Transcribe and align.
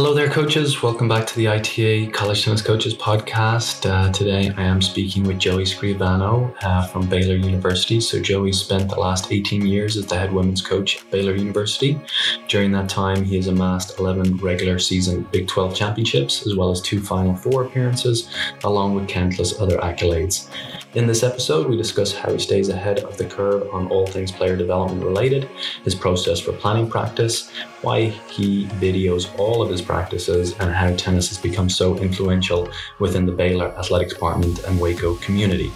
Hello 0.00 0.14
there, 0.14 0.30
coaches. 0.30 0.82
Welcome 0.82 1.08
back 1.08 1.26
to 1.26 1.36
the 1.36 1.46
ITA 1.46 2.06
College 2.06 2.42
Tennis 2.42 2.62
Coaches 2.62 2.94
podcast. 2.94 3.84
Uh, 3.84 4.10
today 4.10 4.50
I 4.56 4.62
am 4.62 4.80
speaking 4.80 5.24
with 5.24 5.38
Joey 5.38 5.64
Scrivano 5.64 6.54
uh, 6.62 6.86
from 6.86 7.06
Baylor 7.06 7.34
University. 7.34 8.00
So, 8.00 8.18
Joey 8.18 8.50
spent 8.52 8.88
the 8.88 8.98
last 8.98 9.30
18 9.30 9.66
years 9.66 9.98
as 9.98 10.06
the 10.06 10.18
head 10.18 10.32
women's 10.32 10.62
coach 10.62 10.96
at 10.96 11.10
Baylor 11.10 11.34
University. 11.34 12.00
During 12.48 12.72
that 12.72 12.88
time, 12.88 13.22
he 13.24 13.36
has 13.36 13.48
amassed 13.48 13.98
11 13.98 14.38
regular 14.38 14.78
season 14.78 15.28
Big 15.32 15.46
12 15.48 15.76
championships, 15.76 16.46
as 16.46 16.56
well 16.56 16.70
as 16.70 16.80
two 16.80 17.02
Final 17.02 17.36
Four 17.36 17.64
appearances, 17.64 18.34
along 18.64 18.94
with 18.94 19.06
countless 19.06 19.60
other 19.60 19.76
accolades. 19.80 20.48
In 20.94 21.06
this 21.06 21.22
episode, 21.22 21.68
we 21.68 21.76
discuss 21.76 22.12
how 22.12 22.32
he 22.32 22.38
stays 22.40 22.68
ahead 22.68 23.00
of 23.00 23.16
the 23.16 23.24
curve 23.24 23.68
on 23.72 23.86
all 23.88 24.06
things 24.06 24.32
player 24.32 24.56
development 24.56 25.04
related, 25.04 25.48
his 25.84 25.94
process 25.94 26.40
for 26.40 26.52
planning 26.52 26.90
practice, 26.90 27.48
why 27.82 28.06
he 28.06 28.66
videos 28.80 29.32
all 29.38 29.62
of 29.62 29.70
his 29.70 29.80
practices, 29.90 30.46
and 30.60 30.70
how 30.72 30.94
tennis 30.94 31.28
has 31.30 31.38
become 31.38 31.68
so 31.68 31.86
influential 31.98 32.68
within 33.00 33.26
the 33.26 33.32
Baylor 33.32 33.68
Athletics 33.80 34.12
Department 34.12 34.62
and 34.64 34.80
Waco 34.80 35.16
community. 35.16 35.70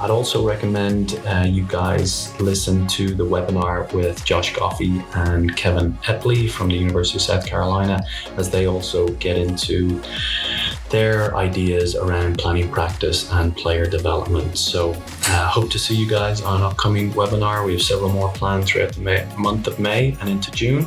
I'd 0.00 0.10
also 0.10 0.46
recommend 0.46 1.04
uh, 1.26 1.46
you 1.48 1.64
guys 1.80 2.38
listen 2.40 2.86
to 2.98 3.14
the 3.20 3.24
webinar 3.24 3.90
with 3.92 4.22
Josh 4.24 4.52
Goffi 4.52 4.94
and 5.28 5.56
Kevin 5.56 5.94
Epley 6.04 6.50
from 6.50 6.68
the 6.68 6.78
University 6.86 7.16
of 7.18 7.22
South 7.22 7.46
Carolina, 7.46 7.96
as 8.36 8.50
they 8.50 8.66
also 8.66 9.08
get 9.26 9.36
into 9.38 10.00
their 10.90 11.34
ideas 11.36 11.96
around 11.96 12.38
planning 12.38 12.70
practice 12.70 13.28
and 13.32 13.56
player 13.56 13.86
development. 13.86 14.56
So, 14.56 14.92
uh, 15.26 15.48
hope 15.48 15.70
to 15.70 15.78
see 15.78 15.96
you 15.96 16.08
guys 16.08 16.42
on 16.42 16.58
an 16.58 16.62
upcoming 16.62 17.10
webinar. 17.12 17.66
We 17.66 17.72
have 17.72 17.82
several 17.82 18.12
more 18.12 18.30
planned 18.32 18.66
throughout 18.66 18.92
the 18.92 19.00
May, 19.00 19.26
month 19.36 19.66
of 19.66 19.78
May 19.78 20.16
and 20.20 20.28
into 20.28 20.50
June. 20.52 20.86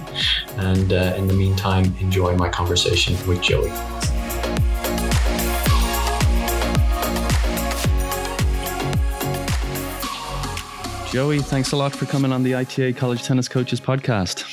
And 0.57 0.93
uh, 0.93 1.15
in 1.17 1.27
the 1.27 1.33
meantime, 1.33 1.85
enjoy 1.99 2.35
my 2.35 2.49
conversation 2.57 3.15
with 3.27 3.39
Joey. 3.39 3.69
Joey, 11.11 11.39
thanks 11.39 11.71
a 11.71 11.75
lot 11.77 11.95
for 11.95 12.07
coming 12.07 12.31
on 12.31 12.41
the 12.41 12.55
ITA 12.55 12.93
College 12.93 13.21
Tennis 13.21 13.47
Coaches 13.47 13.79
podcast. 13.79 14.43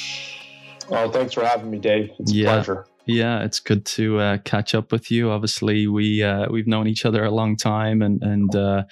Oh, 0.91 1.11
thanks 1.11 1.33
for 1.33 1.46
having 1.46 1.70
me, 1.70 1.78
Dave. 1.78 2.11
It's 2.19 2.30
yeah. 2.30 2.50
a 2.50 2.52
pleasure. 2.52 2.86
Yeah, 3.06 3.44
it's 3.44 3.60
good 3.60 3.84
to 3.86 4.19
uh, 4.19 4.38
catch 4.44 4.74
up 4.74 4.91
with 4.91 5.10
you. 5.10 5.30
Obviously, 5.30 5.86
we 5.86 6.22
uh, 6.22 6.47
we've 6.50 6.66
known 6.66 6.86
each 6.86 7.05
other 7.05 7.22
a 7.22 7.30
long 7.30 7.55
time, 7.55 8.00
and 8.00 8.22
and 8.22 8.56
uh, 8.56 8.84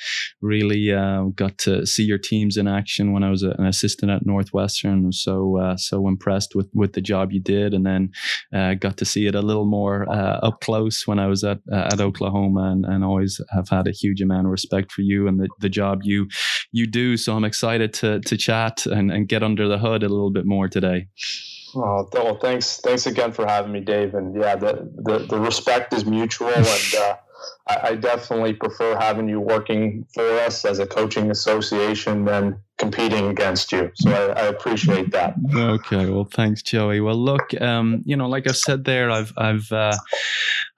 really 0.42 0.92
uh, 0.92 1.24
got 1.34 1.56
to 1.58 1.86
see 1.86 2.04
your 2.04 2.18
teams 2.18 2.58
in 2.58 2.68
action 2.68 3.12
when 3.14 3.22
I 3.22 3.30
was 3.30 3.42
an 3.42 3.64
assistant 3.64 4.12
at 4.12 4.26
Northwestern. 4.26 5.12
So 5.12 5.56
uh, 5.58 5.76
so 5.78 6.06
impressed 6.08 6.54
with 6.54 6.68
with 6.74 6.92
the 6.92 7.00
job 7.00 7.32
you 7.32 7.40
did, 7.40 7.72
and 7.72 7.86
then 7.86 8.10
uh, 8.54 8.74
got 8.74 8.98
to 8.98 9.06
see 9.06 9.26
it 9.26 9.34
a 9.34 9.40
little 9.40 9.64
more 9.64 10.06
up 10.10 10.60
close 10.60 11.06
when 11.06 11.18
I 11.18 11.26
was 11.26 11.42
at 11.42 11.60
at 11.72 12.00
Oklahoma, 12.00 12.70
and, 12.70 12.84
and 12.84 13.04
always 13.04 13.40
have 13.50 13.70
had 13.70 13.88
a 13.88 13.92
huge 13.92 14.20
amount 14.20 14.46
of 14.46 14.50
respect 14.50 14.92
for 14.92 15.00
you 15.00 15.26
and 15.26 15.40
the, 15.40 15.48
the 15.60 15.70
job 15.70 16.00
you 16.02 16.28
you 16.70 16.86
do. 16.86 17.16
So 17.16 17.34
I'm 17.34 17.44
excited 17.44 17.94
to 17.94 18.20
to 18.20 18.36
chat 18.36 18.84
and, 18.84 19.10
and 19.10 19.26
get 19.26 19.42
under 19.42 19.68
the 19.68 19.78
hood 19.78 20.02
a 20.02 20.08
little 20.08 20.32
bit 20.32 20.44
more 20.44 20.68
today. 20.68 21.08
Oh, 21.74 22.08
well, 22.12 22.36
thanks, 22.36 22.78
thanks 22.78 23.06
again 23.06 23.32
for 23.32 23.46
having 23.46 23.72
me, 23.72 23.80
Dave. 23.80 24.14
And 24.14 24.34
yeah, 24.34 24.56
the 24.56 24.90
the, 24.94 25.18
the 25.26 25.40
respect 25.40 25.92
is 25.92 26.04
mutual, 26.04 26.48
and 26.54 26.94
uh, 26.98 27.16
I, 27.68 27.78
I, 27.88 27.94
definitely 27.96 28.52
prefer 28.54 28.98
having 28.98 29.28
you 29.28 29.40
working 29.40 30.06
for 30.14 30.38
us 30.40 30.64
as 30.64 30.78
a 30.78 30.86
coaching 30.86 31.30
association 31.30 32.24
than 32.24 32.60
competing 32.82 33.28
against 33.28 33.70
you. 33.70 33.92
So 33.94 34.10
I, 34.10 34.42
I, 34.42 34.46
appreciate 34.46 35.12
that. 35.12 35.34
Okay, 35.54 36.06
well, 36.10 36.24
thanks, 36.24 36.62
Joey. 36.62 37.00
Well, 37.00 37.16
look, 37.16 37.58
um, 37.60 38.02
you 38.04 38.16
know, 38.16 38.28
like 38.28 38.48
I 38.48 38.52
said 38.52 38.84
there, 38.84 39.08
I've 39.08 39.32
I've 39.36 39.70
uh, 39.70 39.96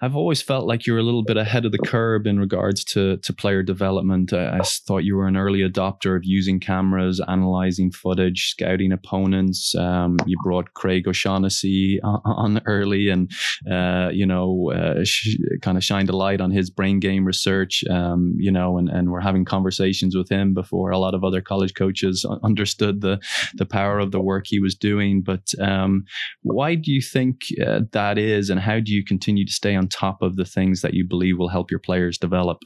I've 0.03 0.15
always 0.15 0.43
felt 0.43 0.67
like 0.67 0.87
you're 0.87 0.99
a 0.99 1.03
little 1.03 1.25
bit 1.25 1.39
ahead 1.39 1.65
of 1.65 1.73
the 1.73 1.79
curve 1.79 2.27
in 2.27 2.39
regards 2.39 2.85
to 2.93 3.17
to 3.17 3.33
player 3.33 3.63
development. 3.63 4.35
I, 4.35 4.59
I 4.59 4.61
thought 4.87 5.05
you 5.05 5.17
were 5.17 5.27
an 5.27 5.39
early 5.39 5.61
adopter 5.61 6.15
of 6.15 6.25
using 6.25 6.61
cameras, 6.61 7.23
analyzing 7.27 7.91
footage, 7.91 8.51
scouting 8.51 8.93
opponents. 8.93 9.75
Um, 9.75 10.19
you 10.27 10.37
brought 10.45 10.75
Craig 10.75 11.09
O'Shaughnessy 11.09 12.01
on, 12.03 12.21
on 12.25 12.63
early, 12.67 13.09
and 13.09 13.31
uh, 13.71 14.11
you 14.13 14.27
know, 14.27 14.73
uh, 14.73 15.05
sh- 15.05 15.39
kind 15.63 15.79
of 15.79 15.85
shined 15.85 16.11
a 16.11 16.17
light 16.17 16.43
on 16.43 16.51
his 16.51 16.69
brain 16.69 17.01
game 17.01 17.25
research. 17.25 17.83
Um, 17.89 18.35
you 18.37 18.53
know, 18.53 18.77
and 18.77 18.91
and 18.91 19.11
we're 19.11 19.21
having 19.21 19.47
conversations 19.47 20.15
with 20.15 20.29
him 20.29 20.53
before 20.53 20.91
a 20.91 20.99
lot 20.99 21.15
of 21.15 21.25
other 21.25 21.41
college 21.41 21.73
coaches 21.73 21.94
coaches 21.95 22.27
understood 22.43 23.01
the 23.01 23.21
the 23.55 23.67
power 23.67 23.99
of 23.99 24.11
the 24.11 24.21
work 24.21 24.47
he 24.47 24.61
was 24.61 24.75
doing. 24.75 25.23
But 25.23 25.53
um, 25.61 26.05
why 26.43 26.75
do 26.75 26.91
you 26.91 27.01
think 27.01 27.43
uh, 27.65 27.81
that 27.93 28.19
is, 28.19 28.51
and 28.51 28.61
how 28.61 28.81
do 28.81 28.93
you 28.93 29.05
continue 29.05 29.47
to 29.47 29.53
stay 29.53 29.75
on 29.75 29.89
top 29.89 30.23
of 30.23 30.37
the 30.37 30.45
things 30.45 30.83
that 30.83 30.95
you 30.95 31.07
believe 31.07 31.39
will 31.39 31.49
help 31.49 31.71
your 31.71 31.81
players 31.81 32.19
develop? 32.19 32.59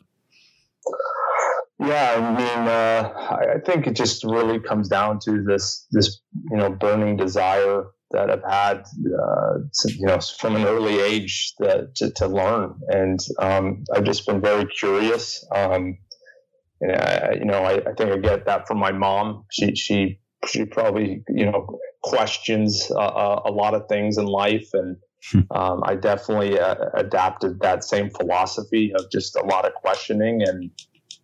Yeah, 1.80 2.14
I 2.16 2.30
mean, 2.36 2.68
uh, 2.68 3.56
I 3.56 3.60
think 3.64 3.86
it 3.86 3.94
just 3.94 4.24
really 4.24 4.58
comes 4.58 4.88
down 4.88 5.20
to 5.24 5.44
this 5.44 5.86
this 5.92 6.20
you 6.50 6.56
know 6.56 6.70
burning 6.70 7.16
desire 7.16 7.84
that 8.10 8.30
I've 8.30 8.50
had, 8.50 8.78
uh, 8.78 9.58
you 9.84 10.06
know, 10.06 10.18
from 10.38 10.56
an 10.56 10.64
early 10.64 10.98
age 10.98 11.52
that, 11.58 11.94
to, 11.96 12.10
to 12.12 12.26
learn, 12.26 12.74
and 12.88 13.20
um, 13.38 13.84
I've 13.94 14.04
just 14.04 14.26
been 14.26 14.40
very 14.40 14.64
curious. 14.64 15.46
Um, 15.54 15.98
and 16.80 16.92
I, 16.92 17.32
you 17.38 17.44
know, 17.44 17.62
I, 17.62 17.74
I, 17.74 17.92
think 17.96 18.10
I 18.10 18.18
get 18.18 18.46
that 18.46 18.66
from 18.68 18.78
my 18.78 18.92
mom. 18.92 19.44
She 19.50 19.74
she 19.74 20.20
she 20.46 20.64
probably 20.64 21.22
you 21.28 21.46
know 21.46 21.78
questions 22.02 22.90
uh, 22.90 22.98
uh 22.98 23.42
a 23.46 23.50
lot 23.50 23.74
of 23.74 23.88
things 23.88 24.18
in 24.18 24.26
life, 24.26 24.68
and 24.72 24.96
hmm. 25.30 25.40
um, 25.50 25.82
I 25.84 25.96
definitely 25.96 26.58
uh, 26.58 26.76
adapted 26.94 27.60
that 27.60 27.84
same 27.84 28.10
philosophy 28.10 28.92
of 28.94 29.10
just 29.10 29.36
a 29.36 29.44
lot 29.44 29.64
of 29.66 29.74
questioning, 29.74 30.42
and 30.42 30.70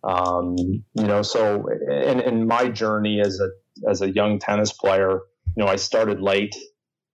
um, 0.03 0.55
you 0.57 0.83
know, 1.07 1.21
so 1.21 1.67
in, 1.89 2.19
in 2.19 2.47
my 2.47 2.69
journey 2.69 3.21
as 3.21 3.39
a 3.39 3.49
as 3.89 4.01
a 4.01 4.11
young 4.11 4.39
tennis 4.39 4.71
player, 4.71 5.21
you 5.55 5.63
know, 5.63 5.67
I 5.67 5.77
started 5.77 6.21
late 6.21 6.55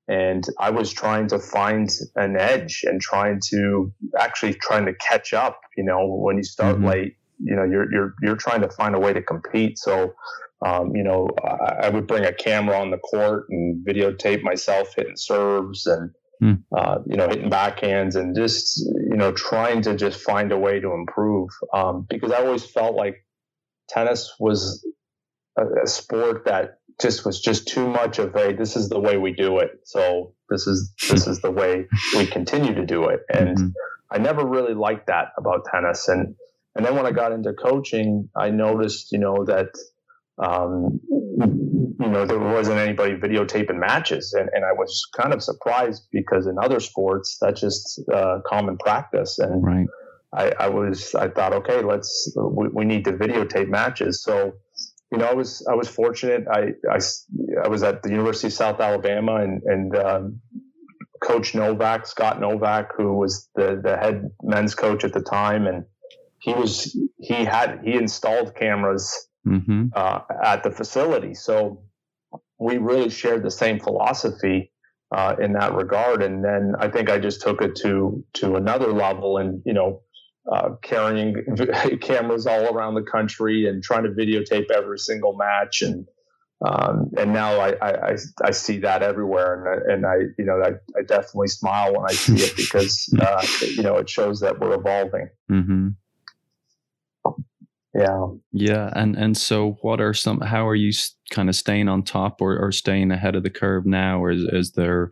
and 0.07 0.45
I 0.59 0.71
was 0.71 0.91
trying 0.91 1.27
to 1.27 1.39
find 1.39 1.89
an 2.15 2.35
edge 2.35 2.83
and 2.85 2.99
trying 2.99 3.39
to 3.49 3.93
actually 4.19 4.55
trying 4.55 4.85
to 4.85 4.93
catch 4.93 5.33
up. 5.33 5.61
You 5.77 5.85
know, 5.85 6.05
when 6.05 6.37
you 6.37 6.43
start 6.43 6.75
mm-hmm. 6.75 6.87
late, 6.87 7.15
you 7.43 7.55
know 7.55 7.63
you're 7.63 7.91
you're 7.91 8.13
you're 8.21 8.35
trying 8.35 8.61
to 8.61 8.69
find 8.69 8.95
a 8.95 8.99
way 8.99 9.13
to 9.13 9.21
compete. 9.21 9.77
So 9.77 10.13
um, 10.65 10.95
you 10.95 11.03
know 11.03 11.29
I, 11.43 11.87
I, 11.87 11.89
would 11.89 12.07
bring 12.07 12.25
a 12.25 12.33
camera 12.33 12.79
on 12.79 12.91
the 12.91 12.97
court 12.97 13.45
and 13.49 13.85
videotape 13.85 14.43
myself 14.43 14.93
hitting 14.95 15.17
serves 15.17 15.87
and 15.87 16.11
mm. 16.41 16.63
uh, 16.75 16.99
you 17.05 17.17
know 17.17 17.27
hitting 17.27 17.49
backhands 17.49 18.15
and 18.15 18.35
just 18.35 18.79
you 18.79 19.17
know 19.17 19.31
trying 19.31 19.81
to 19.83 19.95
just 19.95 20.21
find 20.21 20.51
a 20.51 20.57
way 20.57 20.79
to 20.79 20.93
improve 20.93 21.49
um, 21.73 22.05
because 22.09 22.31
I 22.31 22.45
always 22.45 22.65
felt 22.65 22.95
like 22.95 23.25
tennis 23.89 24.33
was 24.39 24.85
a, 25.57 25.63
a 25.83 25.87
sport 25.87 26.45
that 26.45 26.77
just 27.01 27.25
was 27.25 27.41
just 27.41 27.67
too 27.67 27.87
much 27.87 28.19
of 28.19 28.35
a 28.35 28.53
this 28.53 28.75
is 28.75 28.89
the 28.89 28.99
way 28.99 29.17
we 29.17 29.33
do 29.33 29.57
it 29.57 29.71
so 29.85 30.33
this 30.49 30.67
is 30.67 30.93
this 31.09 31.25
is 31.25 31.41
the 31.41 31.49
way 31.49 31.87
we 32.15 32.27
continue 32.27 32.75
to 32.75 32.85
do 32.85 33.05
it 33.05 33.21
and 33.33 33.57
mm-hmm. 33.57 33.67
I 34.11 34.17
never 34.17 34.45
really 34.45 34.73
liked 34.73 35.07
that 35.07 35.29
about 35.37 35.65
tennis 35.71 36.07
and 36.09 36.35
and 36.75 36.85
then 36.85 36.95
when 36.95 37.05
I 37.05 37.11
got 37.11 37.31
into 37.31 37.53
coaching, 37.53 38.29
I 38.35 38.49
noticed, 38.49 39.11
you 39.11 39.19
know, 39.19 39.43
that, 39.45 39.69
um, 40.41 41.01
you 41.09 42.07
know, 42.07 42.25
there 42.25 42.39
wasn't 42.39 42.79
anybody 42.79 43.15
videotaping 43.15 43.77
matches. 43.77 44.33
And, 44.33 44.49
and 44.53 44.63
I 44.63 44.71
was 44.71 45.07
kind 45.15 45.33
of 45.33 45.43
surprised 45.43 46.07
because 46.11 46.47
in 46.47 46.55
other 46.61 46.79
sports, 46.79 47.37
that's 47.41 47.59
just 47.59 48.01
uh, 48.11 48.39
common 48.45 48.77
practice. 48.77 49.37
And 49.39 49.63
right. 49.63 49.87
I, 50.33 50.53
I, 50.65 50.69
was, 50.69 51.13
I 51.13 51.27
thought, 51.27 51.53
okay, 51.53 51.81
let's, 51.81 52.33
we, 52.37 52.69
we, 52.69 52.85
need 52.85 53.03
to 53.05 53.11
videotape 53.11 53.67
matches. 53.67 54.23
So, 54.23 54.53
you 55.11 55.17
know, 55.17 55.25
I 55.25 55.33
was, 55.33 55.67
I 55.69 55.75
was 55.75 55.89
fortunate. 55.89 56.45
I, 56.49 56.69
I, 56.89 56.99
I 57.65 57.67
was 57.67 57.83
at 57.83 58.01
the 58.01 58.11
University 58.11 58.47
of 58.47 58.53
South 58.53 58.79
Alabama 58.79 59.35
and, 59.35 59.61
and, 59.63 59.95
um, 59.97 60.41
Coach 61.21 61.53
Novak, 61.53 62.07
Scott 62.07 62.39
Novak, 62.39 62.93
who 62.97 63.13
was 63.13 63.47
the, 63.55 63.79
the 63.83 63.95
head 63.95 64.31
men's 64.41 64.73
coach 64.73 65.03
at 65.03 65.13
the 65.13 65.21
time. 65.21 65.67
And, 65.67 65.85
he 66.41 66.53
was 66.53 66.97
he 67.19 67.45
had 67.45 67.81
he 67.83 67.93
installed 67.93 68.55
cameras 68.55 69.29
mm-hmm. 69.47 69.85
uh, 69.95 70.21
at 70.43 70.63
the 70.63 70.71
facility, 70.71 71.35
so 71.35 71.83
we 72.59 72.77
really 72.77 73.09
shared 73.09 73.43
the 73.43 73.51
same 73.51 73.79
philosophy 73.79 74.71
uh, 75.15 75.35
in 75.39 75.53
that 75.53 75.73
regard. 75.75 76.23
And 76.23 76.43
then 76.43 76.73
I 76.79 76.89
think 76.89 77.09
I 77.09 77.19
just 77.19 77.41
took 77.41 77.61
it 77.61 77.75
to 77.77 78.23
to 78.33 78.55
another 78.55 78.91
level, 78.91 79.37
and 79.37 79.61
you 79.65 79.73
know. 79.73 80.01
Uh, 80.51 80.71
carrying 80.81 81.35
cameras 82.01 82.47
all 82.47 82.75
around 82.75 82.95
the 82.95 83.03
country 83.03 83.67
and 83.67 83.83
trying 83.83 84.01
to 84.01 84.09
videotape 84.09 84.71
every 84.71 84.97
single 84.97 85.37
match 85.37 85.83
and 85.83 86.07
um, 86.65 87.11
and 87.15 87.31
now 87.31 87.59
I, 87.59 87.75
I, 87.79 88.17
I, 88.43 88.51
see 88.51 88.79
that 88.79 89.03
everywhere, 89.03 89.83
and, 89.87 89.91
and 89.91 90.05
I, 90.05 90.15
you 90.37 90.45
know, 90.45 90.61
I, 90.63 90.71
I 90.97 91.03
definitely 91.03 91.47
smile 91.47 91.93
when 91.93 92.05
I 92.09 92.13
see 92.13 92.35
it 92.35 92.55
because, 92.57 93.07
uh, 93.19 93.45
you 93.61 93.83
know, 93.83 93.97
it 93.97 94.09
shows 94.09 94.39
that 94.41 94.59
we're 94.59 94.73
evolving. 94.73 95.29
Mm-hmm 95.51 95.89
yeah 97.93 98.25
yeah 98.53 98.89
and 98.95 99.15
and 99.17 99.37
so 99.37 99.77
what 99.81 99.99
are 99.99 100.13
some 100.13 100.39
how 100.41 100.67
are 100.67 100.75
you 100.75 100.91
kind 101.31 101.49
of 101.49 101.55
staying 101.55 101.87
on 101.87 102.03
top 102.03 102.41
or, 102.41 102.57
or 102.59 102.71
staying 102.71 103.09
ahead 103.09 103.35
of 103.35 103.43
the 103.43 103.49
curve 103.49 103.85
now, 103.85 104.21
or 104.21 104.31
is, 104.31 104.43
is 104.51 104.71
there, 104.73 105.09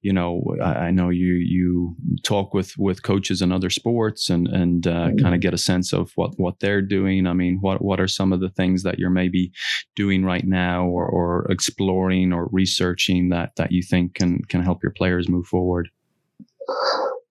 you 0.00 0.12
know, 0.12 0.42
I, 0.62 0.86
I, 0.86 0.90
know 0.90 1.10
you 1.10 1.34
you 1.34 1.94
talk 2.22 2.54
with 2.54 2.72
with 2.78 3.02
coaches 3.02 3.42
in 3.42 3.52
other 3.52 3.68
sports 3.68 4.30
and 4.30 4.48
and 4.48 4.86
uh, 4.86 5.08
mm-hmm. 5.08 5.18
kind 5.18 5.34
of 5.34 5.40
get 5.40 5.52
a 5.52 5.58
sense 5.58 5.92
of 5.92 6.12
what 6.14 6.38
what 6.38 6.60
they're 6.60 6.80
doing. 6.80 7.26
I 7.26 7.34
mean, 7.34 7.58
what 7.60 7.82
what 7.82 8.00
are 8.00 8.08
some 8.08 8.32
of 8.32 8.40
the 8.40 8.48
things 8.48 8.84
that 8.84 8.98
you're 8.98 9.10
maybe 9.10 9.52
doing 9.94 10.24
right 10.24 10.46
now, 10.46 10.86
or, 10.86 11.06
or 11.06 11.46
exploring 11.50 12.32
or 12.32 12.48
researching 12.52 13.28
that 13.30 13.56
that 13.56 13.72
you 13.72 13.82
think 13.82 14.14
can 14.14 14.42
can 14.48 14.62
help 14.62 14.82
your 14.82 14.92
players 14.92 15.28
move 15.28 15.46
forward? 15.46 15.90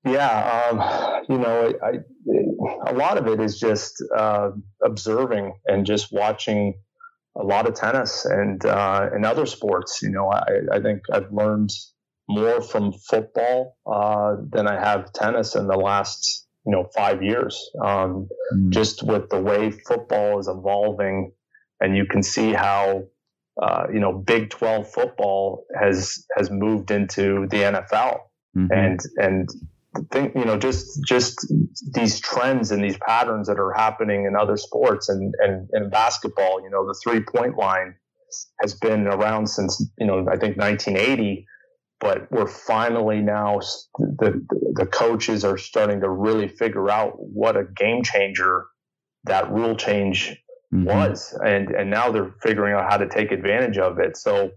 Yeah, 0.05 0.69
um, 0.69 1.25
you 1.29 1.37
know, 1.39 1.73
I, 1.83 1.87
I, 1.87 2.91
a 2.91 2.93
lot 2.93 3.17
of 3.17 3.27
it 3.27 3.39
is 3.39 3.59
just 3.59 4.03
uh, 4.15 4.51
observing 4.83 5.55
and 5.65 5.85
just 5.85 6.11
watching 6.11 6.75
a 7.35 7.43
lot 7.43 7.67
of 7.67 7.73
tennis 7.73 8.25
and 8.25 8.63
uh, 8.65 9.09
and 9.11 9.25
other 9.25 9.45
sports. 9.45 10.01
You 10.03 10.11
know, 10.11 10.31
I, 10.31 10.43
I 10.73 10.79
think 10.79 11.01
I've 11.11 11.31
learned 11.31 11.71
more 12.29 12.61
from 12.61 12.93
football 12.93 13.77
uh, 13.85 14.35
than 14.49 14.67
I 14.67 14.79
have 14.79 15.11
tennis 15.13 15.55
in 15.55 15.67
the 15.67 15.77
last 15.77 16.45
you 16.65 16.71
know 16.71 16.87
five 16.95 17.23
years. 17.23 17.69
Um, 17.83 18.27
mm. 18.53 18.69
Just 18.69 19.03
with 19.03 19.29
the 19.29 19.41
way 19.41 19.71
football 19.71 20.39
is 20.39 20.47
evolving, 20.47 21.31
and 21.79 21.97
you 21.97 22.05
can 22.05 22.21
see 22.21 22.53
how 22.53 23.05
uh, 23.61 23.87
you 23.91 23.99
know 23.99 24.13
Big 24.13 24.49
Twelve 24.49 24.91
football 24.91 25.65
has 25.79 26.25
has 26.37 26.49
moved 26.51 26.91
into 26.91 27.47
the 27.49 27.57
NFL, 27.57 28.19
mm-hmm. 28.55 28.71
and 28.71 28.99
and 29.17 29.49
think 30.11 30.35
you 30.35 30.45
know 30.45 30.57
just 30.57 31.03
just 31.05 31.45
these 31.93 32.19
trends 32.19 32.71
and 32.71 32.83
these 32.83 32.97
patterns 32.97 33.47
that 33.47 33.59
are 33.59 33.73
happening 33.73 34.25
in 34.25 34.35
other 34.35 34.57
sports 34.57 35.09
and 35.09 35.33
and, 35.39 35.69
in 35.73 35.89
basketball 35.89 36.61
you 36.61 36.69
know 36.69 36.85
the 36.85 36.99
three 37.03 37.21
point 37.21 37.57
line 37.57 37.95
has 38.61 38.73
been 38.73 39.07
around 39.07 39.47
since 39.47 39.83
you 39.97 40.05
know 40.05 40.19
i 40.31 40.37
think 40.37 40.57
1980 40.57 41.45
but 41.99 42.29
we're 42.31 42.47
finally 42.47 43.21
now 43.21 43.59
the 43.99 44.45
the 44.73 44.85
coaches 44.85 45.43
are 45.45 45.57
starting 45.57 46.01
to 46.01 46.09
really 46.09 46.47
figure 46.47 46.89
out 46.89 47.13
what 47.17 47.55
a 47.55 47.63
game 47.63 48.03
changer 48.03 48.65
that 49.23 49.51
rule 49.51 49.75
change 49.75 50.35
mm-hmm. 50.73 50.85
was 50.85 51.37
and 51.45 51.69
and 51.69 51.89
now 51.89 52.11
they're 52.11 52.35
figuring 52.41 52.73
out 52.73 52.89
how 52.89 52.97
to 52.97 53.07
take 53.07 53.31
advantage 53.31 53.77
of 53.77 53.99
it 53.99 54.17
so 54.17 54.51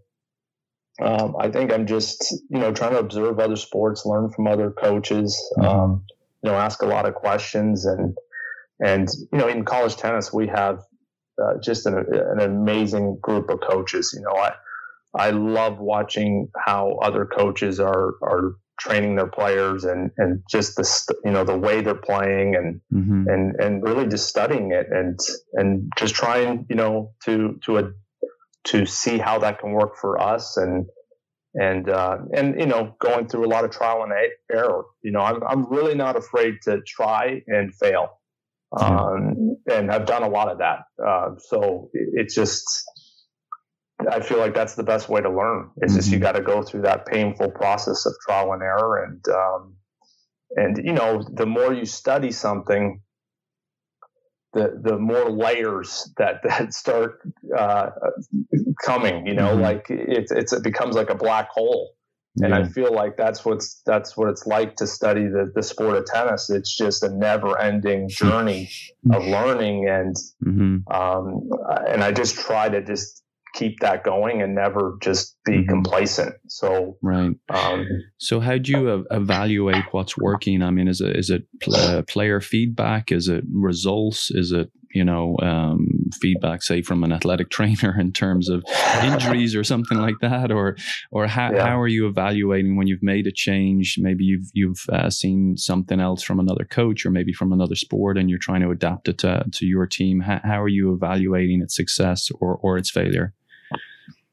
um, 1.03 1.37
I 1.39 1.49
think 1.51 1.73
I'm 1.73 1.87
just, 1.87 2.33
you 2.51 2.59
know, 2.59 2.73
trying 2.73 2.93
to 2.93 2.99
observe 2.99 3.39
other 3.39 3.57
sports, 3.57 4.05
learn 4.05 4.31
from 4.31 4.47
other 4.47 4.71
coaches, 4.71 5.37
mm-hmm. 5.57 5.67
um, 5.67 6.05
you 6.43 6.51
know, 6.51 6.57
ask 6.57 6.83
a 6.83 6.87
lot 6.87 7.07
of 7.07 7.15
questions. 7.15 7.85
And, 7.85 8.17
and, 8.81 9.09
you 9.33 9.39
know, 9.39 9.49
in 9.49 9.65
college 9.65 9.97
tennis, 9.97 10.33
we 10.33 10.49
have 10.49 10.81
uh, 11.43 11.55
just 11.63 11.87
an, 11.87 11.99
an 11.99 12.41
amazing 12.41 13.19
group 13.23 13.49
of 13.49 13.61
coaches. 13.61 14.13
You 14.15 14.23
know, 14.23 14.37
I, 14.37 14.55
I 15.15 15.31
love 15.31 15.79
watching 15.79 16.49
how 16.57 16.99
other 17.01 17.27
coaches 17.27 17.79
are, 17.81 18.15
are 18.23 18.57
training 18.81 19.17
their 19.17 19.27
players 19.29 19.85
and, 19.85 20.11
and 20.19 20.43
just 20.51 20.77
the, 20.77 21.15
you 21.25 21.33
know, 21.33 21.45
the 21.45 21.59
way 21.59 21.81
they're 21.81 21.95
playing 21.95 22.57
and, 22.57 22.81
mm-hmm. 22.93 23.29
and, 23.29 23.57
and 23.57 23.83
really 23.83 24.07
just 24.07 24.29
studying 24.29 24.73
it 24.73 24.87
and, 24.91 25.19
and 25.55 25.91
just 25.97 26.15
trying, 26.15 26.67
you 26.69 26.77
know, 26.77 27.13
to, 27.25 27.59
to, 27.65 27.79
a, 27.79 27.91
to 28.65 28.87
see 28.87 29.19
how 29.19 29.39
that 29.39 29.61
can 29.61 29.73
work 29.73 29.97
for 30.01 30.21
us 30.21 30.57
and 30.57 30.87
and 31.55 31.89
uh, 31.89 32.19
and 32.35 32.59
you 32.59 32.67
know 32.67 32.95
going 33.01 33.29
through 33.29 33.47
a 33.47 33.49
lot 33.49 33.65
of 33.65 33.71
trial 33.71 34.03
and 34.03 34.13
error. 34.53 34.85
You 35.03 35.13
know, 35.13 35.21
I'm 35.21 35.43
I'm 35.43 35.71
really 35.71 35.95
not 35.95 36.17
afraid 36.17 36.55
to 36.65 36.81
try 36.87 37.43
and 37.47 37.75
fail, 37.75 38.21
um, 38.79 39.57
and 39.71 39.91
I've 39.91 40.07
done 40.07 40.23
a 40.23 40.29
lot 40.29 40.49
of 40.49 40.59
that. 40.59 40.81
Uh, 41.05 41.31
so 41.39 41.91
it's 41.93 42.35
just 42.35 42.65
I 44.09 44.21
feel 44.21 44.39
like 44.39 44.55
that's 44.55 44.75
the 44.75 44.85
best 44.85 45.09
way 45.09 45.21
to 45.21 45.31
learn. 45.31 45.71
It's 45.79 45.93
mm-hmm. 45.93 45.99
just 45.99 46.11
you 46.11 46.17
mm-hmm. 46.17 46.23
got 46.23 46.33
to 46.33 46.43
go 46.43 46.63
through 46.63 46.83
that 46.83 47.07
painful 47.07 47.51
process 47.51 48.07
of 48.07 48.15
trial 48.27 48.53
and 48.53 48.63
error, 48.63 49.05
and 49.05 49.25
um, 49.29 49.75
and 50.55 50.87
you 50.87 50.93
know 50.93 51.23
the 51.33 51.47
more 51.47 51.73
you 51.73 51.87
study 51.87 52.31
something, 52.31 53.01
the 54.53 54.81
the 54.83 54.99
more 54.99 55.31
layers 55.31 56.11
that 56.17 56.41
that 56.45 56.73
start 56.75 57.21
uh, 57.57 57.91
coming. 58.85 59.27
You 59.27 59.35
know, 59.35 59.53
mm-hmm. 59.53 59.63
like 59.63 59.87
it's 59.89 60.33
it's 60.33 60.53
it 60.53 60.63
becomes 60.63 60.97
like 60.97 61.11
a 61.11 61.17
black 61.17 61.49
hole. 61.51 61.95
And 62.41 62.51
yeah. 62.51 62.61
I 62.61 62.69
feel 62.69 62.95
like 62.95 63.17
that's 63.17 63.45
what's 63.45 63.83
that's 63.85 64.17
what 64.17 64.29
it's 64.29 64.47
like 64.47 64.77
to 64.77 64.87
study 64.87 65.25
the, 65.25 65.51
the 65.53 65.63
sport 65.63 65.97
of 65.97 66.07
tennis. 66.07 66.51
It's 66.51 66.77
just 66.77 67.03
a 67.03 67.09
never 67.09 67.59
ending 67.59 68.09
journey 68.09 68.71
of 69.13 69.25
learning, 69.25 69.89
and 69.89 70.15
mm-hmm. 70.45 70.93
um, 70.93 71.51
and 71.89 72.05
I 72.05 72.13
just 72.13 72.37
try 72.37 72.69
to 72.69 72.81
just 72.81 73.25
keep 73.55 73.81
that 73.81 74.05
going 74.05 74.43
and 74.43 74.55
never 74.55 74.97
just 75.01 75.37
be 75.45 75.59
mm-hmm. 75.59 75.69
complacent. 75.69 76.35
So 76.49 76.97
right. 77.03 77.35
Um, 77.49 77.87
so 78.19 78.41
how 78.41 78.59
do 78.59 78.73
you 78.73 79.07
evaluate 79.11 79.85
what's 79.91 80.17
working? 80.17 80.63
I 80.63 80.71
mean, 80.71 80.89
is 80.89 81.01
it 81.01 81.17
is 81.17 81.31
it 81.31 81.45
pl- 81.61 82.03
player 82.05 82.41
feedback? 82.41 83.13
Is 83.13 83.29
it 83.29 83.45
results? 83.53 84.31
Is 84.31 84.53
it 84.53 84.71
you 84.93 85.05
know 85.05 85.37
um, 85.43 85.89
feedback, 86.13 86.63
say 86.63 86.83
from 86.83 87.05
an 87.05 87.13
athletic 87.13 87.51
trainer 87.59 87.99
in 87.99 88.13
terms 88.13 88.49
of 88.49 88.65
injuries 89.03 89.55
or 89.55 89.65
something 89.65 89.99
like 89.99 90.17
that, 90.21 90.51
or 90.51 90.77
or 91.11 91.27
how, 91.27 91.53
yeah. 91.53 91.67
how 91.67 91.81
are 91.81 91.89
you 91.89 92.07
evaluating 92.07 92.77
when 92.77 92.87
you've 92.87 93.03
made 93.03 93.27
a 93.27 93.33
change? 93.33 93.97
Maybe 93.99 94.25
you've 94.25 94.51
you've 94.53 94.85
uh, 94.93 95.11
seen 95.11 95.57
something 95.57 96.01
else 96.01 96.23
from 96.23 96.41
another 96.41 96.65
coach 96.65 97.05
or 97.07 97.11
maybe 97.11 97.33
from 97.33 97.53
another 97.53 97.75
sport, 97.75 98.19
and 98.19 98.29
you're 98.29 98.39
trying 98.39 98.63
to 98.63 98.71
adapt 98.71 99.09
it 99.09 99.19
to, 99.19 99.45
to 99.53 99.67
your 99.67 99.87
team. 99.87 100.21
How, 100.21 100.41
how 100.43 100.63
are 100.63 100.69
you 100.69 100.93
evaluating 100.93 101.63
its 101.63 101.77
success 101.77 102.31
or 102.41 102.57
or 102.57 102.79
its 102.79 102.91
failure? 102.91 103.35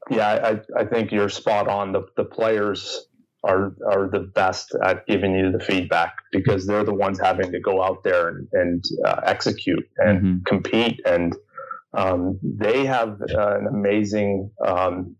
yeah, 0.09 0.59
I, 0.77 0.81
I 0.81 0.85
think 0.85 1.11
you're 1.11 1.29
spot 1.29 1.67
on. 1.67 1.91
The, 1.91 2.05
the 2.15 2.25
players 2.25 3.07
are 3.43 3.75
are 3.87 4.09
the 4.09 4.31
best 4.33 4.75
at 4.83 5.05
giving 5.07 5.35
you 5.35 5.51
the 5.51 5.59
feedback 5.59 6.15
because 6.31 6.65
they're 6.65 6.83
the 6.83 6.93
ones 6.93 7.19
having 7.19 7.51
to 7.51 7.59
go 7.59 7.83
out 7.83 8.03
there 8.03 8.29
and, 8.29 8.47
and 8.53 8.83
uh, 9.05 9.21
execute 9.25 9.87
and 9.97 10.19
mm-hmm. 10.19 10.43
compete, 10.45 10.99
and 11.05 11.35
um, 11.95 12.39
they 12.43 12.85
have 12.85 13.21
uh, 13.33 13.57
an 13.57 13.67
amazing 13.67 14.51
um, 14.65 15.15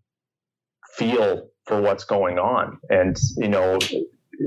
feel 0.96 1.48
for 1.66 1.80
what's 1.80 2.04
going 2.04 2.38
on. 2.38 2.78
And 2.88 3.16
you 3.36 3.48
know, 3.48 3.78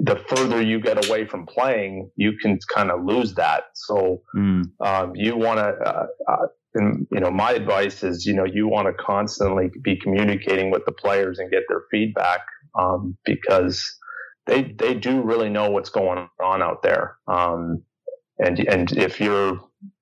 the 0.04 0.24
further 0.28 0.62
you 0.62 0.80
get 0.80 1.06
away 1.08 1.26
from 1.26 1.46
playing, 1.46 2.12
you 2.16 2.34
can 2.42 2.60
kind 2.74 2.92
of 2.92 3.04
lose 3.04 3.34
that. 3.36 3.64
So 3.74 4.22
mm. 4.36 4.64
um, 4.80 5.16
you 5.16 5.36
want 5.36 5.60
to 5.60 5.90
uh, 5.90 6.06
uh 6.28 6.48
and 6.76 7.08
you 7.12 7.20
know 7.20 7.32
my 7.32 7.52
advice 7.52 8.04
is 8.04 8.26
you 8.26 8.34
know 8.34 8.46
you 8.46 8.68
want 8.68 8.88
to 8.88 8.94
constantly 9.04 9.70
be 9.84 9.96
communicating 9.96 10.72
with 10.72 10.86
the 10.86 10.92
players 10.92 11.40
and 11.40 11.52
get 11.52 11.64
their 11.68 11.84
feedback 11.92 12.42
um, 12.78 13.18
because 13.26 13.98
they 14.46 14.64
they 14.78 14.94
do 14.94 15.22
really 15.22 15.50
know 15.50 15.70
what's 15.72 15.90
going 15.90 16.28
on 16.42 16.62
out 16.62 16.84
there 16.84 17.18
um, 17.28 17.82
and 18.38 18.60
and 18.68 18.92
if 18.94 19.20
you're 19.20 19.60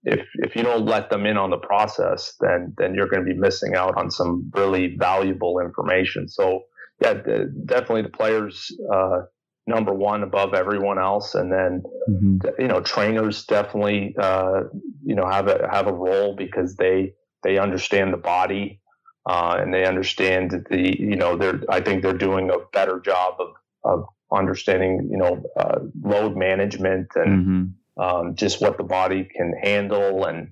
if 0.08 0.28
if 0.36 0.56
you 0.56 0.64
don't 0.64 0.86
let 0.86 1.10
them 1.10 1.26
in 1.26 1.38
on 1.38 1.50
the 1.50 1.58
process 1.58 2.34
then 2.40 2.74
then 2.78 2.94
you're 2.96 3.08
going 3.08 3.26
to 3.26 3.34
be 3.34 3.40
missing 3.40 3.76
out 3.76 3.98
on 3.98 4.10
some 4.10 4.52
really 4.56 4.96
valuable 4.98 5.60
information 5.60 6.28
so 6.28 6.62
yeah 7.02 7.14
the, 7.14 7.54
definitely 7.66 8.04
the 8.04 8.10
players 8.10 8.72
uh, 8.94 9.20
number 9.68 9.94
one 9.94 10.24
above 10.24 10.54
everyone 10.54 10.98
else. 10.98 11.36
And 11.36 11.52
then, 11.52 11.84
mm-hmm. 12.10 12.38
you 12.58 12.68
know, 12.68 12.82
trainers 12.82 13.46
definitely, 13.46 14.16
uh, 14.18 14.62
you 15.04 15.14
know, 15.14 15.28
have 15.28 15.48
a, 15.48 15.68
have 15.70 15.88
a 15.88 15.94
role 15.94 16.36
because 16.36 16.78
they, 16.78 17.14
they 17.44 17.60
understand 17.60 18.14
the 18.14 18.18
body, 18.18 18.82
uh, 19.30 19.58
and 19.60 19.74
they 19.74 19.86
understand 19.86 20.66
the, 20.70 20.98
you 21.00 21.18
know, 21.18 21.36
they're, 21.36 21.62
I 21.70 21.82
think 21.82 22.02
they're 22.02 22.14
doing 22.14 22.50
a 22.50 22.60
better 22.72 23.00
job 23.02 23.36
of, 23.40 23.50
of 23.84 24.06
understanding, 24.32 25.10
you 25.12 25.18
know, 25.18 25.44
uh, 25.60 25.80
load 26.02 26.38
management 26.38 27.08
and, 27.16 27.46
mm-hmm. 27.46 27.64
Um, 28.00 28.36
just 28.36 28.62
what 28.62 28.78
the 28.78 28.84
body 28.84 29.28
can 29.36 29.54
handle 29.62 30.26
and, 30.26 30.50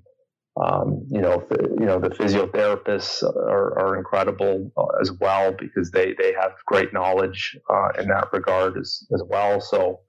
um, 0.61 1.05
you 1.09 1.21
know, 1.21 1.45
you 1.79 1.85
know, 1.85 1.99
the 1.99 2.09
physiotherapists 2.09 3.23
are, 3.23 3.77
are 3.79 3.97
incredible 3.97 4.71
uh, 4.77 5.01
as 5.01 5.11
well 5.11 5.53
because 5.57 5.91
they, 5.91 6.15
they 6.17 6.33
have 6.33 6.53
great 6.65 6.93
knowledge 6.93 7.57
uh, 7.69 7.89
in 7.99 8.07
that 8.07 8.29
regard 8.31 8.77
as, 8.77 9.05
as 9.13 9.21
well. 9.27 9.59
So, 9.59 9.99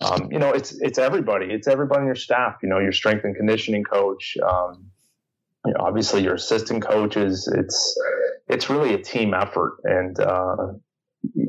um, 0.00 0.28
you 0.30 0.38
know, 0.38 0.50
it's 0.50 0.72
it's 0.80 0.98
everybody. 0.98 1.46
It's 1.46 1.66
everybody 1.66 2.02
in 2.02 2.06
your 2.06 2.14
staff. 2.14 2.56
You 2.62 2.68
know, 2.68 2.78
your 2.78 2.92
strength 2.92 3.24
and 3.24 3.34
conditioning 3.34 3.84
coach. 3.84 4.36
Um, 4.46 4.86
you 5.64 5.72
know, 5.72 5.80
obviously 5.80 6.22
your 6.22 6.34
assistant 6.34 6.82
coaches. 6.84 7.50
It's 7.56 7.98
it's 8.48 8.68
really 8.68 8.94
a 8.94 9.02
team 9.02 9.34
effort, 9.34 9.78
and 9.84 10.18
uh, 10.20 10.56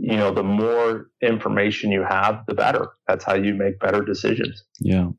you 0.04 0.18
know, 0.18 0.34
the 0.34 0.44
more 0.44 1.10
information 1.22 1.90
you 1.90 2.04
have, 2.04 2.44
the 2.46 2.54
better. 2.54 2.90
That's 3.08 3.24
how 3.24 3.36
you 3.36 3.54
make 3.54 3.80
better 3.80 4.04
decisions. 4.04 4.62
Yeah. 4.82 5.12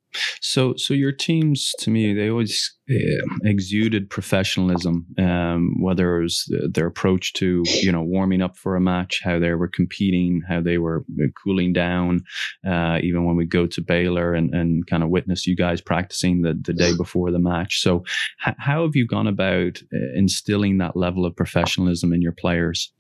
So, 0.43 0.75
so 0.77 0.93
your 0.93 1.11
teams, 1.11 1.73
to 1.79 1.91
me, 1.91 2.13
they 2.13 2.29
always 2.29 2.77
uh, 2.91 3.25
exuded 3.45 4.11
professionalism. 4.11 5.07
Um, 5.19 5.81
whether 5.81 6.19
it 6.19 6.25
was 6.25 6.53
their 6.71 6.87
approach 6.87 7.33
to, 7.35 7.63
you 7.67 7.91
know, 7.93 8.03
warming 8.03 8.43
up 8.43 8.59
for 8.59 8.77
a 8.77 8.81
match, 8.81 9.23
how 9.25 9.39
they 9.39 9.55
were 9.55 9.69
competing, 9.69 10.43
how 10.47 10.61
they 10.61 10.77
were 10.77 11.07
uh, 11.19 11.29
cooling 11.43 11.73
down. 11.73 12.21
Uh, 12.63 12.99
even 13.03 13.25
when 13.25 13.37
we 13.37 13.47
go 13.47 13.67
to 13.67 13.81
Baylor 13.81 14.35
and, 14.35 14.55
and 14.55 14.87
kind 14.87 15.03
of 15.03 15.09
witness 15.09 15.47
you 15.47 15.57
guys 15.57 15.81
practicing 15.81 16.43
the, 16.43 16.61
the 16.61 16.75
day 16.75 16.95
before 16.95 17.31
the 17.31 17.39
match. 17.39 17.81
So, 17.81 18.05
h- 18.47 18.57
how 18.59 18.83
have 18.83 18.95
you 18.95 19.07
gone 19.07 19.29
about 19.29 19.81
uh, 19.95 20.13
instilling 20.15 20.77
that 20.79 20.95
level 20.95 21.25
of 21.25 21.35
professionalism 21.35 22.13
in 22.13 22.21
your 22.21 22.33
players? 22.33 22.93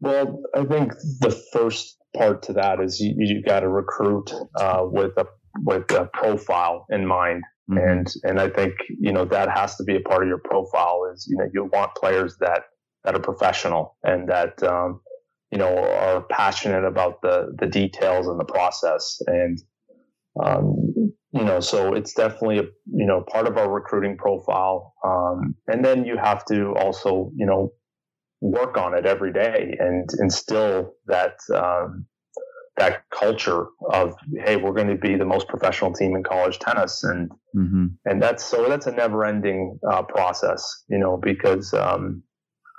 Well, 0.00 0.42
I 0.54 0.64
think 0.64 0.92
the 1.20 1.30
first 1.52 1.98
part 2.16 2.42
to 2.44 2.52
that 2.54 2.80
is 2.80 3.00
you, 3.00 3.14
you 3.16 3.42
got 3.42 3.60
to 3.60 3.68
recruit 3.68 4.32
uh, 4.56 4.82
with 4.84 5.12
a 5.16 5.26
with 5.64 5.90
a 5.90 6.08
profile 6.12 6.86
in 6.90 7.06
mind, 7.06 7.42
mm-hmm. 7.70 7.78
and 7.78 8.14
and 8.22 8.40
I 8.40 8.48
think 8.48 8.74
you 8.88 9.12
know 9.12 9.24
that 9.26 9.50
has 9.50 9.76
to 9.76 9.84
be 9.84 9.96
a 9.96 10.00
part 10.00 10.22
of 10.22 10.28
your 10.28 10.40
profile. 10.44 11.10
Is 11.12 11.26
you 11.28 11.36
know 11.36 11.46
you 11.52 11.64
want 11.72 11.94
players 11.94 12.36
that 12.40 12.62
that 13.04 13.14
are 13.14 13.20
professional 13.20 13.96
and 14.04 14.28
that 14.28 14.62
um, 14.62 15.00
you 15.50 15.58
know 15.58 15.76
are 15.76 16.22
passionate 16.30 16.84
about 16.84 17.20
the 17.22 17.54
the 17.58 17.66
details 17.66 18.28
and 18.28 18.38
the 18.38 18.44
process, 18.44 19.18
and 19.26 19.58
um, 20.44 20.92
you 21.32 21.44
know 21.44 21.58
so 21.58 21.94
it's 21.94 22.14
definitely 22.14 22.58
a 22.58 22.64
you 22.92 23.06
know 23.06 23.24
part 23.32 23.48
of 23.48 23.56
our 23.56 23.70
recruiting 23.70 24.16
profile, 24.16 24.94
um, 25.04 25.56
and 25.66 25.84
then 25.84 26.04
you 26.04 26.16
have 26.16 26.44
to 26.46 26.72
also 26.76 27.32
you 27.36 27.46
know 27.46 27.72
work 28.40 28.76
on 28.76 28.96
it 28.96 29.06
every 29.06 29.32
day 29.32 29.76
and 29.80 30.08
instill 30.20 30.94
that 31.06 31.36
um, 31.54 32.06
that 32.78 33.02
culture 33.10 33.66
of 33.90 34.14
hey 34.44 34.56
we're 34.56 34.72
going 34.72 34.88
to 34.88 34.94
be 34.94 35.16
the 35.16 35.24
most 35.24 35.48
professional 35.48 35.92
team 35.92 36.14
in 36.14 36.22
college 36.22 36.58
tennis 36.58 37.02
and 37.02 37.30
mm-hmm. 37.54 37.86
and 38.04 38.22
that's 38.22 38.44
so 38.44 38.68
that's 38.68 38.86
a 38.86 38.92
never 38.92 39.24
ending 39.24 39.78
uh, 39.90 40.02
process 40.02 40.84
you 40.88 40.98
know 40.98 41.16
because 41.16 41.74
um, 41.74 42.22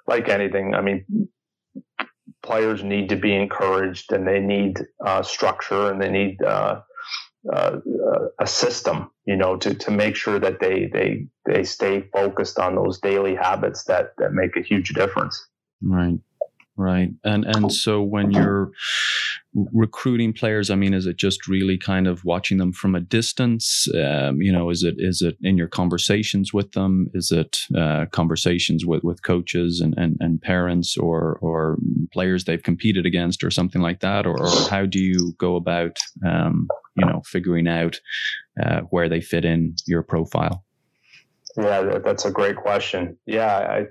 like 0.08 0.30
anything 0.30 0.74
i 0.74 0.82
mean 0.82 1.06
players 2.42 2.84
need 2.84 3.10
to 3.10 3.18
be 3.18 3.36
encouraged 3.36 4.14
and 4.14 4.26
they 4.26 4.40
need 4.40 4.80
uh, 5.06 5.22
structure 5.22 5.92
and 5.92 6.02
they 6.02 6.10
need 6.10 6.42
uh, 6.44 6.80
uh 7.54 7.78
a 8.40 8.48
system 8.48 9.10
you 9.26 9.36
know 9.36 9.56
to, 9.58 9.74
to 9.74 9.92
make 9.92 10.16
sure 10.16 10.40
that 10.40 10.60
they 10.60 10.90
they 10.94 11.26
they 11.46 11.64
stay 11.64 12.02
focused 12.14 12.60
on 12.60 12.76
those 12.76 13.00
daily 13.00 13.36
habits 13.36 13.84
that 13.86 14.12
that 14.18 14.34
make 14.34 14.56
a 14.56 14.62
huge 14.62 14.90
difference 14.94 15.49
Right. 15.82 16.20
Right. 16.80 17.10
And 17.26 17.44
and 17.44 17.74
so 17.74 18.02
when 18.02 18.32
you're 18.32 18.72
recruiting 19.74 20.32
players, 20.32 20.70
I 20.70 20.76
mean, 20.76 20.94
is 20.94 21.06
it 21.08 21.18
just 21.18 21.46
really 21.46 21.78
kind 21.78 22.08
of 22.08 22.24
watching 22.24 22.58
them 22.58 22.72
from 22.72 22.96
a 22.96 23.02
distance? 23.02 23.86
Um, 23.94 24.42
you 24.42 24.50
know, 24.50 24.70
is 24.70 24.84
it 24.84 24.96
is 24.98 25.22
it 25.22 25.36
in 25.42 25.58
your 25.58 25.68
conversations 25.68 26.54
with 26.54 26.72
them? 26.72 27.10
Is 27.14 27.32
it 27.32 27.60
uh, 27.78 28.06
conversations 28.14 28.86
with, 28.86 29.04
with 29.04 29.24
coaches 29.24 29.82
and, 29.82 29.94
and, 29.98 30.16
and 30.22 30.42
parents 30.42 30.96
or 30.96 31.38
or 31.42 31.78
players 32.14 32.46
they've 32.46 32.64
competed 32.64 33.06
against 33.06 33.44
or 33.44 33.52
something 33.52 33.82
like 33.82 34.00
that? 34.00 34.26
Or, 34.26 34.40
or 34.40 34.70
how 34.70 34.86
do 34.86 35.00
you 35.00 35.34
go 35.38 35.58
about 35.58 35.98
um, 36.26 36.70
you 36.96 37.06
know 37.06 37.22
figuring 37.26 37.68
out 37.68 38.00
uh, 38.64 38.82
where 38.90 39.10
they 39.10 39.20
fit 39.20 39.44
in 39.44 39.76
your 39.86 40.02
profile? 40.02 40.64
Yeah, 41.58 42.00
that's 42.06 42.24
a 42.24 42.32
great 42.32 42.56
question. 42.56 43.18
Yeah, 43.26 43.58
I 43.58 43.86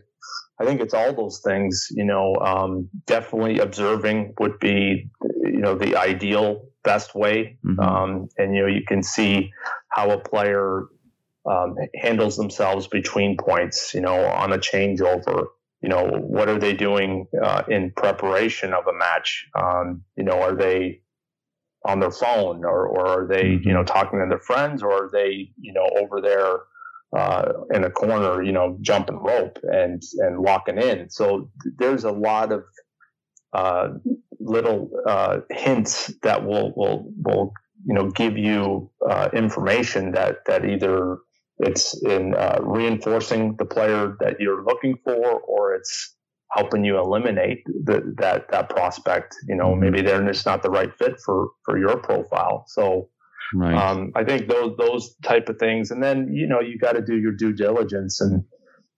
I 0.61 0.65
think 0.65 0.81
it's 0.81 0.95
all 0.95 1.15
those 1.15 1.41
things. 1.45 1.89
You 1.91 2.05
know, 2.05 2.37
um, 2.37 2.89
definitely 3.07 3.59
observing 3.59 4.35
would 4.41 4.59
be, 4.59 5.11
you 5.43 5.59
know, 5.59 5.75
the 5.75 5.97
ideal 5.97 6.67
best 6.85 7.15
way. 7.15 7.59
Mm-hmm. 7.65 7.81
Um, 7.81 8.29
and 8.39 8.55
you 8.55 8.63
know, 8.63 8.69
you 8.69 8.83
can 8.87 9.03
see 9.03 9.51
how 9.89 10.11
a 10.11 10.19
player 10.19 10.87
um, 11.49 11.77
handles 11.95 12.37
themselves 12.37 12.87
between 12.87 13.37
points. 13.37 13.95
You 13.95 14.01
know, 14.01 14.25
on 14.27 14.53
a 14.53 14.59
changeover. 14.59 15.47
You 15.81 15.89
know, 15.89 16.09
what 16.09 16.49
are 16.49 16.59
they 16.59 16.75
doing 16.75 17.29
uh, 17.41 17.63
in 17.69 17.93
preparation 17.97 18.75
of 18.75 18.89
a 18.89 18.93
match? 18.93 19.47
Um, 19.55 20.03
you 20.17 20.25
know, 20.25 20.43
are 20.43 20.57
they 20.57 21.03
on 21.85 22.01
their 22.01 22.11
phone 22.11 22.65
or, 22.65 22.87
or 22.87 23.07
are 23.07 23.27
they, 23.27 23.45
mm-hmm. 23.45 23.69
you 23.69 23.75
know, 23.75 23.85
talking 23.85 24.19
to 24.19 24.27
their 24.29 24.41
friends 24.41 24.83
or 24.83 24.91
are 24.91 25.11
they, 25.13 25.51
you 25.61 25.73
know, 25.73 25.89
over 26.01 26.21
there 26.21 26.59
uh, 27.17 27.53
in 27.73 27.85
a 27.85 27.91
corner, 27.91 28.43
you 28.43 28.53
know, 28.53 28.77
jumping 28.81 29.17
rope 29.17 29.59
and 29.63 30.03
and 30.19 30.41
locking 30.41 30.79
in. 30.79 31.09
So 31.11 31.51
there's 31.79 32.05
a 32.05 32.13
lot 32.13 32.53
of 32.53 32.65
uh, 33.53 33.89
little 34.41 34.91
uh, 35.07 35.41
hints 35.51 36.13
that 36.23 36.45
will 36.45 36.73
will 36.77 37.11
will 37.23 37.53
you 37.87 37.95
know 37.95 38.11
give 38.11 38.37
you 38.37 38.91
uh, 39.09 39.29
information 39.33 40.13
that 40.13 40.45
that 40.47 40.65
either 40.65 41.19
it's 41.59 42.01
in 42.05 42.35
uh, 42.35 42.59
reinforcing 42.63 43.57
the 43.57 43.65
player 43.65 44.17
that 44.21 44.41
you're 44.41 44.65
looking 44.65 44.97
for, 45.03 45.41
or 45.41 45.75
it's 45.75 46.15
helping 46.53 46.85
you 46.85 46.99
eliminate 46.99 47.65
the, 47.67 48.15
that 48.19 48.51
that 48.51 48.69
prospect. 48.69 49.35
You 49.49 49.57
know, 49.57 49.71
mm-hmm. 49.71 49.81
maybe 49.81 50.03
they're 50.03 50.25
just 50.27 50.47
not 50.47 50.63
the 50.63 50.71
right 50.71 50.95
fit 50.99 51.17
for 51.25 51.49
for 51.65 51.79
your 51.79 51.97
profile. 51.97 52.65
So 52.69 53.09
Right. 53.55 53.75
Um, 53.75 54.13
I 54.15 54.25
think 54.25 54.49
those 54.49 54.77
those 54.77 55.15
type 55.23 55.49
of 55.49 55.59
things, 55.59 55.91
and 55.91 56.03
then 56.03 56.33
you 56.33 56.47
know 56.47 56.61
you 56.61 56.79
got 56.79 56.93
to 56.93 57.03
do 57.03 57.17
your 57.17 57.33
due 57.33 57.53
diligence 57.53 58.21
and 58.21 58.45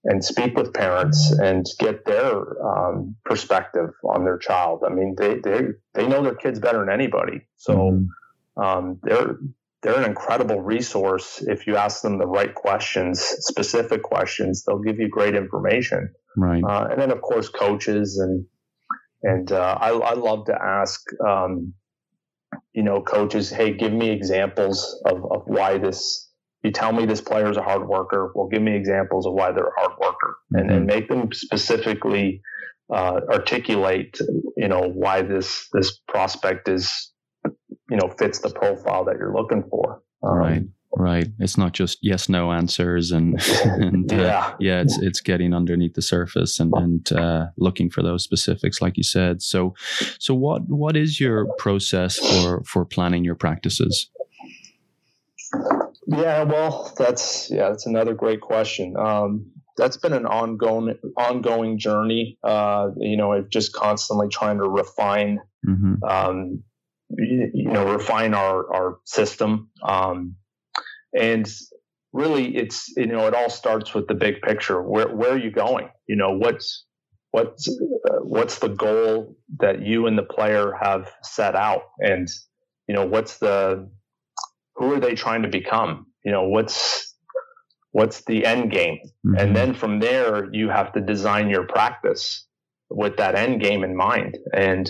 and 0.04 0.24
speak 0.24 0.56
with 0.56 0.72
parents 0.72 1.30
and 1.30 1.66
get 1.78 2.04
their 2.04 2.34
um, 2.64 3.16
perspective 3.24 3.90
on 4.04 4.24
their 4.24 4.38
child. 4.38 4.82
I 4.86 4.92
mean, 4.92 5.14
they 5.16 5.38
they 5.38 5.60
they 5.94 6.06
know 6.06 6.22
their 6.22 6.34
kids 6.34 6.58
better 6.58 6.78
than 6.78 6.90
anybody, 6.90 7.46
so 7.56 7.74
mm-hmm. 7.76 8.62
um, 8.62 8.98
they're 9.02 9.36
they're 9.82 9.98
an 9.98 10.04
incredible 10.04 10.60
resource. 10.60 11.42
If 11.46 11.66
you 11.66 11.76
ask 11.76 12.02
them 12.02 12.18
the 12.18 12.26
right 12.26 12.54
questions, 12.54 13.20
specific 13.20 14.02
questions, 14.02 14.64
they'll 14.64 14.82
give 14.82 14.98
you 14.98 15.08
great 15.08 15.34
information. 15.34 16.12
Right. 16.36 16.62
Uh, 16.62 16.88
and 16.90 17.00
then 17.00 17.10
of 17.10 17.20
course 17.20 17.48
coaches 17.48 18.18
and 18.18 18.46
and 19.22 19.52
uh, 19.52 19.76
I, 19.78 19.90
I 19.90 20.14
love 20.14 20.46
to 20.46 20.56
ask 20.60 21.00
um, 21.26 21.74
you 22.72 22.82
know, 22.82 23.02
coaches, 23.02 23.50
hey, 23.50 23.72
give 23.72 23.92
me 23.92 24.10
examples 24.10 25.00
of, 25.04 25.24
of 25.30 25.42
why 25.46 25.78
this, 25.78 26.28
you 26.62 26.70
tell 26.70 26.92
me 26.92 27.06
this 27.06 27.20
player 27.20 27.50
is 27.50 27.56
a 27.56 27.62
hard 27.62 27.88
worker. 27.88 28.32
Well, 28.34 28.48
give 28.48 28.62
me 28.62 28.74
examples 28.74 29.26
of 29.26 29.32
why 29.32 29.52
they're 29.52 29.68
a 29.68 29.80
hard 29.80 29.92
worker 30.00 30.36
mm-hmm. 30.54 30.58
and, 30.58 30.70
and 30.70 30.86
make 30.86 31.08
them 31.08 31.32
specifically 31.32 32.42
uh, 32.92 33.20
articulate, 33.30 34.18
you 34.56 34.68
know, 34.68 34.82
why 34.82 35.22
this, 35.22 35.68
this 35.72 36.00
prospect 36.08 36.68
is, 36.68 37.12
you 37.44 37.96
know, 37.96 38.08
fits 38.18 38.40
the 38.40 38.50
profile 38.50 39.04
that 39.04 39.16
you're 39.18 39.34
looking 39.34 39.64
for. 39.70 40.02
Um, 40.22 40.34
right. 40.34 40.62
Right. 40.96 41.28
It's 41.38 41.56
not 41.56 41.72
just 41.72 41.98
yes, 42.02 42.28
no 42.28 42.52
answers 42.52 43.12
and, 43.12 43.40
and 43.64 44.12
uh, 44.12 44.16
yeah. 44.16 44.54
yeah, 44.58 44.80
it's, 44.80 44.98
it's 44.98 45.20
getting 45.20 45.54
underneath 45.54 45.94
the 45.94 46.02
surface 46.02 46.58
and, 46.58 46.72
and 46.74 47.12
uh, 47.12 47.46
looking 47.56 47.90
for 47.90 48.02
those 48.02 48.24
specifics, 48.24 48.82
like 48.82 48.96
you 48.96 49.04
said. 49.04 49.40
So, 49.40 49.74
so 50.18 50.34
what, 50.34 50.62
what 50.68 50.96
is 50.96 51.20
your 51.20 51.46
process 51.58 52.18
for, 52.18 52.64
for 52.64 52.84
planning 52.84 53.24
your 53.24 53.36
practices? 53.36 54.10
Yeah, 56.08 56.42
well, 56.42 56.92
that's, 56.98 57.50
yeah, 57.50 57.68
that's 57.68 57.86
another 57.86 58.14
great 58.14 58.40
question. 58.40 58.96
Um, 58.96 59.52
that's 59.76 59.96
been 59.96 60.12
an 60.12 60.26
ongoing, 60.26 60.96
ongoing 61.16 61.78
journey. 61.78 62.36
Uh, 62.42 62.88
you 62.98 63.16
know, 63.16 63.40
just 63.48 63.72
constantly 63.72 64.28
trying 64.28 64.58
to 64.58 64.68
refine, 64.68 65.38
mm-hmm. 65.66 66.02
um, 66.02 66.64
you, 67.10 67.50
you, 67.54 67.70
know, 67.70 67.92
refine 67.92 68.34
our, 68.34 68.74
our 68.74 68.98
system. 69.04 69.70
Um, 69.82 70.34
and 71.18 71.50
really, 72.12 72.56
it's 72.56 72.88
you 72.96 73.06
know, 73.06 73.26
it 73.26 73.34
all 73.34 73.50
starts 73.50 73.94
with 73.94 74.08
the 74.08 74.14
big 74.14 74.40
picture. 74.42 74.82
Where 74.82 75.08
where 75.08 75.32
are 75.32 75.38
you 75.38 75.50
going? 75.50 75.88
You 76.06 76.16
know, 76.16 76.32
what's 76.32 76.84
what's 77.30 77.68
uh, 77.68 78.18
what's 78.22 78.58
the 78.58 78.68
goal 78.68 79.36
that 79.58 79.82
you 79.82 80.06
and 80.06 80.16
the 80.18 80.22
player 80.22 80.72
have 80.80 81.10
set 81.22 81.54
out, 81.54 81.82
and 81.98 82.28
you 82.86 82.94
know, 82.94 83.04
what's 83.04 83.38
the 83.38 83.88
who 84.76 84.94
are 84.94 85.00
they 85.00 85.14
trying 85.14 85.42
to 85.42 85.48
become? 85.48 86.06
You 86.24 86.32
know, 86.32 86.44
what's 86.44 87.14
what's 87.92 88.24
the 88.24 88.44
end 88.46 88.70
game? 88.70 88.98
Mm-hmm. 89.26 89.38
And 89.38 89.56
then 89.56 89.74
from 89.74 90.00
there, 90.00 90.48
you 90.52 90.68
have 90.68 90.92
to 90.92 91.00
design 91.00 91.50
your 91.50 91.66
practice 91.66 92.46
with 92.88 93.16
that 93.18 93.34
end 93.34 93.60
game 93.60 93.84
in 93.84 93.96
mind. 93.96 94.38
And 94.54 94.88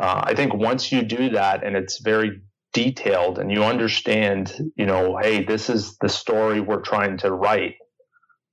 uh, 0.00 0.22
I 0.24 0.34
think 0.34 0.54
once 0.54 0.92
you 0.92 1.02
do 1.02 1.30
that, 1.30 1.64
and 1.64 1.76
it's 1.76 2.00
very 2.00 2.40
detailed 2.72 3.38
and 3.38 3.50
you 3.50 3.64
understand, 3.64 4.52
you 4.76 4.86
know, 4.86 5.18
hey, 5.20 5.44
this 5.44 5.70
is 5.70 5.96
the 5.98 6.08
story 6.08 6.60
we're 6.60 6.80
trying 6.80 7.18
to 7.18 7.32
write, 7.32 7.76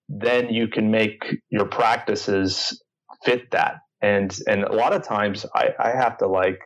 then 0.10 0.50
you 0.50 0.68
can 0.68 0.92
make 0.92 1.24
your 1.50 1.66
practices 1.66 2.82
fit 3.24 3.52
that. 3.52 3.78
And 4.02 4.38
and 4.48 4.64
a 4.64 4.74
lot 4.74 4.94
of 4.94 5.04
times 5.04 5.46
I, 5.56 5.70
I 5.80 5.90
have 5.90 6.18
to 6.20 6.28
like, 6.28 6.60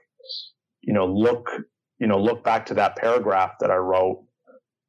you 0.81 0.93
know, 0.93 1.05
look, 1.05 1.49
you 1.99 2.07
know, 2.07 2.19
look 2.19 2.43
back 2.43 2.67
to 2.67 2.73
that 2.75 2.97
paragraph 2.97 3.53
that 3.59 3.71
I 3.71 3.77
wrote 3.77 4.25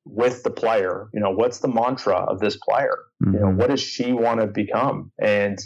with 0.05 0.43
the 0.43 0.51
player. 0.51 1.09
You 1.13 1.21
know, 1.21 1.31
what's 1.31 1.59
the 1.59 1.69
mantra 1.69 2.17
of 2.17 2.41
this 2.41 2.57
player? 2.57 2.99
Mm-hmm. 3.23 3.35
You 3.35 3.41
know, 3.41 3.47
mm-hmm. 3.47 3.59
what 3.59 3.71
does 3.71 3.81
she 3.81 4.13
want 4.13 4.41
to 4.41 4.47
become? 4.47 5.13
And 5.21 5.59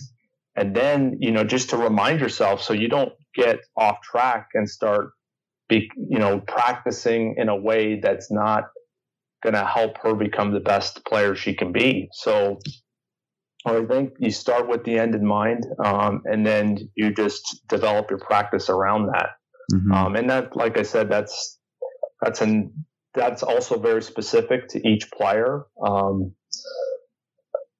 and 0.56 0.74
then 0.74 1.16
you 1.20 1.32
know 1.32 1.44
just 1.44 1.70
to 1.70 1.76
remind 1.76 2.20
yourself 2.20 2.62
so 2.62 2.72
you 2.72 2.88
don't 2.88 3.12
get 3.34 3.60
off 3.76 4.00
track 4.02 4.50
and 4.54 4.68
start 4.68 5.10
be 5.68 5.90
you 5.96 6.18
know 6.18 6.40
practicing 6.40 7.34
in 7.38 7.48
a 7.48 7.56
way 7.56 8.00
that's 8.00 8.30
not 8.30 8.64
going 9.42 9.54
to 9.54 9.64
help 9.64 9.98
her 9.98 10.14
become 10.14 10.52
the 10.52 10.60
best 10.60 11.04
player 11.04 11.34
she 11.34 11.54
can 11.54 11.72
be 11.72 12.08
so 12.12 12.58
I 13.66 13.84
think 13.84 14.14
you 14.18 14.30
start 14.30 14.68
with 14.68 14.84
the 14.84 14.98
end 14.98 15.14
in 15.14 15.26
mind, 15.26 15.64
um, 15.82 16.22
and 16.26 16.46
then 16.46 16.90
you 16.94 17.14
just 17.14 17.66
develop 17.66 18.10
your 18.10 18.18
practice 18.18 18.68
around 18.68 19.06
that. 19.06 19.30
Mm-hmm. 19.72 19.92
Um, 19.92 20.16
and 20.16 20.28
that, 20.28 20.54
like 20.54 20.76
I 20.76 20.82
said, 20.82 21.08
that's 21.08 21.58
that's 22.20 22.42
an 22.42 22.84
that's 23.14 23.42
also 23.42 23.78
very 23.78 24.02
specific 24.02 24.68
to 24.68 24.86
each 24.86 25.10
player, 25.10 25.64
um, 25.82 26.32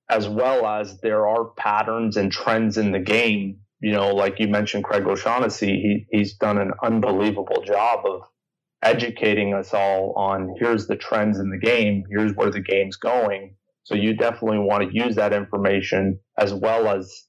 as 0.09 0.27
well 0.27 0.67
as 0.67 0.99
there 1.01 1.29
are 1.29 1.45
patterns 1.45 2.17
and 2.17 2.33
trends 2.33 2.79
in 2.79 2.93
the 2.93 3.01
game. 3.01 3.59
You 3.85 3.93
know, 3.93 4.15
like 4.15 4.41
you 4.41 4.49
mentioned, 4.49 4.85
Craig 4.85 5.07
O'Shaughnessy, 5.07 5.67
he, 5.67 6.07
he's 6.11 6.37
done 6.39 6.57
an 6.57 6.71
unbelievable 6.83 7.63
job 7.67 8.07
of 8.07 8.23
educating 8.83 9.53
us 9.53 9.75
all 9.75 10.15
on 10.17 10.55
here's 10.59 10.87
the 10.87 10.97
trends 10.97 11.39
in 11.39 11.51
the 11.51 11.59
game, 11.59 12.05
here's 12.11 12.33
where 12.35 12.51
the 12.51 12.63
game's 12.63 12.97
going. 12.97 13.55
So 13.83 13.95
you 13.95 14.17
definitely 14.17 14.61
want 14.61 14.89
to 14.89 14.97
use 14.97 15.17
that 15.17 15.35
information 15.35 16.19
as 16.39 16.55
well 16.55 16.89
as 16.89 17.27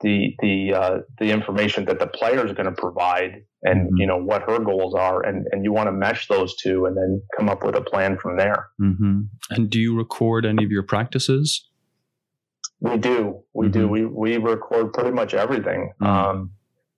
the 0.00 0.34
the 0.40 0.72
uh, 0.72 0.98
the 1.18 1.30
information 1.32 1.84
that 1.86 1.98
the 1.98 2.06
player 2.06 2.46
is 2.46 2.52
going 2.52 2.66
to 2.66 2.80
provide 2.80 3.42
and 3.64 3.86
mm-hmm. 3.86 3.96
you 3.96 4.06
know 4.06 4.18
what 4.18 4.42
her 4.42 4.60
goals 4.60 4.94
are 4.94 5.24
and 5.24 5.46
and 5.50 5.64
you 5.64 5.72
want 5.72 5.88
to 5.88 5.92
mesh 5.92 6.28
those 6.28 6.54
two 6.56 6.86
and 6.86 6.96
then 6.96 7.20
come 7.36 7.48
up 7.48 7.64
with 7.64 7.74
a 7.74 7.80
plan 7.80 8.16
from 8.16 8.36
there 8.36 8.68
mm-hmm. 8.80 9.22
and 9.50 9.70
do 9.70 9.80
you 9.80 9.96
record 9.96 10.46
any 10.46 10.64
of 10.64 10.70
your 10.70 10.84
practices 10.84 11.66
we 12.80 12.96
do 12.96 13.42
we 13.54 13.66
mm-hmm. 13.66 13.80
do 13.80 13.88
we 13.88 14.04
we 14.04 14.36
record 14.36 14.92
pretty 14.92 15.10
much 15.10 15.34
everything 15.34 15.92
mm. 16.00 16.06
um, 16.06 16.50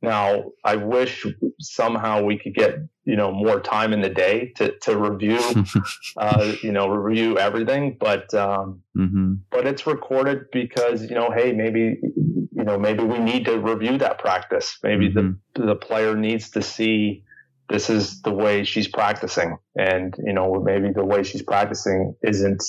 now 0.03 0.45
i 0.65 0.77
wish 0.77 1.27
somehow 1.59 2.23
we 2.23 2.39
could 2.39 2.55
get 2.55 2.77
you 3.05 3.17
know 3.17 3.33
more 3.33 3.61
time 3.61 3.93
in 3.93 4.01
the 4.01 4.09
day 4.09 4.53
to 4.57 4.77
to 4.79 4.97
review 4.97 5.41
uh, 6.17 6.53
you 6.63 6.73
know 6.73 6.89
review 6.89 7.39
everything 7.39 7.97
but 7.99 8.33
um, 8.35 8.83
mm-hmm. 8.97 9.35
but 9.51 9.67
it's 9.67 9.87
recorded 9.87 10.51
because 10.53 11.03
you 11.03 11.15
know 11.15 11.31
hey 11.31 11.53
maybe 11.53 11.99
you 12.03 12.65
know 12.65 12.79
maybe 12.79 13.03
we 13.03 13.19
need 13.19 13.45
to 13.45 13.59
review 13.59 13.99
that 13.99 14.19
practice 14.19 14.79
maybe 14.83 15.09
mm-hmm. 15.09 15.33
the 15.55 15.67
the 15.67 15.77
player 15.77 16.15
needs 16.15 16.51
to 16.51 16.63
see 16.63 17.25
this 17.71 17.89
is 17.89 18.21
the 18.23 18.33
way 18.33 18.65
she's 18.65 18.89
practicing 18.89 19.57
and 19.77 20.15
you 20.25 20.33
know 20.33 20.63
maybe 20.63 20.93
the 20.93 21.05
way 21.05 21.23
she's 21.23 21.43
practicing 21.43 22.15
isn't 22.23 22.63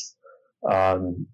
um, 0.71 1.27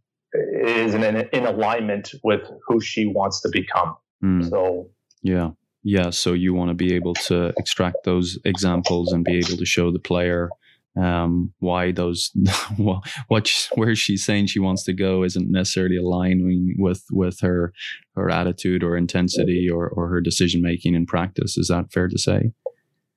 isn't 0.63 1.03
in, 1.03 1.27
in 1.33 1.45
alignment 1.45 2.11
with 2.23 2.41
who 2.67 2.79
she 2.79 3.05
wants 3.05 3.41
to 3.41 3.49
become 3.51 3.95
mm. 4.23 4.49
so 4.49 4.89
yeah 5.21 5.49
yeah 5.83 6.09
so 6.09 6.33
you 6.33 6.53
want 6.53 6.69
to 6.69 6.75
be 6.75 6.93
able 6.93 7.13
to 7.13 7.53
extract 7.57 7.97
those 8.03 8.37
examples 8.45 9.11
and 9.11 9.23
be 9.23 9.37
able 9.37 9.57
to 9.57 9.65
show 9.65 9.91
the 9.91 9.99
player 9.99 10.49
um, 10.97 11.53
why 11.59 11.91
those 11.91 12.31
what 12.77 13.51
where 13.75 13.95
she's 13.95 14.25
saying 14.25 14.47
she 14.47 14.59
wants 14.59 14.83
to 14.83 14.93
go 14.93 15.23
isn't 15.23 15.51
necessarily 15.51 15.97
aligning 15.97 16.75
with 16.77 17.03
with 17.11 17.39
her 17.41 17.73
her 18.15 18.29
attitude 18.29 18.83
or 18.83 18.97
intensity 18.97 19.69
or 19.69 19.87
or 19.89 20.07
her 20.09 20.21
decision 20.21 20.61
making 20.61 20.95
in 20.95 21.05
practice. 21.05 21.57
Is 21.57 21.67
that 21.67 21.91
fair 21.91 22.07
to 22.07 22.17
say? 22.17 22.51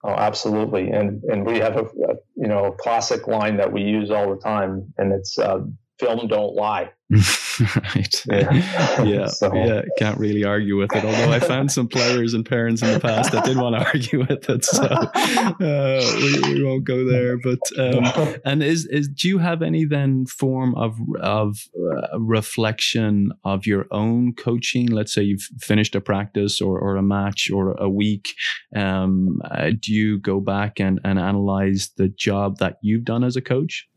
Oh, 0.04 0.14
absolutely. 0.14 0.90
And 0.90 1.22
and 1.24 1.46
we 1.46 1.58
have 1.58 1.76
a, 1.76 1.84
a 1.84 2.14
you 2.36 2.48
know 2.48 2.66
a 2.66 2.72
classic 2.72 3.26
line 3.26 3.56
that 3.56 3.72
we 3.72 3.82
use 3.82 4.10
all 4.10 4.34
the 4.34 4.40
time, 4.40 4.92
and 4.98 5.12
it's 5.12 5.38
uh, 5.38 5.60
"film 6.00 6.28
don't 6.28 6.54
lie." 6.54 6.90
right. 7.94 8.24
Yeah. 8.30 9.02
Yeah. 9.02 9.26
so. 9.28 9.52
yeah. 9.52 9.82
Can't 9.98 10.16
really 10.18 10.44
argue 10.44 10.76
with 10.76 10.94
it. 10.94 11.04
Although 11.04 11.32
I 11.32 11.40
found 11.40 11.72
some 11.72 11.88
players 11.88 12.34
and 12.34 12.46
parents 12.46 12.82
in 12.82 12.92
the 12.92 13.00
past 13.00 13.32
that 13.32 13.44
did 13.44 13.56
want 13.56 13.74
to 13.74 13.84
argue 13.92 14.20
with 14.20 14.48
it. 14.48 14.64
So 14.64 14.84
uh, 14.84 16.16
we, 16.18 16.54
we 16.54 16.64
won't 16.64 16.84
go 16.84 17.04
there. 17.04 17.36
But, 17.36 17.58
um, 17.76 18.36
and 18.44 18.62
is, 18.62 18.86
is, 18.86 19.08
do 19.08 19.26
you 19.26 19.38
have 19.38 19.60
any 19.60 19.84
then 19.84 20.26
form 20.26 20.76
of, 20.76 20.96
of 21.20 21.58
uh, 21.76 22.20
reflection 22.20 23.32
of 23.44 23.66
your 23.66 23.86
own 23.90 24.32
coaching? 24.34 24.86
Let's 24.86 25.12
say 25.12 25.22
you've 25.22 25.48
finished 25.58 25.96
a 25.96 26.00
practice 26.00 26.60
or, 26.60 26.78
or 26.78 26.94
a 26.94 27.02
match 27.02 27.50
or 27.50 27.72
a 27.72 27.88
week. 27.88 28.34
Um, 28.76 29.40
uh, 29.50 29.70
do 29.80 29.92
you 29.92 30.20
go 30.20 30.38
back 30.38 30.78
and, 30.78 31.00
and 31.02 31.18
analyze 31.18 31.90
the 31.96 32.08
job 32.08 32.58
that 32.58 32.76
you've 32.82 33.04
done 33.04 33.24
as 33.24 33.34
a 33.34 33.42
coach? 33.42 33.88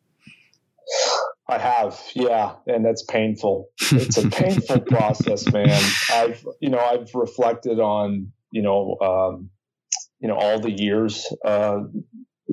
I 1.47 1.57
have, 1.57 1.99
yeah, 2.15 2.55
and 2.67 2.85
that's 2.85 3.03
painful. 3.03 3.69
It's 3.91 4.17
a 4.17 4.29
painful 4.29 4.81
process, 4.81 5.51
man. 5.51 5.81
I've, 6.11 6.45
you 6.61 6.69
know, 6.69 6.79
I've 6.79 7.13
reflected 7.13 7.79
on, 7.79 8.31
you 8.51 8.61
know, 8.61 8.97
um, 9.01 9.49
you 10.19 10.29
know, 10.29 10.35
all 10.35 10.59
the 10.59 10.71
years 10.71 11.27
uh, 11.43 11.81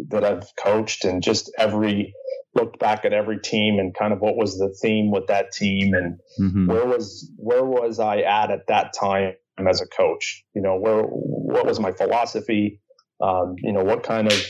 that 0.09 0.25
I've 0.25 0.49
coached, 0.57 1.05
and 1.05 1.23
just 1.23 1.53
every 1.57 2.15
looked 2.55 2.81
back 2.81 3.05
at 3.05 3.13
every 3.13 3.39
team 3.39 3.79
and 3.79 3.95
kind 3.95 4.13
of 4.13 4.21
what 4.21 4.37
was 4.37 4.59
the 4.59 4.75
theme 4.83 5.13
with 5.13 5.29
that 5.29 5.53
team, 5.53 5.95
and 5.95 6.19
mm-hmm. 6.41 6.67
where 6.67 6.87
was 6.87 7.31
where 7.37 7.65
was 7.65 8.01
I 8.01 8.19
at 8.19 8.51
at 8.51 8.67
that 8.67 8.93
time 8.99 9.35
as 9.69 9.81
a 9.81 9.87
coach? 9.87 10.45
You 10.55 10.63
know, 10.63 10.77
where 10.77 11.03
what 11.03 11.65
was 11.65 11.79
my 11.79 11.93
philosophy? 11.93 12.81
Um, 13.21 13.55
you 13.59 13.73
know, 13.73 13.85
what 13.85 14.03
kind 14.03 14.27
of 14.27 14.47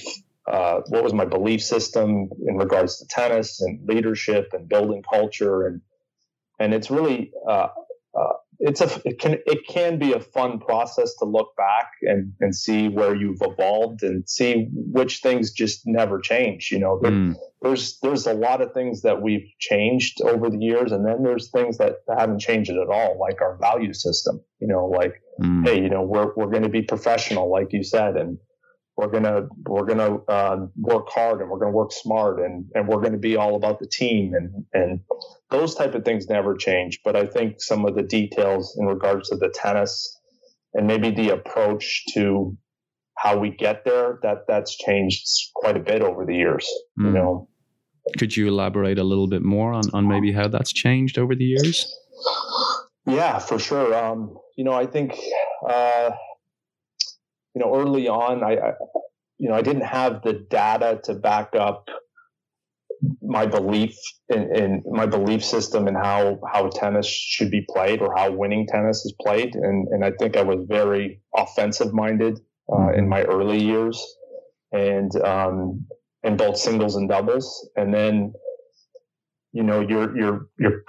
uh, 0.47 0.81
what 0.89 1.05
was 1.05 1.13
my 1.13 1.25
belief 1.25 1.63
system 1.63 2.29
in 2.47 2.57
regards 2.57 2.99
to 2.99 3.07
tennis 3.09 3.61
and 3.61 3.87
leadership 3.87 4.51
and 4.53 4.69
building 4.69 5.03
culture 5.03 5.67
and 5.67 5.81
and 6.59 6.75
it's 6.75 6.91
really 6.91 7.33
uh, 7.49 7.69
uh, 8.19 8.33
it's 8.59 8.81
a 8.83 9.01
it 9.05 9.19
can 9.19 9.39
it 9.47 9.67
can 9.67 9.99
be 9.99 10.13
a 10.13 10.21
fun 10.21 10.59
process 10.59 11.15
to 11.17 11.25
look 11.25 11.57
back 11.57 11.93
and 12.03 12.33
and 12.41 12.55
see 12.55 12.89
where 12.89 13.15
you've 13.15 13.41
evolved 13.41 14.03
and 14.03 14.29
see 14.29 14.69
which 14.73 15.19
things 15.19 15.51
just 15.53 15.83
never 15.87 16.21
change 16.21 16.69
you 16.71 16.79
know 16.79 16.99
there, 17.01 17.11
mm. 17.11 17.35
there's 17.63 17.99
there's 18.01 18.27
a 18.27 18.35
lot 18.35 18.61
of 18.61 18.73
things 18.73 19.03
that 19.03 19.23
we've 19.23 19.49
changed 19.59 20.21
over 20.23 20.51
the 20.51 20.59
years 20.59 20.93
and 20.93 21.07
then 21.07 21.23
there's 21.23 21.51
things 21.51 21.79
that 21.79 21.97
haven't 22.19 22.41
changed 22.41 22.71
at 22.71 22.89
all 22.89 23.19
like 23.19 23.41
our 23.41 23.57
value 23.59 23.95
system 23.95 24.41
you 24.61 24.69
know 24.69 24.87
like 24.87 25.23
mm. 25.41 25.67
hey 25.67 25.81
you 25.81 25.89
know 25.89 26.03
we're 26.03 26.35
we're 26.35 26.51
going 26.51 26.63
to 26.63 26.69
be 26.69 26.83
professional 26.83 27.51
like 27.51 27.73
you 27.73 27.83
said 27.83 28.17
and 28.17 28.39
we're 29.01 29.09
gonna 29.09 29.49
we're 29.67 29.87
gonna 29.87 30.17
uh, 30.29 30.67
work 30.77 31.09
hard 31.09 31.41
and 31.41 31.49
we're 31.49 31.59
gonna 31.59 31.73
work 31.73 31.91
smart 31.91 32.39
and 32.39 32.67
and 32.75 32.87
we're 32.87 33.01
gonna 33.01 33.17
be 33.17 33.35
all 33.35 33.57
about 33.57 33.79
the 33.79 33.87
team 33.87 34.35
and 34.35 34.65
and 34.75 35.01
those 35.51 35.75
type 35.75 35.95
of 35.95 36.05
things 36.05 36.29
never 36.29 36.55
change. 36.55 37.01
But 37.03 37.17
I 37.17 37.25
think 37.27 37.63
some 37.63 37.87
of 37.87 37.95
the 37.95 38.03
details 38.03 38.77
in 38.79 38.87
regards 38.87 39.31
to 39.31 39.37
the 39.37 39.49
tennis 39.55 40.19
and 40.75 40.87
maybe 40.87 41.11
the 41.11 41.31
approach 41.31 42.05
to 42.13 42.57
how 43.17 43.39
we 43.39 43.51
get 43.51 43.85
there 43.85 44.19
that 44.23 44.47
that's 44.47 44.77
changed 44.77 45.27
quite 45.55 45.77
a 45.77 45.81
bit 45.81 46.03
over 46.03 46.27
the 46.27 46.37
years. 46.37 46.69
Mm. 46.99 47.05
You 47.05 47.09
hmm. 47.09 47.15
know. 47.15 47.49
Could 48.19 48.37
you 48.37 48.49
elaborate 48.49 48.99
a 48.99 49.05
little 49.05 49.29
bit 49.29 49.43
more 49.43 49.73
on, 49.73 49.85
on 49.93 50.09
maybe 50.09 50.33
how 50.33 50.49
that's 50.49 50.73
changed 50.73 51.19
over 51.19 51.35
the 51.35 51.45
years? 51.45 51.95
Yeah, 53.07 53.39
for 53.39 53.59
sure. 53.59 53.95
Um, 53.95 54.37
you 54.57 54.65
know, 54.65 54.73
I 54.73 54.87
think 54.87 55.17
uh, 55.69 56.11
you 57.55 57.61
know, 57.61 57.75
early 57.75 58.09
on, 58.09 58.45
I, 58.45 58.57
I, 58.57 58.73
you 59.39 59.49
know, 59.49 59.55
I 59.55 59.63
didn't 59.63 59.87
have 59.87 60.23
the 60.23 60.35
data 60.35 61.01
to 61.05 61.15
back 61.15 61.55
up 61.55 61.89
my 63.23 63.47
belief 63.47 63.97
in, 64.29 64.55
in, 64.55 64.83
my 64.87 65.07
belief 65.07 65.43
system 65.43 65.89
and 65.89 65.97
how 65.97 66.39
how 66.53 66.69
tennis 66.69 67.07
should 67.07 67.51
be 67.51 67.65
played 67.71 68.03
or 68.03 68.15
how 68.15 68.31
winning 68.31 68.67
tennis 68.67 69.05
is 69.05 69.15
played, 69.21 69.55
and 69.55 69.89
and 69.89 70.05
I 70.05 70.13
think 70.19 70.37
I 70.37 70.43
was 70.43 70.67
very 70.69 71.23
offensive 71.35 71.95
minded 71.95 72.39
uh, 72.73 72.93
in 72.93 73.09
my 73.09 73.23
early 73.23 73.63
years, 73.63 74.05
and 74.73 75.15
um, 75.23 75.87
in 76.23 76.37
both 76.37 76.59
singles 76.59 76.97
and 76.97 77.09
doubles, 77.09 77.69
and 77.77 77.93
then 77.95 78.35
you 79.53 79.63
know 79.63 79.81
your 79.81 80.17
your 80.17 80.49
your 80.59 80.83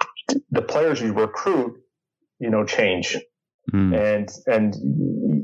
the 0.50 0.62
players 0.62 1.00
you 1.00 1.12
recruit, 1.12 1.80
you 2.38 2.50
know, 2.50 2.64
change, 2.64 3.16
mm. 3.72 3.96
and 3.96 4.28
and 4.46 4.74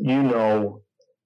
you 0.07 0.22
know 0.22 0.83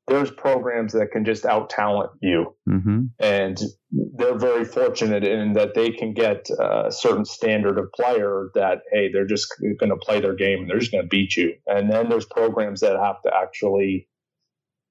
there's 0.08 0.30
programs 0.30 0.92
that 0.92 1.12
can 1.12 1.24
just 1.24 1.46
out 1.46 1.70
talent 1.70 2.10
you. 2.20 2.54
Mm-hmm. 2.68 3.04
And 3.20 3.58
they're 3.90 4.38
very 4.38 4.64
fortunate 4.64 5.24
in 5.24 5.52
that 5.52 5.74
they 5.74 5.90
can 5.90 6.12
get 6.12 6.48
a 6.50 6.90
certain 6.90 7.24
standard 7.24 7.78
of 7.78 7.92
player 7.92 8.50
that, 8.54 8.78
hey, 8.92 9.10
they're 9.12 9.26
just 9.26 9.54
going 9.78 9.90
to 9.90 9.96
play 9.96 10.20
their 10.20 10.34
game 10.34 10.60
and 10.60 10.70
they're 10.70 10.80
just 10.80 10.92
going 10.92 11.04
to 11.04 11.08
beat 11.08 11.36
you. 11.36 11.54
And 11.66 11.90
then 11.90 12.08
there's 12.08 12.26
programs 12.26 12.80
that 12.80 12.96
have 12.96 13.22
to 13.22 13.30
actually 13.34 14.08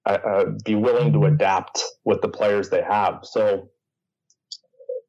uh, 0.06 0.18
uh, 0.26 0.46
be 0.66 0.76
willing 0.76 1.14
to 1.14 1.26
adapt 1.26 1.84
with 2.06 2.22
the 2.22 2.30
players 2.30 2.70
they 2.70 2.82
have. 2.82 3.20
So, 3.24 3.70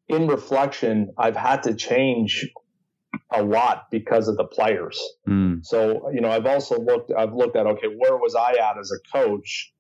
in 0.09 0.27
reflection, 0.27 1.15
I've 1.17 1.37
had 1.37 1.63
to 1.63 1.75
change 1.75 2.47
a 3.33 3.43
lot 3.43 3.85
because 3.91 4.29
of 4.29 4.37
the 4.37 4.45
players. 4.45 5.01
Mm. 5.27 5.65
So, 5.65 6.11
you 6.13 6.21
know, 6.21 6.31
I've 6.31 6.45
also 6.45 6.79
looked, 6.79 7.11
I've 7.17 7.33
looked 7.33 7.57
at, 7.57 7.67
okay, 7.67 7.87
where 7.87 8.17
was 8.17 8.35
I 8.35 8.53
at 8.53 8.79
as 8.79 8.93
a 8.93 9.17
coach? 9.17 9.72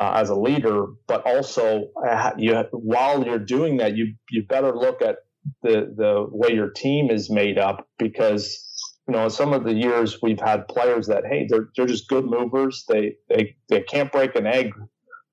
Uh, 0.00 0.12
as 0.14 0.30
a 0.30 0.34
leader, 0.34 0.86
but 1.06 1.26
also 1.26 1.88
uh, 2.08 2.32
you 2.36 2.54
while 2.72 3.24
you're 3.24 3.38
doing 3.38 3.78
that, 3.78 3.96
you 3.96 4.14
you 4.30 4.44
better 4.44 4.74
look 4.74 5.02
at 5.02 5.16
the 5.62 5.92
the 5.96 6.26
way 6.30 6.54
your 6.54 6.70
team 6.70 7.10
is 7.10 7.30
made 7.30 7.58
up 7.58 7.88
because 7.98 8.62
you 9.08 9.14
know, 9.14 9.28
some 9.28 9.52
of 9.52 9.64
the 9.64 9.72
years 9.72 10.20
we've 10.20 10.40
had 10.40 10.66
players 10.68 11.06
that 11.06 11.24
hey, 11.28 11.46
they're 11.48 11.68
they're 11.76 11.86
just 11.86 12.08
good 12.08 12.24
movers. 12.24 12.84
They 12.88 13.16
they 13.28 13.56
they 13.68 13.82
can't 13.82 14.10
break 14.10 14.34
an 14.34 14.46
egg 14.46 14.72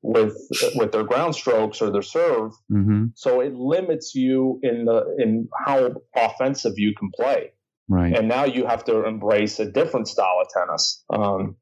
with 0.01 0.37
with 0.75 0.91
their 0.91 1.03
ground 1.03 1.33
strokes 1.33 1.81
or 1.81 1.89
their 1.91 2.03
serve. 2.03 2.51
Mm-hmm. 2.71 3.05
So 3.15 3.41
it 3.41 3.53
limits 3.55 4.13
you 4.13 4.59
in 4.61 4.85
the 4.85 5.15
in 5.17 5.49
how 5.65 5.95
offensive 6.15 6.73
you 6.77 6.93
can 6.97 7.09
play. 7.15 7.51
Right. 7.89 8.15
And 8.15 8.27
now 8.27 8.45
you 8.45 8.65
have 8.65 8.85
to 8.85 9.05
embrace 9.05 9.59
a 9.59 9.69
different 9.69 10.07
style 10.07 10.39
of 10.41 10.47
tennis. 10.49 11.03
Um, 11.09 11.57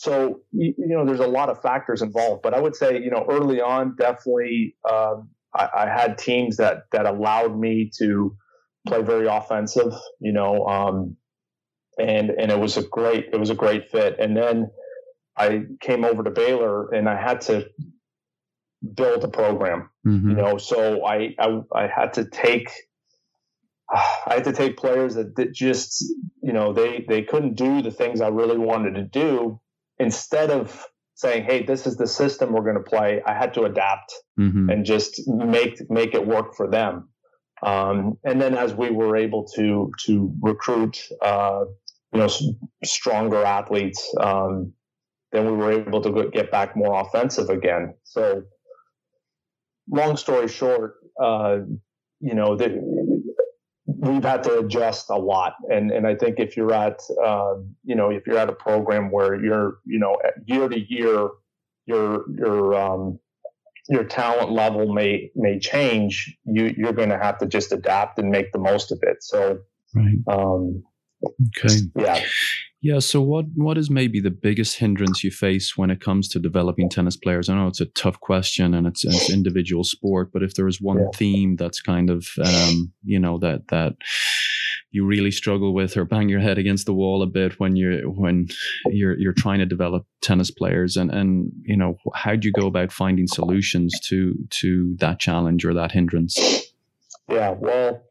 so 0.00 0.40
you, 0.50 0.72
you, 0.78 0.96
know, 0.96 1.04
there's 1.04 1.20
a 1.20 1.26
lot 1.26 1.50
of 1.50 1.60
factors 1.60 2.00
involved. 2.00 2.40
But 2.40 2.54
I 2.54 2.58
would 2.58 2.74
say, 2.74 3.02
you 3.02 3.10
know, 3.10 3.26
early 3.28 3.60
on, 3.60 3.96
definitely, 3.96 4.74
um, 4.90 5.28
I, 5.54 5.68
I, 5.76 5.86
had 5.86 6.16
teams 6.16 6.56
that 6.56 6.84
that 6.92 7.04
allowed 7.04 7.54
me 7.54 7.90
to 7.98 8.34
play 8.86 9.02
very 9.02 9.26
offensive. 9.26 9.92
You 10.18 10.32
know, 10.32 10.66
um, 10.66 11.16
and 11.98 12.30
and 12.30 12.50
it 12.50 12.58
was 12.58 12.78
a 12.78 12.82
great 12.82 13.26
it 13.30 13.38
was 13.38 13.50
a 13.50 13.54
great 13.54 13.90
fit. 13.90 14.18
And 14.18 14.34
then 14.34 14.70
I 15.36 15.64
came 15.82 16.06
over 16.06 16.22
to 16.22 16.30
Baylor, 16.30 16.88
and 16.94 17.06
I 17.06 17.20
had 17.20 17.42
to 17.42 17.68
build 18.94 19.22
a 19.22 19.28
program. 19.28 19.90
Mm-hmm. 20.06 20.30
You 20.30 20.36
know, 20.36 20.56
so 20.56 21.04
I, 21.04 21.34
I 21.38 21.60
I 21.74 21.88
had 21.94 22.14
to 22.14 22.24
take 22.24 22.70
I 23.92 24.34
had 24.34 24.44
to 24.44 24.54
take 24.54 24.78
players 24.78 25.16
that, 25.16 25.36
that 25.36 25.52
just, 25.52 26.02
you 26.42 26.54
know, 26.54 26.72
they, 26.72 27.04
they 27.06 27.22
couldn't 27.22 27.56
do 27.56 27.82
the 27.82 27.90
things 27.90 28.22
I 28.22 28.28
really 28.28 28.56
wanted 28.56 28.94
to 28.94 29.02
do. 29.02 29.60
Instead 30.00 30.50
of 30.50 30.84
saying, 31.14 31.44
"Hey, 31.44 31.62
this 31.62 31.86
is 31.86 31.96
the 31.96 32.08
system 32.08 32.52
we're 32.52 32.62
going 32.62 32.82
to 32.82 32.90
play," 32.90 33.22
I 33.24 33.34
had 33.34 33.54
to 33.54 33.64
adapt 33.64 34.12
mm-hmm. 34.38 34.70
and 34.70 34.84
just 34.84 35.28
make 35.28 35.88
make 35.90 36.14
it 36.14 36.26
work 36.26 36.56
for 36.56 36.68
them. 36.68 37.08
Um, 37.62 38.18
and 38.24 38.40
then 38.40 38.56
as 38.56 38.74
we 38.74 38.90
were 38.90 39.16
able 39.16 39.44
to 39.56 39.92
to 40.06 40.34
recruit, 40.40 41.08
uh, 41.22 41.66
you 42.12 42.18
know, 42.18 42.28
stronger 42.82 43.44
athletes, 43.44 44.02
um, 44.18 44.72
then 45.32 45.46
we 45.46 45.52
were 45.52 45.72
able 45.72 46.00
to 46.00 46.30
get 46.30 46.50
back 46.50 46.76
more 46.76 47.00
offensive 47.00 47.50
again. 47.50 47.94
So, 48.04 48.44
long 49.88 50.16
story 50.16 50.48
short, 50.48 50.96
uh, 51.20 51.58
you 52.20 52.34
know, 52.34 52.56
the, 52.56 52.68
we've 54.00 54.24
had 54.24 54.42
to 54.44 54.58
adjust 54.60 55.10
a 55.10 55.16
lot. 55.16 55.54
And 55.70 55.90
and 55.90 56.06
i 56.06 56.14
think 56.14 56.38
if 56.38 56.56
you're 56.56 56.72
at 56.72 57.00
um, 57.24 57.74
you 57.84 57.94
know 57.94 58.10
if 58.10 58.26
you're 58.26 58.38
at 58.38 58.48
a 58.48 58.54
program 58.54 59.10
where 59.10 59.42
you're 59.42 59.78
you 59.84 59.98
know 59.98 60.16
year 60.46 60.68
to 60.68 60.78
year 60.78 61.28
your 61.86 62.24
your 62.30 62.74
um, 62.74 63.18
your 63.88 64.04
talent 64.04 64.52
level 64.52 64.92
may 64.92 65.30
may 65.34 65.58
change 65.58 66.36
you 66.44 66.74
you're 66.76 66.92
going 66.92 67.08
to 67.10 67.18
have 67.18 67.38
to 67.38 67.46
just 67.46 67.72
adapt 67.72 68.18
and 68.18 68.30
make 68.30 68.52
the 68.52 68.58
most 68.58 68.92
of 68.92 68.98
it. 69.02 69.22
So 69.22 69.60
right. 69.94 70.16
um, 70.28 70.82
okay. 71.58 71.74
yeah 71.96 72.20
yeah. 72.82 72.98
So, 72.98 73.20
what 73.20 73.44
what 73.54 73.76
is 73.76 73.90
maybe 73.90 74.20
the 74.20 74.30
biggest 74.30 74.78
hindrance 74.78 75.22
you 75.22 75.30
face 75.30 75.76
when 75.76 75.90
it 75.90 76.00
comes 76.00 76.28
to 76.28 76.38
developing 76.38 76.88
tennis 76.88 77.16
players? 77.16 77.48
I 77.48 77.54
know 77.54 77.66
it's 77.66 77.80
a 77.80 77.86
tough 77.86 78.18
question 78.20 78.72
and 78.72 78.86
it's, 78.86 79.04
it's 79.04 79.30
individual 79.30 79.84
sport, 79.84 80.30
but 80.32 80.42
if 80.42 80.54
there 80.54 80.66
is 80.66 80.80
one 80.80 80.98
yeah. 80.98 81.08
theme 81.14 81.56
that's 81.56 81.80
kind 81.80 82.08
of 82.08 82.26
um, 82.42 82.92
you 83.04 83.18
know 83.18 83.38
that 83.38 83.68
that 83.68 83.96
you 84.92 85.04
really 85.04 85.30
struggle 85.30 85.74
with 85.74 85.96
or 85.96 86.04
bang 86.04 86.28
your 86.28 86.40
head 86.40 86.58
against 86.58 86.86
the 86.86 86.94
wall 86.94 87.22
a 87.22 87.26
bit 87.26 87.60
when 87.60 87.76
you're 87.76 88.08
when 88.10 88.48
you're 88.86 89.18
you're 89.18 89.34
trying 89.34 89.58
to 89.58 89.66
develop 89.66 90.06
tennis 90.22 90.50
players 90.50 90.96
and 90.96 91.10
and 91.10 91.52
you 91.62 91.76
know 91.76 91.96
how 92.14 92.34
do 92.34 92.48
you 92.48 92.52
go 92.52 92.66
about 92.66 92.92
finding 92.92 93.26
solutions 93.26 93.92
to 94.04 94.34
to 94.48 94.96
that 95.00 95.18
challenge 95.18 95.66
or 95.66 95.74
that 95.74 95.92
hindrance? 95.92 96.38
Yeah. 97.28 97.50
Well. 97.50 98.02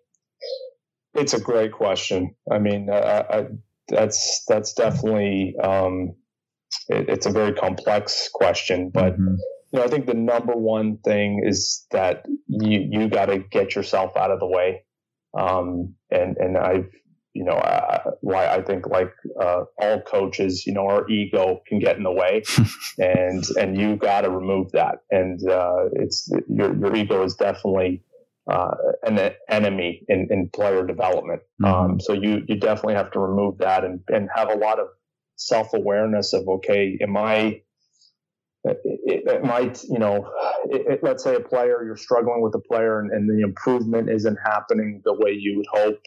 It's 1.16 1.34
a 1.34 1.40
great 1.40 1.72
question. 1.72 2.36
I 2.52 2.60
mean, 2.60 2.88
I, 2.90 3.26
I 3.28 3.48
that's 3.90 4.44
that's 4.48 4.74
definitely 4.74 5.56
um, 5.62 6.16
it, 6.88 7.10
it's 7.10 7.26
a 7.26 7.32
very 7.32 7.54
complex 7.54 8.30
question, 8.34 8.92
but 8.94 9.14
mm-hmm. 9.14 9.36
you 9.72 9.80
know 9.80 9.84
I 9.84 9.88
think 9.88 10.06
the 10.06 10.14
number 10.14 10.54
one 10.54 10.98
thing 11.04 11.44
is 11.46 11.86
that 11.92 12.26
you 12.48 12.88
you 12.90 13.08
got 13.10 13.28
to 13.28 13.40
get 13.40 13.76
yourself 13.76 14.16
out 14.16 14.32
of 14.32 14.40
the 14.40 14.48
way, 14.48 14.84
um, 15.38 15.96
and 16.12 16.38
and 16.38 16.58
I've 16.58 16.90
you 17.34 17.44
know 17.44 17.56
I, 17.56 18.02
why 18.22 18.48
I 18.48 18.62
think 18.62 18.88
like 18.88 19.12
uh, 19.42 19.64
all 19.78 20.02
coaches, 20.02 20.66
you 20.66 20.74
know, 20.74 20.88
our 20.88 21.10
ego 21.10 21.62
can 21.68 21.80
get 21.80 21.98
in 21.98 22.04
the 22.04 22.12
way, 22.12 22.44
and 22.98 23.44
and 23.58 23.80
you 23.80 23.96
got 23.96 24.22
to 24.22 24.30
remove 24.30 24.72
that, 24.74 25.00
and 25.12 25.40
uh, 25.50 25.86
it's 25.94 26.32
your 26.48 26.76
your 26.76 26.96
ego 26.96 27.24
is 27.24 27.36
definitely 27.36 28.04
uh, 28.50 28.72
an 29.04 29.32
enemy 29.50 30.04
in, 30.08 30.28
in 30.32 30.50
player 30.50 30.86
development. 30.86 31.42
Mm-hmm. 31.62 31.66
Um, 31.66 32.00
so 32.00 32.14
you 32.14 32.44
you 32.48 32.60
definitely 32.60 32.96
have 32.96 33.12
to 33.12 33.20
remove 33.20 33.60
that 33.60 33.84
and 33.84 34.02
and 34.08 34.30
have 34.36 34.50
a 34.50 34.56
lot 34.56 34.80
of 34.80 34.88
self 35.36 35.74
awareness 35.74 36.34
of 36.34 36.48
okay, 36.48 36.98
am 37.02 37.16
I 37.16 37.62
it, 38.66 38.78
it, 38.84 39.44
might, 39.44 39.82
you 39.84 40.00
know, 40.00 40.30
it, 40.66 40.86
it, 40.86 41.00
let's 41.02 41.24
say 41.24 41.36
a 41.36 41.40
player, 41.40 41.82
you're 41.84 41.96
struggling 41.96 42.42
with 42.42 42.54
a 42.56 42.60
player 42.60 43.00
and, 43.00 43.10
and, 43.12 43.30
the 43.30 43.42
improvement 43.42 44.10
isn't 44.10 44.38
happening 44.44 45.02
the 45.06 45.14
way 45.14 45.32
you 45.32 45.56
would 45.58 45.66
hope. 45.72 46.02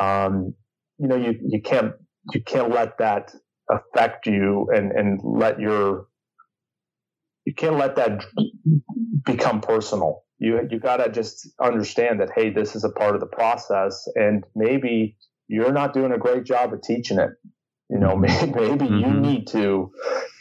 Um, 0.00 0.54
you 0.96 1.08
know, 1.08 1.16
you, 1.16 1.38
you 1.46 1.60
can't, 1.60 1.92
you 2.32 2.42
can't 2.42 2.70
let 2.70 2.96
that 2.98 3.34
affect 3.70 4.26
you 4.26 4.68
and, 4.74 4.92
and 4.92 5.20
let 5.22 5.60
your, 5.60 6.06
you 7.44 7.54
can't 7.54 7.76
let 7.76 7.96
that 7.96 8.24
become 9.26 9.60
personal 9.60 10.24
you 10.38 10.66
you 10.70 10.78
got 10.78 10.98
to 10.98 11.10
just 11.10 11.48
understand 11.60 12.20
that 12.20 12.30
hey 12.34 12.50
this 12.50 12.76
is 12.76 12.84
a 12.84 12.90
part 12.90 13.14
of 13.14 13.20
the 13.20 13.26
process 13.26 14.08
and 14.14 14.44
maybe 14.54 15.16
you're 15.48 15.72
not 15.72 15.94
doing 15.94 16.12
a 16.12 16.18
great 16.18 16.44
job 16.44 16.72
of 16.72 16.82
teaching 16.82 17.18
it. 17.18 17.30
You 17.90 17.98
know 17.98 18.16
maybe, 18.26 18.52
maybe 18.52 18.84
mm-hmm. 18.84 18.98
you 18.98 19.20
need 19.20 19.46
to 19.48 19.90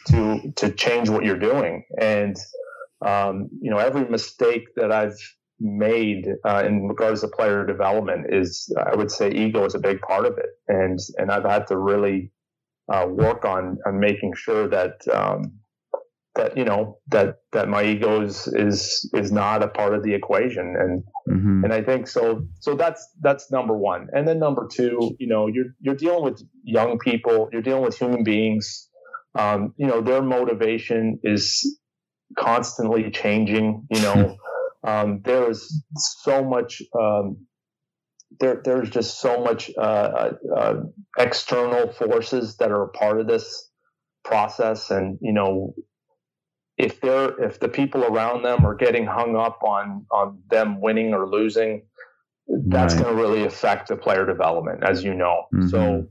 to 0.07 0.51
to 0.57 0.71
change 0.71 1.10
what 1.10 1.23
you're 1.23 1.39
doing. 1.39 1.86
And 1.99 2.36
um, 3.05 3.49
you 3.62 3.71
know 3.71 3.77
every 3.77 4.07
mistake 4.10 4.63
that 4.75 4.91
i've 4.91 5.17
made 5.60 6.27
uh, 6.45 6.63
in 6.67 6.88
regards 6.88 7.21
to 7.21 7.27
player 7.27 7.65
development 7.65 8.27
is 8.29 8.71
i 8.86 8.95
would 8.95 9.10
say 9.10 9.31
ego 9.31 9.65
is 9.65 9.73
a 9.73 9.79
big 9.79 10.01
part 10.01 10.25
of 10.25 10.38
it. 10.38 10.49
And 10.67 10.99
and 11.17 11.31
i've 11.31 11.45
had 11.45 11.67
to 11.67 11.77
really 11.77 12.31
uh, 12.91 13.07
work 13.10 13.45
on 13.45 13.77
on 13.86 13.99
making 13.99 14.33
sure 14.36 14.67
that 14.67 15.07
um, 15.13 15.53
that 16.38 16.56
you 16.56 16.63
know 16.63 17.00
that 17.10 17.39
that 17.52 17.67
my 17.67 17.84
ego 17.84 18.21
is 18.21 18.47
is 18.47 19.10
is 19.13 19.32
not 19.32 19.63
a 19.63 19.67
part 19.67 19.93
of 19.93 20.04
the 20.04 20.13
equation. 20.13 20.76
And 20.80 21.04
mm-hmm. 21.30 21.63
and 21.65 21.73
I 21.73 21.82
think 21.82 22.08
so 22.08 22.47
so 22.60 22.76
that's 22.76 23.06
that's 23.21 23.52
number 23.52 23.76
one. 23.76 24.08
And 24.13 24.28
then 24.28 24.39
number 24.39 24.67
two 24.71 25.15
you 25.19 25.28
know 25.28 25.47
you're 25.47 25.76
you're 25.80 25.95
dealing 25.95 26.23
with 26.23 26.41
young 26.63 27.00
people 27.00 27.50
you're 27.52 27.62
dealing 27.62 27.84
with 27.84 27.97
human 27.97 28.23
beings. 28.23 28.88
Um, 29.36 29.73
you 29.78 29.88
know 29.88 30.02
their 30.02 30.21
motivation 30.21 31.19
is 31.23 31.80
constantly 32.38 33.12
changing 33.12 33.86
you 33.91 34.02
know. 34.02 34.38
Um, 34.84 35.21
there 35.26 35.50
is 35.50 35.84
so 35.95 36.45
much 36.45 36.82
um, 36.97 37.47
there 38.39 38.62
there's 38.63 38.89
just 38.89 39.19
so 39.19 39.43
much 39.43 39.69
uh, 39.78 39.82
uh, 39.82 40.32
uh, 40.56 40.73
external 41.17 41.91
forces 41.91 42.58
that 42.58 42.71
are 42.71 42.84
a 42.84 42.89
part 42.89 43.19
of 43.19 43.28
this 43.28 43.69
process. 44.23 44.91
And 44.91 45.17
you 45.19 45.34
know 45.34 45.73
if 46.77 47.01
they're 47.01 47.39
if 47.43 47.59
the 47.59 47.69
people 47.69 48.03
around 48.03 48.43
them 48.43 48.65
are 48.65 48.75
getting 48.75 49.05
hung 49.05 49.35
up 49.35 49.59
on 49.63 50.05
on 50.11 50.39
them 50.49 50.79
winning 50.79 51.13
or 51.13 51.27
losing, 51.27 51.83
that's 52.47 52.93
right. 52.95 53.03
going 53.03 53.15
to 53.15 53.21
really 53.21 53.43
affect 53.43 53.89
the 53.89 53.95
player 53.95 54.25
development, 54.25 54.83
as 54.83 55.03
you 55.03 55.13
know. 55.13 55.45
Mm-hmm. 55.53 55.67
So 55.67 56.07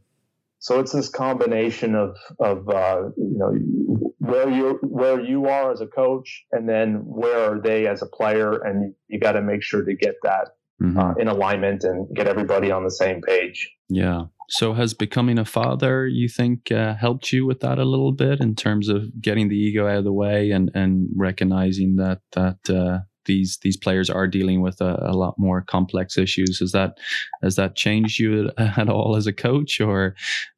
so 0.59 0.81
it's 0.81 0.92
this 0.92 1.09
combination 1.09 1.94
of 1.94 2.16
of 2.40 2.68
uh, 2.68 3.11
you 3.16 3.38
know 3.38 4.12
where 4.18 4.50
you 4.50 4.79
where 4.83 5.20
you 5.20 5.46
are 5.46 5.70
as 5.70 5.81
a 5.81 5.87
coach, 5.87 6.44
and 6.50 6.68
then 6.68 7.02
where 7.05 7.52
are 7.52 7.61
they 7.61 7.87
as 7.87 8.02
a 8.02 8.07
player, 8.07 8.52
and 8.64 8.94
you 9.09 9.20
got 9.20 9.33
to 9.33 9.42
make 9.42 9.62
sure 9.62 9.85
to 9.85 9.94
get 9.94 10.16
that 10.24 10.48
mm-hmm. 10.83 10.98
uh, 10.98 11.14
in 11.14 11.29
alignment 11.29 11.85
and 11.85 12.09
get 12.14 12.26
everybody 12.26 12.72
on 12.72 12.83
the 12.83 12.90
same 12.90 13.22
page. 13.22 13.70
Yeah. 13.88 14.24
So 14.49 14.75
has 14.75 14.95
becoming 14.95 15.39
a 15.39 15.45
father, 15.45 16.07
you 16.07 16.29
think, 16.29 16.71
uh, 16.71 16.95
helped 16.95 17.33
you 17.33 17.45
with 17.47 17.61
that 17.61 17.79
a 17.79 17.85
little 17.85 18.13
bit 18.13 18.41
in 18.41 18.55
terms 18.55 18.89
of 18.89 19.21
getting 19.21 19.49
the 19.49 19.57
ego 19.57 19.89
out 19.89 19.99
of 19.99 20.05
the 20.05 20.13
way 20.13 20.51
and 20.51 20.71
and 20.75 21.09
recognizing 21.17 21.97
that 21.97 22.21
that 22.33 22.59
uh, 22.71 23.01
these 23.27 23.59
these 23.63 23.77
players 23.77 24.09
are 24.09 24.27
dealing 24.27 24.63
with 24.63 24.81
a, 24.81 24.97
a, 25.03 25.13
lot 25.13 25.35
more 25.37 25.61
complex 25.61 26.17
issues. 26.17 26.61
Has 26.61 26.73
that 26.73 26.99
has 27.43 27.57
that 27.57 27.77
changed 27.77 28.19
you 28.19 28.51
at, 28.57 28.79
at 28.79 28.89
all 28.89 29.17
as 29.17 29.27
a 29.27 29.33
coach, 29.33 29.81
or 29.81 30.15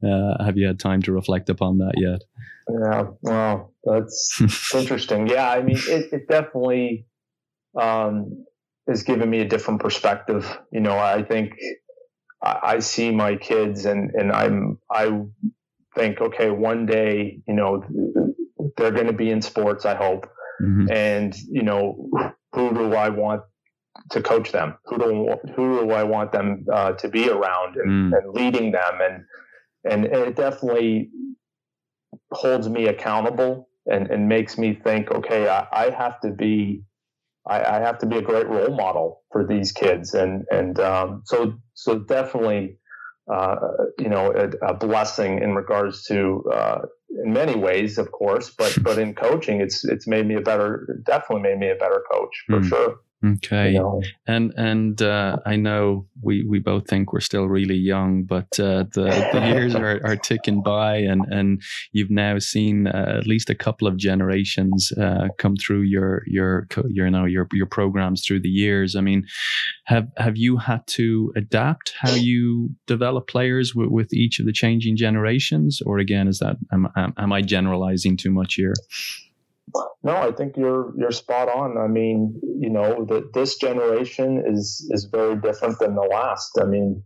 uh, 0.06 0.44
have 0.44 0.56
you 0.56 0.66
had 0.66 0.78
time 0.78 1.02
to 1.02 1.12
reflect 1.12 1.48
upon 1.48 1.78
that 1.78 1.94
yet? 1.96 2.22
Yeah, 2.70 3.04
well, 3.22 3.72
that's 3.84 4.40
interesting. 4.74 5.26
Yeah, 5.26 5.50
I 5.50 5.62
mean, 5.62 5.78
it, 5.78 6.12
it 6.12 6.28
definitely 6.28 7.06
um, 7.80 8.44
has 8.86 9.02
given 9.02 9.28
me 9.30 9.40
a 9.40 9.48
different 9.48 9.80
perspective. 9.80 10.58
You 10.70 10.80
know, 10.80 10.96
I 10.98 11.22
think 11.22 11.54
I, 12.42 12.78
see 12.78 13.10
my 13.10 13.36
kids 13.36 13.84
and, 13.84 14.10
and 14.14 14.32
I'm, 14.32 14.78
I 14.90 15.22
think, 15.94 16.20
okay, 16.20 16.50
one 16.50 16.86
day, 16.86 17.40
you 17.48 17.54
know, 17.54 17.82
they're 18.76 18.92
going 18.92 19.06
to 19.08 19.12
be 19.12 19.30
in 19.30 19.42
sports, 19.42 19.84
I 19.84 19.94
hope. 19.94 20.28
Mm-hmm. 20.62 20.90
And, 20.90 21.36
you 21.50 21.62
know, 21.62 22.10
who 22.52 22.74
do 22.74 22.94
I 22.94 23.08
want 23.08 23.42
to 24.10 24.22
coach 24.22 24.52
them? 24.52 24.76
Who 24.84 24.98
do 24.98 25.36
who 25.54 25.80
do 25.80 25.90
I 25.90 26.04
want 26.04 26.32
them 26.32 26.64
uh, 26.72 26.92
to 26.92 27.08
be 27.08 27.28
around 27.28 27.76
and, 27.76 28.12
mm. 28.12 28.18
and 28.18 28.32
leading 28.32 28.72
them? 28.72 28.98
And, 29.00 29.24
and 29.84 30.04
it 30.04 30.36
definitely 30.36 31.10
holds 32.30 32.68
me 32.68 32.86
accountable 32.86 33.68
and, 33.86 34.08
and 34.10 34.28
makes 34.28 34.58
me 34.58 34.74
think, 34.74 35.10
okay, 35.10 35.48
I, 35.48 35.66
I 35.72 35.90
have 35.90 36.20
to 36.20 36.30
be 36.30 36.82
I, 37.48 37.76
I, 37.76 37.80
have 37.80 37.98
to 37.98 38.06
be 38.06 38.18
a 38.18 38.22
great 38.22 38.46
role 38.46 38.74
model 38.74 39.22
for 39.32 39.46
these 39.46 39.72
kids. 39.72 40.14
And 40.14 40.44
and 40.50 40.78
um, 40.80 41.22
so 41.24 41.54
so 41.74 41.98
definitely 41.98 42.78
uh, 43.32 43.56
you 43.98 44.08
know 44.08 44.32
a, 44.32 44.66
a, 44.66 44.74
blessing 44.74 45.42
in 45.42 45.54
regards 45.54 46.04
to 46.04 46.44
uh, 46.52 46.78
in 47.24 47.32
many 47.32 47.56
ways, 47.56 47.98
of 47.98 48.12
course, 48.12 48.50
but 48.50 48.76
but 48.82 48.98
in 48.98 49.14
coaching, 49.14 49.60
it's 49.60 49.84
it's 49.84 50.06
made 50.06 50.26
me 50.26 50.34
a 50.34 50.40
better, 50.40 51.00
definitely 51.04 51.42
made 51.42 51.58
me 51.58 51.70
a 51.70 51.74
better 51.74 52.02
coach 52.10 52.44
for 52.46 52.60
mm. 52.60 52.68
sure. 52.68 52.96
Okay, 53.24 53.72
you 53.72 53.80
know? 53.80 54.00
and 54.28 54.52
and 54.56 55.02
uh, 55.02 55.38
I 55.44 55.56
know 55.56 56.06
we, 56.22 56.44
we 56.44 56.60
both 56.60 56.86
think 56.86 57.12
we're 57.12 57.18
still 57.18 57.46
really 57.46 57.74
young, 57.74 58.22
but 58.22 58.46
uh, 58.60 58.84
the 58.94 59.28
the 59.32 59.40
years 59.52 59.74
are, 59.74 60.00
are 60.04 60.14
ticking 60.14 60.62
by, 60.62 60.98
and, 60.98 61.24
and 61.28 61.60
you've 61.90 62.12
now 62.12 62.38
seen 62.38 62.86
uh, 62.86 63.16
at 63.18 63.26
least 63.26 63.50
a 63.50 63.56
couple 63.56 63.88
of 63.88 63.96
generations 63.96 64.92
uh, 64.92 65.28
come 65.36 65.56
through 65.56 65.80
your 65.80 66.22
your 66.28 66.68
your 66.88 67.06
you 67.06 67.10
know 67.10 67.24
your 67.24 67.48
your 67.52 67.66
programs 67.66 68.24
through 68.24 68.40
the 68.40 68.48
years. 68.48 68.94
I 68.94 69.00
mean, 69.00 69.26
have 69.86 70.06
have 70.16 70.36
you 70.36 70.56
had 70.56 70.86
to 70.88 71.32
adapt 71.34 71.94
how 71.98 72.14
you 72.14 72.70
develop 72.86 73.26
players 73.26 73.74
with, 73.74 73.88
with 73.88 74.12
each 74.12 74.38
of 74.38 74.46
the 74.46 74.52
changing 74.52 74.96
generations, 74.96 75.80
or 75.84 75.98
again, 75.98 76.28
is 76.28 76.38
that 76.38 76.56
am, 76.72 76.86
am 76.96 77.32
I 77.32 77.42
generalizing 77.42 78.16
too 78.16 78.30
much 78.30 78.54
here? 78.54 78.74
No, 80.02 80.16
I 80.16 80.32
think 80.32 80.56
you're 80.56 80.92
you're 80.96 81.10
spot 81.10 81.48
on. 81.48 81.76
I 81.78 81.88
mean, 81.88 82.40
you 82.60 82.70
know, 82.70 83.04
that 83.06 83.32
this 83.34 83.56
generation 83.56 84.42
is 84.46 84.88
is 84.90 85.04
very 85.10 85.36
different 85.36 85.78
than 85.78 85.94
the 85.94 86.02
last. 86.02 86.58
I 86.60 86.64
mean, 86.64 87.02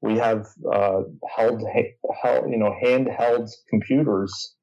we 0.00 0.16
have 0.16 0.46
uh, 0.72 1.02
held, 1.36 1.62
held, 2.22 2.50
you 2.50 2.58
know, 2.58 2.74
handheld 2.82 3.50
computers 3.68 4.54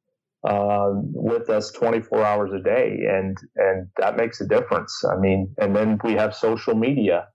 uh, 0.47 0.89
with 0.93 1.49
us 1.49 1.71
24 1.71 2.23
hours 2.23 2.51
a 2.53 2.63
day, 2.63 2.99
and 3.09 3.37
and 3.55 3.87
that 3.97 4.17
makes 4.17 4.41
a 4.41 4.47
difference. 4.47 5.03
I 5.09 5.17
mean, 5.17 5.53
and 5.57 5.75
then 5.75 5.99
we 6.03 6.13
have 6.13 6.35
social 6.35 6.75
media, 6.75 7.27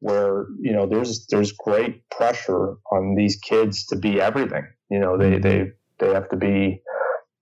where 0.00 0.46
you 0.60 0.72
know 0.72 0.86
there's 0.86 1.26
there's 1.30 1.52
great 1.52 2.08
pressure 2.10 2.74
on 2.92 3.14
these 3.16 3.36
kids 3.36 3.86
to 3.86 3.96
be 3.96 4.20
everything. 4.20 4.66
You 4.90 4.98
know, 5.00 5.16
they 5.18 5.38
they 5.38 5.70
they 5.98 6.12
have 6.12 6.28
to 6.30 6.36
be, 6.36 6.82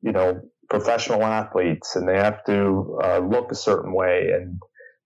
you 0.02 0.12
know, 0.12 0.40
professional 0.68 1.22
athletes 1.22 1.96
and 1.96 2.08
they 2.08 2.16
have 2.16 2.44
to 2.44 2.98
uh, 3.02 3.18
look 3.18 3.52
a 3.52 3.54
certain 3.54 3.92
way 3.92 4.30
and 4.34 4.60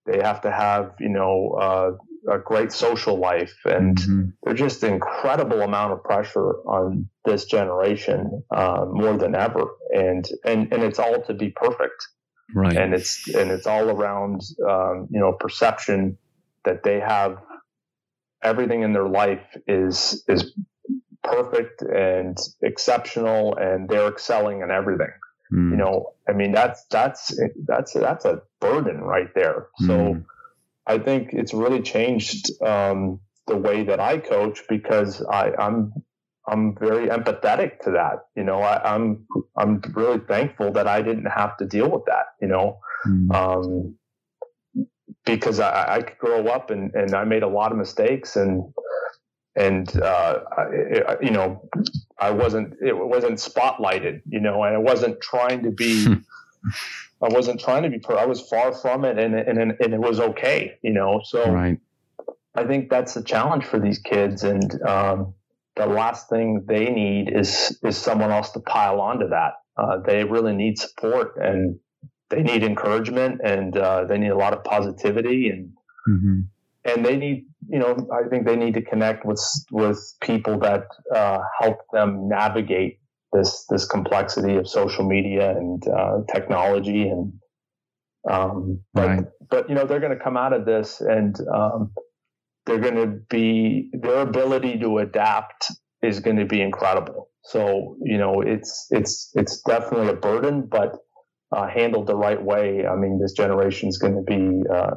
they 0.06 0.18
have 0.22 0.40
to 0.40 0.50
have 0.50 0.92
you 0.98 1.08
know 1.08 1.56
uh, 1.60 1.90
a 2.32 2.38
great 2.38 2.72
social 2.72 3.18
life 3.18 3.56
and 3.64 3.96
mm-hmm. 3.96 4.22
there's 4.42 4.58
just 4.58 4.82
an 4.82 4.94
incredible 4.94 5.62
amount 5.62 5.92
of 5.92 6.02
pressure 6.02 6.54
on 6.66 7.08
this 7.24 7.44
generation 7.44 8.42
uh, 8.50 8.84
more 8.90 9.16
than 9.16 9.34
ever 9.34 9.66
and 9.94 10.28
and 10.44 10.72
and 10.72 10.82
it's 10.82 10.98
all 10.98 11.22
to 11.22 11.34
be 11.34 11.50
perfect. 11.50 12.06
Right. 12.54 12.76
And 12.76 12.94
it's 12.94 13.28
and 13.34 13.50
it's 13.50 13.66
all 13.66 13.90
around 13.90 14.40
um, 14.68 15.08
you 15.10 15.20
know 15.20 15.32
perception 15.32 16.16
that 16.64 16.82
they 16.82 17.00
have 17.00 17.38
everything 18.42 18.82
in 18.82 18.92
their 18.92 19.08
life 19.08 19.44
is 19.66 20.24
is 20.28 20.54
perfect 21.22 21.82
and 21.82 22.38
exceptional 22.62 23.56
and 23.56 23.88
they're 23.88 24.08
excelling 24.08 24.62
in 24.62 24.70
everything 24.70 25.10
Mm. 25.52 25.70
You 25.70 25.76
know, 25.76 26.12
I 26.28 26.32
mean, 26.32 26.52
that's 26.52 26.84
that's 26.84 27.38
that's 27.66 27.92
that's 27.92 28.24
a 28.24 28.42
burden 28.61 29.00
right 29.00 29.32
there. 29.34 29.68
So 29.80 30.14
mm. 30.14 30.24
I 30.87 30.98
think 30.98 31.30
it's 31.32 31.54
really 31.54 31.82
changed 31.82 32.50
um, 32.62 33.20
the 33.46 33.56
way 33.56 33.84
that 33.84 34.00
I 34.00 34.18
coach 34.18 34.62
because 34.68 35.22
I, 35.22 35.52
I'm 35.58 35.92
I'm 36.46 36.74
very 36.76 37.08
empathetic 37.08 37.80
to 37.80 37.92
that. 37.92 38.26
You 38.34 38.44
know, 38.44 38.61
I, 38.61 38.94
am 38.94 39.26
I'm, 39.56 39.82
I'm 39.84 39.92
really 39.94 40.20
thankful 40.20 40.72
that 40.72 40.87
I 40.87 41.02
didn't 41.02 41.26
have 41.26 41.56
to 41.58 41.66
deal 41.66 41.90
with 41.90 42.04
that. 42.06 42.26
You 42.40 42.48
know, 42.48 42.78
mm. 43.06 43.34
um, 43.34 43.94
because 45.24 45.61
I, 45.61 45.96
I 45.96 46.02
could 46.02 46.18
grow 46.18 46.46
up 46.46 46.70
and, 46.70 46.94
and 46.94 47.14
I 47.14 47.24
made 47.24 47.42
a 47.42 47.48
lot 47.48 47.72
of 47.72 47.78
mistakes 47.78 48.37
and 48.37 48.72
and 49.58 50.00
uh, 50.00 50.40
I, 50.56 51.16
you 51.20 51.30
know, 51.30 51.68
I 52.18 52.30
wasn't 52.30 52.74
it 52.80 52.96
wasn't 52.96 53.38
spotlighted, 53.38 54.22
you 54.28 54.40
know, 54.40 54.62
and 54.62 54.74
I 54.74 54.78
wasn't 54.78 55.20
trying 55.20 55.64
to 55.64 55.70
be. 55.70 56.06
I 57.20 57.28
wasn't 57.28 57.58
trying 57.58 57.82
to 57.82 57.90
be. 57.90 58.00
I 58.08 58.26
was 58.26 58.40
far 58.48 58.72
from 58.72 59.04
it, 59.04 59.18
and 59.18 59.34
and 59.34 59.58
and 59.58 59.94
it 59.94 60.00
was 60.00 60.20
okay, 60.20 60.78
you 60.82 60.92
know. 60.92 61.20
So 61.24 61.50
right. 61.50 61.78
I 62.54 62.64
think 62.64 62.90
that's 62.90 63.14
the 63.14 63.22
challenge 63.22 63.64
for 63.64 63.80
these 63.80 63.98
kids, 63.98 64.44
and 64.44 64.80
um, 64.82 65.34
the 65.74 65.86
last 65.86 66.28
thing 66.28 66.64
they 66.66 66.88
need 66.90 67.32
is 67.34 67.76
is 67.82 67.96
someone 67.96 68.30
else 68.30 68.52
to 68.52 68.60
pile 68.60 69.00
onto 69.00 69.28
that. 69.30 69.54
Uh, 69.76 69.98
they 69.98 70.22
really 70.22 70.54
need 70.54 70.78
support, 70.78 71.36
and 71.36 71.80
they 72.30 72.42
need 72.42 72.62
encouragement, 72.62 73.40
and 73.42 73.76
uh, 73.76 74.04
they 74.04 74.18
need 74.18 74.30
a 74.30 74.36
lot 74.36 74.52
of 74.52 74.62
positivity, 74.62 75.48
and 75.48 75.72
mm-hmm 76.08 76.40
and 76.88 77.05
they 77.05 77.16
need 77.16 77.46
you 77.68 77.79
know 77.79 77.96
i 78.12 78.29
think 78.29 78.46
they 78.46 78.57
need 78.57 78.74
to 78.74 78.83
connect 78.83 79.24
with 79.24 79.42
with 79.70 80.14
people 80.20 80.59
that 80.59 80.85
uh, 81.14 81.38
help 81.61 81.79
them 81.92 82.29
navigate 82.29 82.98
this 83.33 83.66
this 83.68 83.85
complexity 83.87 84.57
of 84.57 84.68
social 84.68 85.07
media 85.07 85.51
and 85.51 85.87
uh, 85.88 86.18
technology 86.33 87.09
and 87.09 87.33
um, 88.31 88.81
but 88.94 89.09
right. 89.09 89.24
but 89.51 89.68
you 89.68 89.74
know 89.74 89.85
they're 89.85 90.01
going 90.01 90.16
to 90.16 90.22
come 90.22 90.37
out 90.37 90.53
of 90.53 90.64
this 90.64 91.01
and 91.01 91.37
um, 91.55 91.92
they're 92.66 92.81
going 92.81 92.96
to 92.96 93.20
be 93.31 93.90
their 93.92 94.20
ability 94.20 94.79
to 94.79 94.98
adapt 94.98 95.70
is 96.03 96.20
going 96.20 96.37
to 96.37 96.44
be 96.44 96.61
incredible 96.61 97.29
so 97.42 97.96
you 98.03 98.18
know 98.18 98.40
it's 98.40 98.87
it's 98.90 99.31
it's 99.35 99.61
definitely 99.62 100.09
a 100.09 100.14
burden 100.16 100.62
but 100.62 100.96
uh, 101.50 101.66
handled 101.68 102.06
the 102.06 102.16
right 102.16 102.42
way, 102.42 102.87
I 102.87 102.94
mean, 102.96 103.18
this 103.20 103.32
generation 103.32 103.88
is 103.88 103.98
going 103.98 104.14
to 104.14 104.22
be 104.22 104.62
uh, 104.68 104.94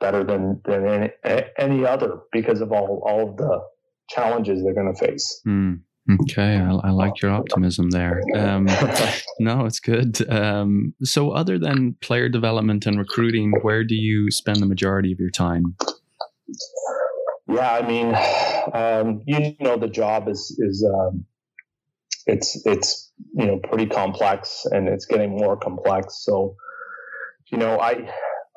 better 0.00 0.24
than 0.24 0.60
than 0.64 1.12
any, 1.24 1.44
any, 1.58 1.86
other 1.86 2.20
because 2.32 2.60
of 2.60 2.72
all 2.72 3.02
all 3.06 3.30
of 3.30 3.36
the 3.36 3.60
challenges 4.10 4.62
they're 4.62 4.74
going 4.74 4.92
to 4.92 5.06
face. 5.06 5.40
Mm. 5.46 5.80
Okay, 6.22 6.56
I, 6.56 6.70
I, 6.70 6.90
like 6.90 7.20
your 7.20 7.32
optimism 7.32 7.90
there. 7.90 8.22
Um, 8.36 8.66
no, 9.40 9.66
it's 9.66 9.80
good. 9.80 10.28
Um, 10.30 10.94
so, 11.02 11.32
other 11.32 11.58
than 11.58 11.96
player 12.00 12.28
development 12.28 12.86
and 12.86 12.96
recruiting, 12.96 13.52
where 13.62 13.82
do 13.82 13.96
you 13.96 14.30
spend 14.30 14.58
the 14.58 14.66
majority 14.66 15.10
of 15.10 15.18
your 15.18 15.30
time? 15.30 15.74
Yeah, 17.48 17.72
I 17.72 17.86
mean, 17.86 18.14
um, 18.72 19.22
you 19.26 19.56
know, 19.60 19.76
the 19.76 19.88
job 19.88 20.28
is 20.28 20.56
is 20.60 20.84
um, 20.88 21.24
it's 22.26 22.60
it's 22.66 23.12
you 23.34 23.46
know 23.46 23.58
pretty 23.58 23.86
complex 23.86 24.66
and 24.70 24.88
it's 24.88 25.06
getting 25.06 25.30
more 25.30 25.56
complex. 25.56 26.24
So 26.24 26.56
you 27.50 27.58
know 27.58 27.78
i 27.80 28.08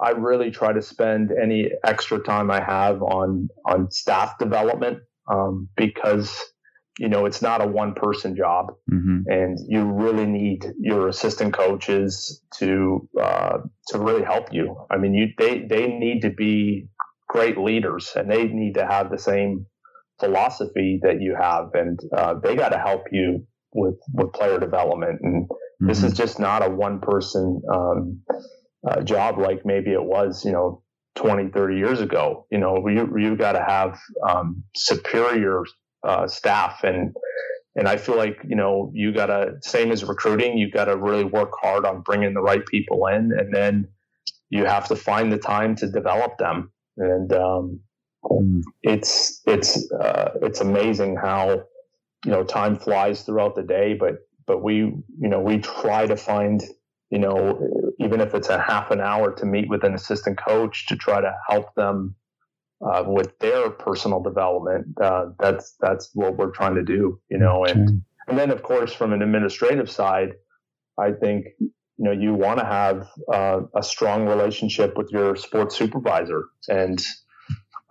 i 0.02 0.12
really 0.12 0.52
try 0.52 0.74
to 0.74 0.82
spend 0.82 1.32
any 1.32 1.70
extra 1.86 2.20
time 2.20 2.50
i 2.50 2.62
have 2.62 3.02
on 3.02 3.50
on 3.66 3.92
staff 3.92 4.38
development 4.40 5.00
um, 5.32 5.70
because 5.76 6.36
you 6.98 7.08
know 7.08 7.26
it's 7.26 7.42
not 7.42 7.62
a 7.62 7.68
one 7.68 7.94
person 7.94 8.36
job. 8.36 8.74
Mm-hmm. 8.92 9.20
and 9.28 9.58
you 9.68 9.84
really 9.84 10.26
need 10.26 10.66
your 10.80 11.08
assistant 11.08 11.54
coaches 11.54 12.42
to 12.58 13.08
uh, 13.22 13.60
to 13.90 14.00
really 14.00 14.24
help 14.24 14.52
you. 14.52 14.76
I 14.92 14.98
mean 14.98 15.14
you 15.14 15.28
they 15.38 15.66
they 15.70 15.88
need 15.88 16.22
to 16.22 16.32
be 16.32 16.88
great 17.28 17.58
leaders 17.58 18.12
and 18.16 18.30
they 18.30 18.46
need 18.46 18.74
to 18.74 18.86
have 18.88 19.12
the 19.12 19.20
same 19.20 19.68
philosophy 20.20 21.00
that 21.04 21.22
you 21.22 21.36
have. 21.40 21.70
And 21.74 22.00
uh, 22.16 22.34
they 22.44 22.56
got 22.56 22.70
to 22.70 22.80
help 22.80 23.04
you 23.12 23.46
with 23.74 23.96
with 24.14 24.34
player 24.34 24.60
development 24.60 25.20
and 25.22 25.44
mm-hmm. 25.46 25.88
this 25.88 26.00
is 26.00 26.14
mm-hmm. 26.14 26.16
just 26.16 26.40
not 26.40 26.66
a 26.66 26.70
one 26.70 27.00
person 27.00 27.62
um, 27.74 28.22
uh, 28.88 29.02
job 29.02 29.38
like 29.38 29.66
maybe 29.66 29.92
it 29.92 30.04
was 30.04 30.44
you 30.46 30.52
know 30.52 30.82
20 31.16 31.50
30 31.50 31.76
years 31.78 32.00
ago 32.00 32.46
you 32.52 32.58
know 32.58 32.88
you 32.88 33.12
you 33.18 33.36
got 33.36 33.54
to 33.54 33.64
have 33.64 34.00
um, 34.28 34.64
superior 34.76 35.64
uh, 36.08 36.28
staff 36.28 36.84
and 36.84 37.14
and 37.76 37.88
I 37.88 37.98
feel 37.98 38.16
like 38.16 38.38
you 38.48 38.56
know 38.56 38.92
you 38.94 39.14
got 39.14 39.28
to 39.28 39.54
same 39.62 39.92
as 39.92 40.04
recruiting 40.04 40.58
you 40.58 40.72
got 40.72 40.86
to 40.86 40.98
really 40.98 41.24
work 41.24 41.52
hard 41.62 41.86
on 41.86 42.02
bringing 42.02 42.34
the 42.34 42.42
right 42.42 42.66
people 42.66 43.08
in 43.08 43.32
and 43.38 43.54
then 43.54 43.88
you 44.50 44.66
have 44.66 44.88
to 44.88 44.96
find 44.96 45.32
the 45.32 45.38
time 45.38 45.76
to 45.76 45.88
develop 45.90 46.38
them 46.38 46.72
and 46.98 47.34
um, 47.34 47.80
mm. 48.26 48.62
it's 48.84 49.42
it's 49.46 49.92
uh, 49.94 50.32
it's 50.42 50.62
amazing 50.62 51.16
how 51.16 51.64
you 52.26 52.32
know, 52.32 52.44
time 52.44 52.78
flies 52.78 53.24
throughout 53.24 53.56
the 53.56 53.64
day, 53.64 53.94
but 53.94 54.16
but 54.46 54.64
we 54.64 54.76
you 54.76 55.04
know 55.30 55.40
we 55.40 55.60
try 55.60 56.06
to 56.06 56.16
find 56.16 56.64
you 57.10 57.20
know 57.20 57.94
even 58.00 58.22
if 58.22 58.34
it's 58.34 58.50
a 58.50 58.60
half 58.60 58.92
an 58.92 59.02
hour 59.02 59.32
to 59.36 59.46
meet 59.46 59.70
with 59.70 59.84
an 59.84 59.94
assistant 59.94 60.38
coach 60.38 60.88
to 60.88 60.96
try 60.96 61.22
to 61.22 61.34
help 61.50 61.74
them 61.76 62.16
uh, 62.86 63.04
with 63.06 63.38
their 63.40 63.70
personal 63.70 64.22
development. 64.22 64.88
Uh, 65.02 65.28
that's 65.40 65.76
that's 65.80 66.10
what 66.14 66.38
we're 66.38 66.52
trying 66.52 66.76
to 66.76 66.84
do, 66.84 67.20
you 67.30 67.38
know, 67.38 67.66
and 67.66 68.02
and 68.28 68.38
then 68.38 68.52
of 68.52 68.64
course 68.64 68.94
from 68.94 69.14
an 69.14 69.22
administrative 69.22 69.90
side, 69.90 70.30
I 70.98 71.12
think 71.12 71.46
you 71.60 71.72
know 71.98 72.12
you 72.12 72.34
want 72.34 72.60
to 72.60 72.66
have 72.66 73.08
uh, 73.32 73.62
a 73.76 73.84
strong 73.84 74.28
relationship 74.28 74.98
with 74.98 75.10
your 75.12 75.36
sports 75.36 75.76
supervisor 75.76 76.46
and 76.68 77.04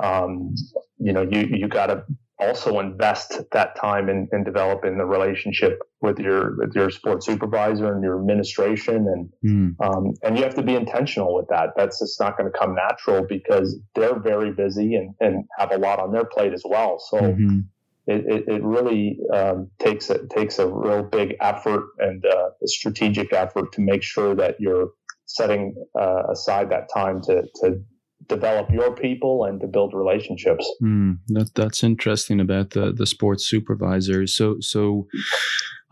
um, 0.00 0.54
you 0.98 1.12
know, 1.12 1.22
you 1.22 1.40
you 1.50 1.68
got 1.68 1.86
to 1.86 2.04
also 2.40 2.78
invest 2.78 3.40
that 3.52 3.76
time 3.76 4.08
in, 4.08 4.28
in 4.32 4.44
developing 4.44 4.96
the 4.96 5.04
relationship 5.04 5.80
with 6.00 6.18
your 6.18 6.56
with 6.56 6.72
your 6.74 6.90
sports 6.90 7.26
supervisor 7.26 7.92
and 7.92 8.02
your 8.02 8.18
administration 8.18 9.06
and 9.08 9.74
mm. 9.78 9.84
um, 9.84 10.14
and 10.22 10.36
you 10.36 10.44
have 10.44 10.54
to 10.54 10.62
be 10.62 10.74
intentional 10.74 11.34
with 11.34 11.46
that 11.48 11.70
that's 11.76 11.98
just 11.98 12.20
not 12.20 12.38
going 12.38 12.50
to 12.50 12.56
come 12.56 12.74
natural 12.74 13.26
because 13.28 13.78
they're 13.94 14.18
very 14.20 14.52
busy 14.52 14.94
and, 14.94 15.14
and 15.20 15.44
have 15.58 15.72
a 15.72 15.78
lot 15.78 15.98
on 15.98 16.12
their 16.12 16.24
plate 16.24 16.52
as 16.52 16.62
well 16.64 16.98
so 17.10 17.18
mm-hmm. 17.18 17.60
it, 18.06 18.24
it, 18.26 18.44
it, 18.48 18.62
really 18.62 19.18
um, 19.34 19.68
takes 19.80 20.08
a 20.08 20.24
takes 20.28 20.60
a 20.60 20.66
real 20.66 21.02
big 21.02 21.34
effort 21.40 21.86
and 21.98 22.24
uh, 22.24 22.50
a 22.62 22.68
strategic 22.68 23.32
effort 23.32 23.72
to 23.72 23.80
make 23.80 24.04
sure 24.04 24.36
that 24.36 24.54
you're 24.60 24.90
setting 25.26 25.74
uh, 26.00 26.22
aside 26.30 26.70
that 26.70 26.88
time 26.94 27.20
to 27.20 27.42
to 27.56 27.82
develop 28.26 28.70
your 28.70 28.94
people 28.94 29.44
and 29.44 29.60
to 29.60 29.66
build 29.66 29.94
relationships. 29.94 30.68
Mm, 30.82 31.18
that 31.28 31.54
that's 31.54 31.82
interesting 31.82 32.40
about 32.40 32.70
the 32.70 32.92
the 32.92 33.06
sports 33.06 33.48
supervisors. 33.48 34.34
So 34.36 34.56
so 34.60 35.06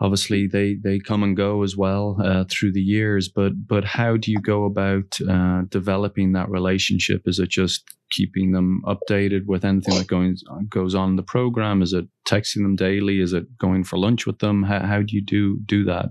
obviously 0.00 0.46
they 0.46 0.74
they 0.74 0.98
come 0.98 1.22
and 1.22 1.36
go 1.36 1.62
as 1.62 1.76
well 1.76 2.16
uh, 2.22 2.44
through 2.50 2.72
the 2.72 2.82
years. 2.82 3.28
But 3.28 3.66
but 3.66 3.84
how 3.84 4.16
do 4.16 4.30
you 4.30 4.40
go 4.40 4.64
about 4.64 5.18
uh, 5.28 5.62
developing 5.68 6.32
that 6.32 6.50
relationship? 6.50 7.22
Is 7.26 7.38
it 7.38 7.48
just 7.48 7.84
keeping 8.10 8.52
them 8.52 8.82
updated 8.84 9.46
with 9.46 9.64
anything 9.64 9.96
that 9.96 10.06
goes 10.06 10.42
goes 10.68 10.94
on 10.94 11.10
in 11.10 11.16
the 11.16 11.22
program? 11.22 11.82
Is 11.82 11.92
it 11.92 12.06
texting 12.28 12.62
them 12.62 12.76
daily? 12.76 13.20
Is 13.20 13.32
it 13.32 13.56
going 13.58 13.84
for 13.84 13.98
lunch 13.98 14.26
with 14.26 14.38
them? 14.38 14.62
How, 14.62 14.80
how 14.80 14.98
do 14.98 15.14
you 15.14 15.22
do 15.22 15.58
do 15.64 15.84
that? 15.84 16.06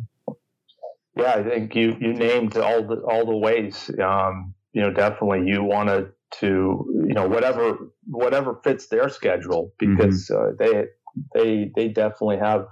Yeah, 1.18 1.36
I 1.36 1.44
think 1.44 1.76
you 1.76 1.96
you 2.00 2.14
named 2.14 2.58
all 2.58 2.86
the 2.86 3.02
all 3.02 3.26
the 3.26 3.38
ways. 3.38 3.90
Um, 4.02 4.54
you 4.76 4.82
know, 4.82 4.92
definitely 4.92 5.50
you 5.50 5.64
want 5.64 5.90
to 5.90 6.10
to 6.40 6.86
you 7.08 7.14
know 7.14 7.28
whatever 7.28 7.78
whatever 8.08 8.60
fits 8.64 8.88
their 8.88 9.10
schedule 9.10 9.72
mm-hmm. 9.82 9.96
because 9.96 10.30
mm-hmm. 10.30 10.50
uh, 10.50 10.56
they 10.60 10.86
they 11.34 11.72
they 11.76 11.88
definitely 11.88 12.38
have 12.38 12.68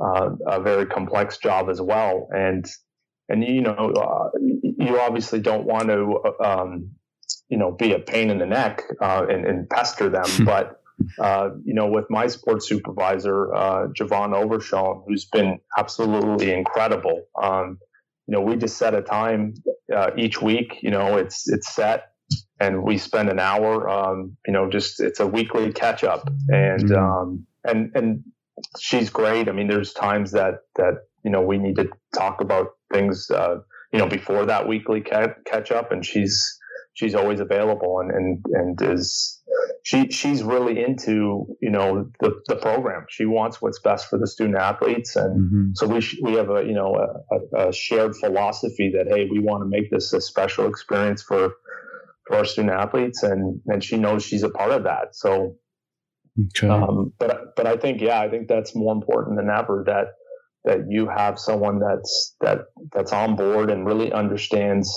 uh, 0.00 0.30
a 0.46 0.60
very 0.60 0.84
complex 0.84 1.38
job 1.38 1.70
as 1.70 1.80
well 1.80 2.28
and 2.34 2.66
and 3.28 3.44
you 3.44 3.62
know 3.62 3.92
uh, 3.96 4.30
you 4.40 4.98
obviously 4.98 5.38
don't 5.38 5.64
want 5.64 5.88
to 5.88 6.20
um, 6.44 6.90
you 7.48 7.56
know 7.56 7.70
be 7.70 7.92
a 7.92 8.00
pain 8.00 8.30
in 8.30 8.38
the 8.38 8.46
neck 8.46 8.82
uh, 9.00 9.24
and, 9.30 9.46
and, 9.46 9.70
pester 9.70 10.08
them 10.08 10.26
but 10.44 10.80
uh, 11.20 11.50
you 11.64 11.74
know 11.74 11.86
with 11.86 12.06
my 12.10 12.26
sports 12.26 12.68
supervisor 12.68 13.54
uh, 13.54 13.86
Javon 13.88 14.34
Overshawn 14.34 15.04
who's 15.06 15.24
been 15.26 15.60
absolutely 15.76 16.52
incredible 16.52 17.26
um, 17.40 17.78
you 18.28 18.32
know 18.32 18.40
we 18.40 18.56
just 18.56 18.76
set 18.76 18.94
a 18.94 19.02
time 19.02 19.54
each 20.16 20.40
week 20.40 20.78
you 20.82 20.90
know 20.90 21.16
it's 21.16 21.48
it's 21.48 21.74
set 21.74 22.12
and 22.60 22.82
we 22.82 22.98
spend 22.98 23.28
an 23.28 23.38
hour, 23.38 23.88
um, 23.88 24.36
you 24.46 24.52
know, 24.52 24.68
just 24.68 25.00
it's 25.00 25.20
a 25.20 25.26
weekly 25.26 25.72
catch 25.72 26.04
up, 26.04 26.28
and 26.48 26.90
mm-hmm. 26.90 26.96
um, 26.96 27.46
and 27.64 27.92
and 27.94 28.24
she's 28.78 29.10
great. 29.10 29.48
I 29.48 29.52
mean, 29.52 29.68
there's 29.68 29.92
times 29.92 30.32
that 30.32 30.60
that 30.76 31.06
you 31.24 31.30
know 31.30 31.40
we 31.40 31.58
need 31.58 31.76
to 31.76 31.88
talk 32.14 32.40
about 32.40 32.76
things, 32.92 33.30
uh, 33.30 33.58
you 33.92 33.98
know, 33.98 34.08
before 34.08 34.46
that 34.46 34.66
weekly 34.66 35.00
ca- 35.00 35.34
catch 35.46 35.70
up, 35.70 35.92
and 35.92 36.04
she's 36.04 36.58
she's 36.94 37.14
always 37.14 37.40
available 37.40 38.00
and 38.00 38.10
and 38.10 38.44
and 38.52 38.82
is 38.82 39.37
she 39.82 40.08
she's 40.10 40.42
really 40.42 40.82
into 40.82 41.46
you 41.60 41.70
know 41.70 42.10
the 42.20 42.40
the 42.46 42.56
program. 42.56 43.06
She 43.08 43.24
wants 43.24 43.62
what's 43.62 43.80
best 43.80 44.08
for 44.08 44.18
the 44.18 44.26
student 44.26 44.58
athletes, 44.58 45.16
and 45.16 45.40
mm-hmm. 45.40 45.70
so 45.74 45.86
we 45.86 46.00
sh- 46.00 46.18
we 46.22 46.34
have 46.34 46.50
a 46.50 46.64
you 46.64 46.74
know 46.74 46.94
a, 47.30 47.68
a 47.68 47.72
shared 47.72 48.16
philosophy 48.16 48.92
that 48.94 49.06
hey, 49.08 49.28
we 49.30 49.38
want 49.38 49.62
to 49.62 49.68
make 49.68 49.90
this 49.90 50.12
a 50.12 50.20
special 50.20 50.66
experience 50.66 51.22
for 51.22 51.54
for 52.26 52.36
our 52.36 52.44
student 52.44 52.74
athletes, 52.74 53.22
and 53.22 53.60
and 53.66 53.82
she 53.82 53.96
knows 53.96 54.24
she's 54.24 54.42
a 54.42 54.50
part 54.50 54.72
of 54.72 54.84
that. 54.84 55.14
So, 55.14 55.56
okay. 56.56 56.68
um, 56.68 57.12
but 57.18 57.56
but 57.56 57.66
I 57.66 57.76
think 57.76 58.00
yeah, 58.00 58.20
I 58.20 58.28
think 58.28 58.48
that's 58.48 58.74
more 58.74 58.92
important 58.92 59.36
than 59.36 59.48
ever 59.48 59.84
that 59.86 60.08
that 60.64 60.80
you 60.90 61.08
have 61.08 61.38
someone 61.38 61.78
that's 61.78 62.36
that 62.40 62.66
that's 62.92 63.12
on 63.12 63.36
board 63.36 63.70
and 63.70 63.86
really 63.86 64.12
understands 64.12 64.92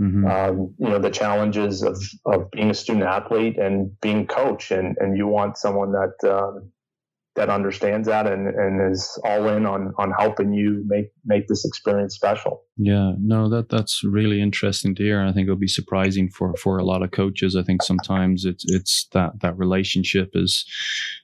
mm-hmm. 0.00 0.26
um, 0.26 0.74
you 0.78 0.88
know 0.88 0.98
the 0.98 1.10
challenges 1.10 1.82
of 1.82 2.00
of 2.26 2.50
being 2.50 2.70
a 2.70 2.74
student 2.74 3.04
athlete 3.04 3.58
and 3.58 3.98
being 4.00 4.26
coach 4.26 4.70
and 4.70 4.96
and 4.98 5.16
you 5.16 5.26
want 5.26 5.58
someone 5.58 5.92
that 5.92 6.30
um, 6.30 6.70
that 7.36 7.48
understands 7.48 8.08
that 8.08 8.26
and, 8.26 8.48
and 8.48 8.92
is 8.92 9.18
all 9.24 9.48
in 9.48 9.64
on 9.64 9.94
on 9.98 10.12
helping 10.18 10.52
you 10.52 10.82
make 10.86 11.06
make 11.24 11.46
this 11.46 11.64
experience 11.64 12.14
special. 12.14 12.62
Yeah, 12.76 13.12
no, 13.18 13.48
that 13.50 13.68
that's 13.68 14.02
really 14.02 14.42
interesting 14.42 14.94
to 14.96 15.02
hear. 15.02 15.22
I 15.24 15.32
think 15.32 15.46
it'll 15.46 15.56
be 15.56 15.68
surprising 15.68 16.28
for 16.28 16.54
for 16.56 16.78
a 16.78 16.84
lot 16.84 17.02
of 17.02 17.12
coaches. 17.12 17.54
I 17.54 17.62
think 17.62 17.82
sometimes 17.82 18.44
it's 18.44 18.64
it's 18.66 19.06
that 19.12 19.40
that 19.40 19.56
relationship 19.56 20.30
is 20.34 20.64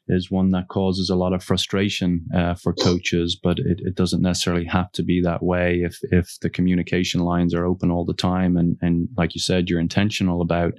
is 0.09 0.31
one 0.31 0.51
that 0.51 0.69
causes 0.69 1.11
a 1.11 1.17
lot 1.17 1.33
of 1.33 1.43
frustration 1.43 2.25
uh, 2.35 2.55
for 2.55 2.73
coaches, 2.73 3.39
but 3.41 3.59
it, 3.59 3.81
it 3.85 3.95
doesn't 3.95 4.23
necessarily 4.23 4.65
have 4.65 4.91
to 4.93 5.03
be 5.03 5.21
that 5.21 5.43
way 5.43 5.81
if 5.83 5.99
if 6.13 6.39
the 6.41 6.51
communication 6.51 7.21
lines 7.21 7.55
are 7.55 7.65
open 7.65 7.91
all 7.91 8.05
the 8.05 8.15
time 8.15 8.57
and 8.57 8.77
and 8.81 9.09
like 9.17 9.35
you 9.35 9.41
said, 9.41 9.69
you're 9.69 9.81
intentional 9.81 10.41
about 10.41 10.75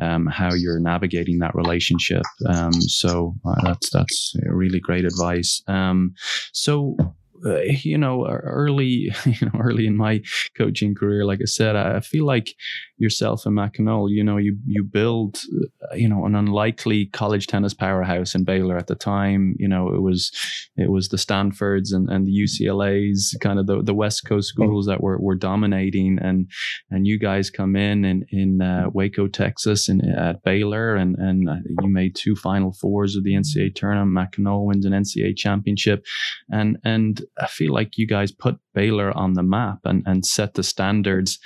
um, 0.00 0.26
how 0.26 0.52
you're 0.54 0.80
navigating 0.80 1.38
that 1.38 1.54
relationship. 1.54 2.22
Um, 2.46 2.72
so 2.72 3.34
uh, 3.44 3.54
that's 3.62 3.90
that's 3.90 4.34
really 4.44 4.80
great 4.80 5.04
advice. 5.04 5.62
Um, 5.66 6.14
so 6.52 6.96
uh, 7.44 7.60
you 7.60 7.98
know, 7.98 8.26
early, 8.26 9.12
you 9.26 9.46
know, 9.46 9.60
early 9.60 9.86
in 9.86 9.96
my 9.96 10.22
coaching 10.56 10.94
career, 10.94 11.24
like 11.24 11.40
I 11.42 11.46
said, 11.46 11.76
I 11.76 12.00
feel 12.00 12.24
like 12.24 12.54
yourself 12.98 13.44
and 13.44 13.54
Matt 13.54 13.78
Knoll, 13.78 14.10
you 14.10 14.24
know, 14.24 14.38
you 14.38 14.56
you 14.66 14.82
build, 14.82 15.40
uh, 15.82 15.94
you 15.94 16.08
know, 16.08 16.24
an 16.24 16.34
unlikely 16.34 17.06
college 17.06 17.46
tennis 17.46 17.74
powerhouse 17.74 18.34
in 18.34 18.44
Baylor 18.44 18.76
at 18.76 18.86
the 18.86 18.94
time. 18.94 19.54
You 19.58 19.68
know, 19.68 19.94
it 19.94 20.00
was 20.00 20.32
it 20.76 20.90
was 20.90 21.08
the 21.08 21.18
Stanfords 21.18 21.92
and, 21.92 22.08
and 22.08 22.26
the 22.26 22.32
UCLA's, 22.32 23.36
kind 23.40 23.58
of 23.58 23.66
the, 23.66 23.82
the 23.82 23.94
West 23.94 24.24
Coast 24.26 24.48
schools 24.48 24.86
that 24.86 25.02
were, 25.02 25.18
were 25.18 25.34
dominating, 25.34 26.18
and 26.20 26.48
and 26.90 27.06
you 27.06 27.18
guys 27.18 27.50
come 27.50 27.76
in 27.76 28.04
in 28.04 28.24
in 28.30 28.62
uh, 28.62 28.88
Waco, 28.92 29.28
Texas, 29.28 29.88
and 29.88 30.02
at 30.16 30.42
Baylor, 30.42 30.96
and 30.96 31.16
and 31.16 31.48
uh, 31.48 31.56
you 31.82 31.88
made 31.88 32.14
two 32.14 32.34
Final 32.36 32.72
Fours 32.72 33.16
of 33.16 33.24
the 33.24 33.34
NCAA 33.34 33.74
tournament. 33.74 34.12
Matt 34.12 34.38
Knoll 34.38 34.66
wins 34.66 34.86
an 34.86 34.92
NCAA 34.92 35.36
championship, 35.36 36.04
and 36.50 36.78
and 36.84 37.25
I 37.38 37.46
feel 37.46 37.72
like 37.72 37.98
you 37.98 38.06
guys 38.06 38.32
put 38.32 38.58
Baylor 38.74 39.16
on 39.16 39.34
the 39.34 39.42
map 39.42 39.80
and, 39.84 40.02
and 40.06 40.24
set 40.24 40.54
the 40.54 40.62
standards 40.62 41.38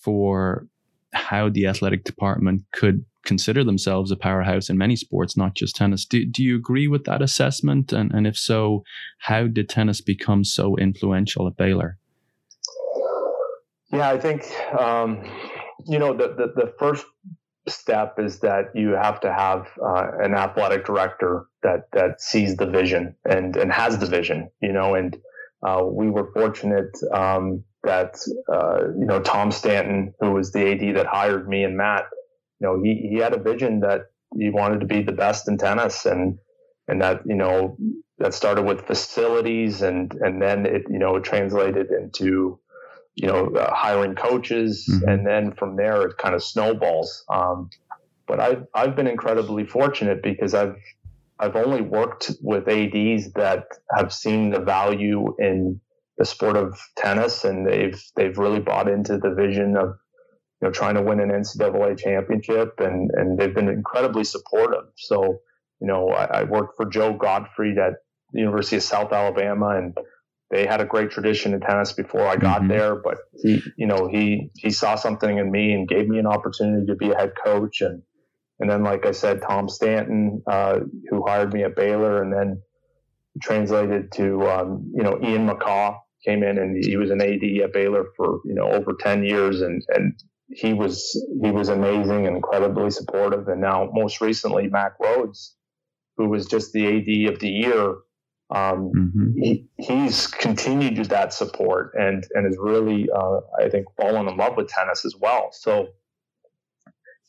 for 0.00 0.66
how 1.12 1.48
the 1.48 1.66
athletic 1.66 2.04
department 2.04 2.64
could 2.72 3.04
consider 3.24 3.64
themselves 3.64 4.10
a 4.10 4.16
powerhouse 4.16 4.68
in 4.68 4.76
many 4.76 4.96
sports, 4.96 5.36
not 5.36 5.54
just 5.54 5.76
tennis. 5.76 6.04
Do, 6.04 6.26
do 6.26 6.42
you 6.42 6.56
agree 6.56 6.88
with 6.88 7.04
that 7.04 7.22
assessment? 7.22 7.92
And, 7.92 8.12
and 8.12 8.26
if 8.26 8.36
so, 8.36 8.84
how 9.18 9.46
did 9.46 9.68
tennis 9.68 10.00
become 10.00 10.44
so 10.44 10.76
influential 10.76 11.46
at 11.46 11.56
Baylor? 11.56 11.98
Yeah, 13.92 14.10
I 14.10 14.18
think, 14.18 14.44
um, 14.78 15.24
you 15.86 15.98
know, 15.98 16.14
the, 16.14 16.28
the, 16.28 16.52
the, 16.54 16.74
first 16.78 17.04
step 17.68 18.16
is 18.18 18.40
that 18.40 18.66
you 18.74 18.90
have 18.90 19.20
to 19.20 19.32
have 19.32 19.68
uh, 19.82 20.08
an 20.22 20.34
athletic 20.34 20.84
director 20.84 21.46
that, 21.62 21.88
that 21.92 22.20
sees 22.20 22.56
the 22.56 22.66
vision 22.66 23.16
and, 23.24 23.56
and 23.56 23.72
has 23.72 23.98
the 23.98 24.06
vision, 24.06 24.50
you 24.60 24.72
know, 24.72 24.94
and 24.94 25.16
uh, 25.64 25.82
we 25.82 26.10
were 26.10 26.30
fortunate 26.32 26.96
um, 27.12 27.64
that 27.84 28.16
uh, 28.52 28.80
you 28.98 29.06
know 29.06 29.20
Tom 29.20 29.50
Stanton, 29.50 30.14
who 30.20 30.32
was 30.32 30.52
the 30.52 30.72
AD 30.72 30.96
that 30.96 31.06
hired 31.06 31.48
me 31.48 31.64
and 31.64 31.76
Matt, 31.76 32.04
you 32.60 32.66
know 32.66 32.82
he 32.82 33.08
he 33.10 33.16
had 33.16 33.32
a 33.34 33.42
vision 33.42 33.80
that 33.80 34.02
he 34.38 34.50
wanted 34.50 34.80
to 34.80 34.86
be 34.86 35.02
the 35.02 35.12
best 35.12 35.48
in 35.48 35.56
tennis, 35.56 36.04
and 36.04 36.38
and 36.86 37.00
that 37.00 37.22
you 37.24 37.34
know 37.34 37.76
that 38.18 38.34
started 38.34 38.64
with 38.64 38.86
facilities, 38.86 39.80
and 39.80 40.12
and 40.20 40.40
then 40.40 40.66
it 40.66 40.82
you 40.90 40.98
know 40.98 41.16
it 41.16 41.24
translated 41.24 41.86
into 41.90 42.58
you 43.14 43.28
know 43.28 43.46
uh, 43.46 43.72
hiring 43.74 44.14
coaches, 44.14 44.88
mm-hmm. 44.90 45.08
and 45.08 45.26
then 45.26 45.52
from 45.52 45.76
there 45.76 46.02
it 46.02 46.16
kind 46.18 46.34
of 46.34 46.42
snowballs. 46.42 47.24
Um, 47.28 47.70
but 48.26 48.40
I've 48.40 48.66
I've 48.74 48.96
been 48.96 49.06
incredibly 49.06 49.66
fortunate 49.66 50.22
because 50.22 50.54
I've 50.54 50.76
I've 51.38 51.56
only 51.56 51.82
worked 51.82 52.32
with 52.40 52.68
ADs 52.68 53.32
that 53.34 53.66
have 53.96 54.12
seen 54.12 54.50
the 54.50 54.60
value 54.60 55.34
in 55.38 55.80
the 56.16 56.24
sport 56.24 56.56
of 56.56 56.78
tennis, 56.96 57.44
and 57.44 57.66
they've 57.66 58.00
they've 58.16 58.38
really 58.38 58.60
bought 58.60 58.88
into 58.88 59.18
the 59.18 59.34
vision 59.34 59.76
of 59.76 59.96
you 60.60 60.68
know 60.68 60.70
trying 60.70 60.94
to 60.94 61.02
win 61.02 61.20
an 61.20 61.30
NCAA 61.30 61.98
championship, 61.98 62.74
and 62.78 63.10
and 63.14 63.38
they've 63.38 63.54
been 63.54 63.68
incredibly 63.68 64.24
supportive. 64.24 64.86
So 64.96 65.40
you 65.80 65.86
know, 65.86 66.08
I, 66.08 66.40
I 66.40 66.42
worked 66.44 66.76
for 66.76 66.86
Joe 66.86 67.12
Gottfried 67.12 67.78
at 67.78 67.94
the 68.32 68.40
University 68.40 68.76
of 68.76 68.82
South 68.82 69.12
Alabama, 69.12 69.76
and 69.76 69.96
they 70.54 70.66
had 70.66 70.80
a 70.80 70.84
great 70.84 71.10
tradition 71.10 71.52
in 71.52 71.60
tennis 71.60 71.92
before 71.92 72.26
I 72.28 72.36
got 72.36 72.60
mm-hmm. 72.60 72.68
there. 72.68 72.94
But 72.94 73.18
he, 73.42 73.60
you 73.76 73.86
know, 73.86 74.06
he 74.06 74.50
he 74.56 74.70
saw 74.70 74.94
something 74.94 75.38
in 75.38 75.50
me 75.50 75.72
and 75.72 75.88
gave 75.88 76.08
me 76.08 76.18
an 76.18 76.26
opportunity 76.26 76.86
to 76.86 76.94
be 76.94 77.10
a 77.10 77.16
head 77.16 77.32
coach, 77.44 77.80
and 77.80 78.02
and 78.60 78.70
then, 78.70 78.84
like 78.84 79.04
I 79.04 79.10
said, 79.10 79.42
Tom 79.42 79.68
Stanton, 79.68 80.42
uh, 80.46 80.80
who 81.10 81.26
hired 81.26 81.52
me 81.52 81.64
at 81.64 81.74
Baylor, 81.74 82.22
and 82.22 82.32
then 82.32 82.62
translated 83.42 84.12
to, 84.12 84.48
um, 84.48 84.92
you 84.94 85.02
know, 85.02 85.18
Ian 85.20 85.48
McCaw 85.48 85.98
came 86.24 86.44
in 86.44 86.56
and 86.56 86.82
he 86.82 86.96
was 86.96 87.10
an 87.10 87.20
AD 87.20 87.42
at 87.64 87.72
Baylor 87.72 88.04
for, 88.16 88.38
you 88.44 88.54
know, 88.54 88.70
over 88.70 88.94
10 88.98 89.24
years 89.24 89.60
and, 89.60 89.82
and 89.88 90.14
he 90.48 90.72
was 90.72 91.20
he 91.42 91.50
was 91.50 91.68
amazing 91.68 92.28
and 92.28 92.36
incredibly 92.36 92.90
supportive. 92.90 93.48
And 93.48 93.60
now, 93.60 93.90
most 93.92 94.20
recently, 94.20 94.68
Mack 94.68 94.98
Rhoades, 95.00 95.54
who 96.16 96.28
was 96.28 96.46
just 96.46 96.72
the 96.72 96.86
AD 96.86 97.34
of 97.34 97.40
the 97.40 97.48
year, 97.48 97.96
um, 98.50 98.92
mm-hmm. 98.94 99.38
he, 99.38 99.66
he's 99.78 100.26
continued 100.26 100.96
that 101.06 101.32
support 101.32 101.92
and 101.94 102.26
and 102.32 102.46
is 102.46 102.58
really, 102.60 103.08
uh, 103.10 103.40
I 103.58 103.68
think, 103.68 103.86
fallen 104.00 104.28
in 104.28 104.36
love 104.36 104.56
with 104.56 104.68
tennis 104.68 105.04
as 105.04 105.14
well. 105.18 105.48
So, 105.52 105.88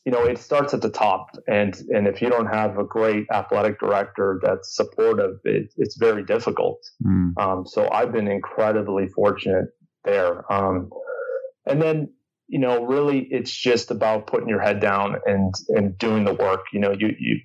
you 0.05 0.11
know, 0.11 0.26
it 0.26 0.38
starts 0.38 0.74
at 0.74 0.82
the 0.82 0.89
top, 0.89 1.28
and 1.47 1.76
and 1.89 2.07
if 2.07 2.22
you 2.22 2.30
don't 2.30 2.47
have 2.47 2.78
a 2.78 2.84
great 2.84 3.28
athletic 3.32 3.80
director 3.80 4.39
that's 4.43 4.76
supportive, 4.76 5.38
it, 5.45 5.74
it's 5.78 5.97
very 5.97 6.24
difficult. 6.24 6.80
Mm. 7.05 7.32
Um, 7.38 7.66
so 7.66 7.89
I've 7.91 8.11
been 8.11 8.28
incredibly 8.28 9.07
fortunate 9.07 9.70
there. 10.03 10.51
Um, 10.51 10.89
and 11.66 11.82
then 11.82 12.09
you 12.47 12.59
know, 12.59 12.86
really, 12.86 13.28
it's 13.32 13.51
just 13.51 13.89
about 13.89 14.28
putting 14.28 14.47
your 14.47 14.61
head 14.61 14.80
down 14.80 15.16
and 15.26 15.53
and 15.70 15.97
doing 15.97 16.26
the 16.26 16.34
work. 16.34 16.66
You 16.74 16.80
know, 16.80 16.91
you 16.91 17.16
you 17.18 17.39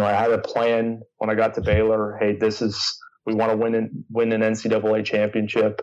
know, 0.00 0.06
I 0.06 0.12
had 0.12 0.32
a 0.32 0.38
plan 0.38 1.02
when 1.18 1.30
I 1.30 1.34
got 1.34 1.54
to 1.54 1.60
Baylor. 1.60 2.16
Hey, 2.18 2.36
this 2.36 2.60
is 2.62 2.98
we 3.26 3.34
want 3.34 3.52
to 3.52 3.56
win 3.56 3.74
an, 3.74 4.04
win 4.10 4.32
an 4.32 4.40
NCAA 4.40 5.04
championship, 5.04 5.82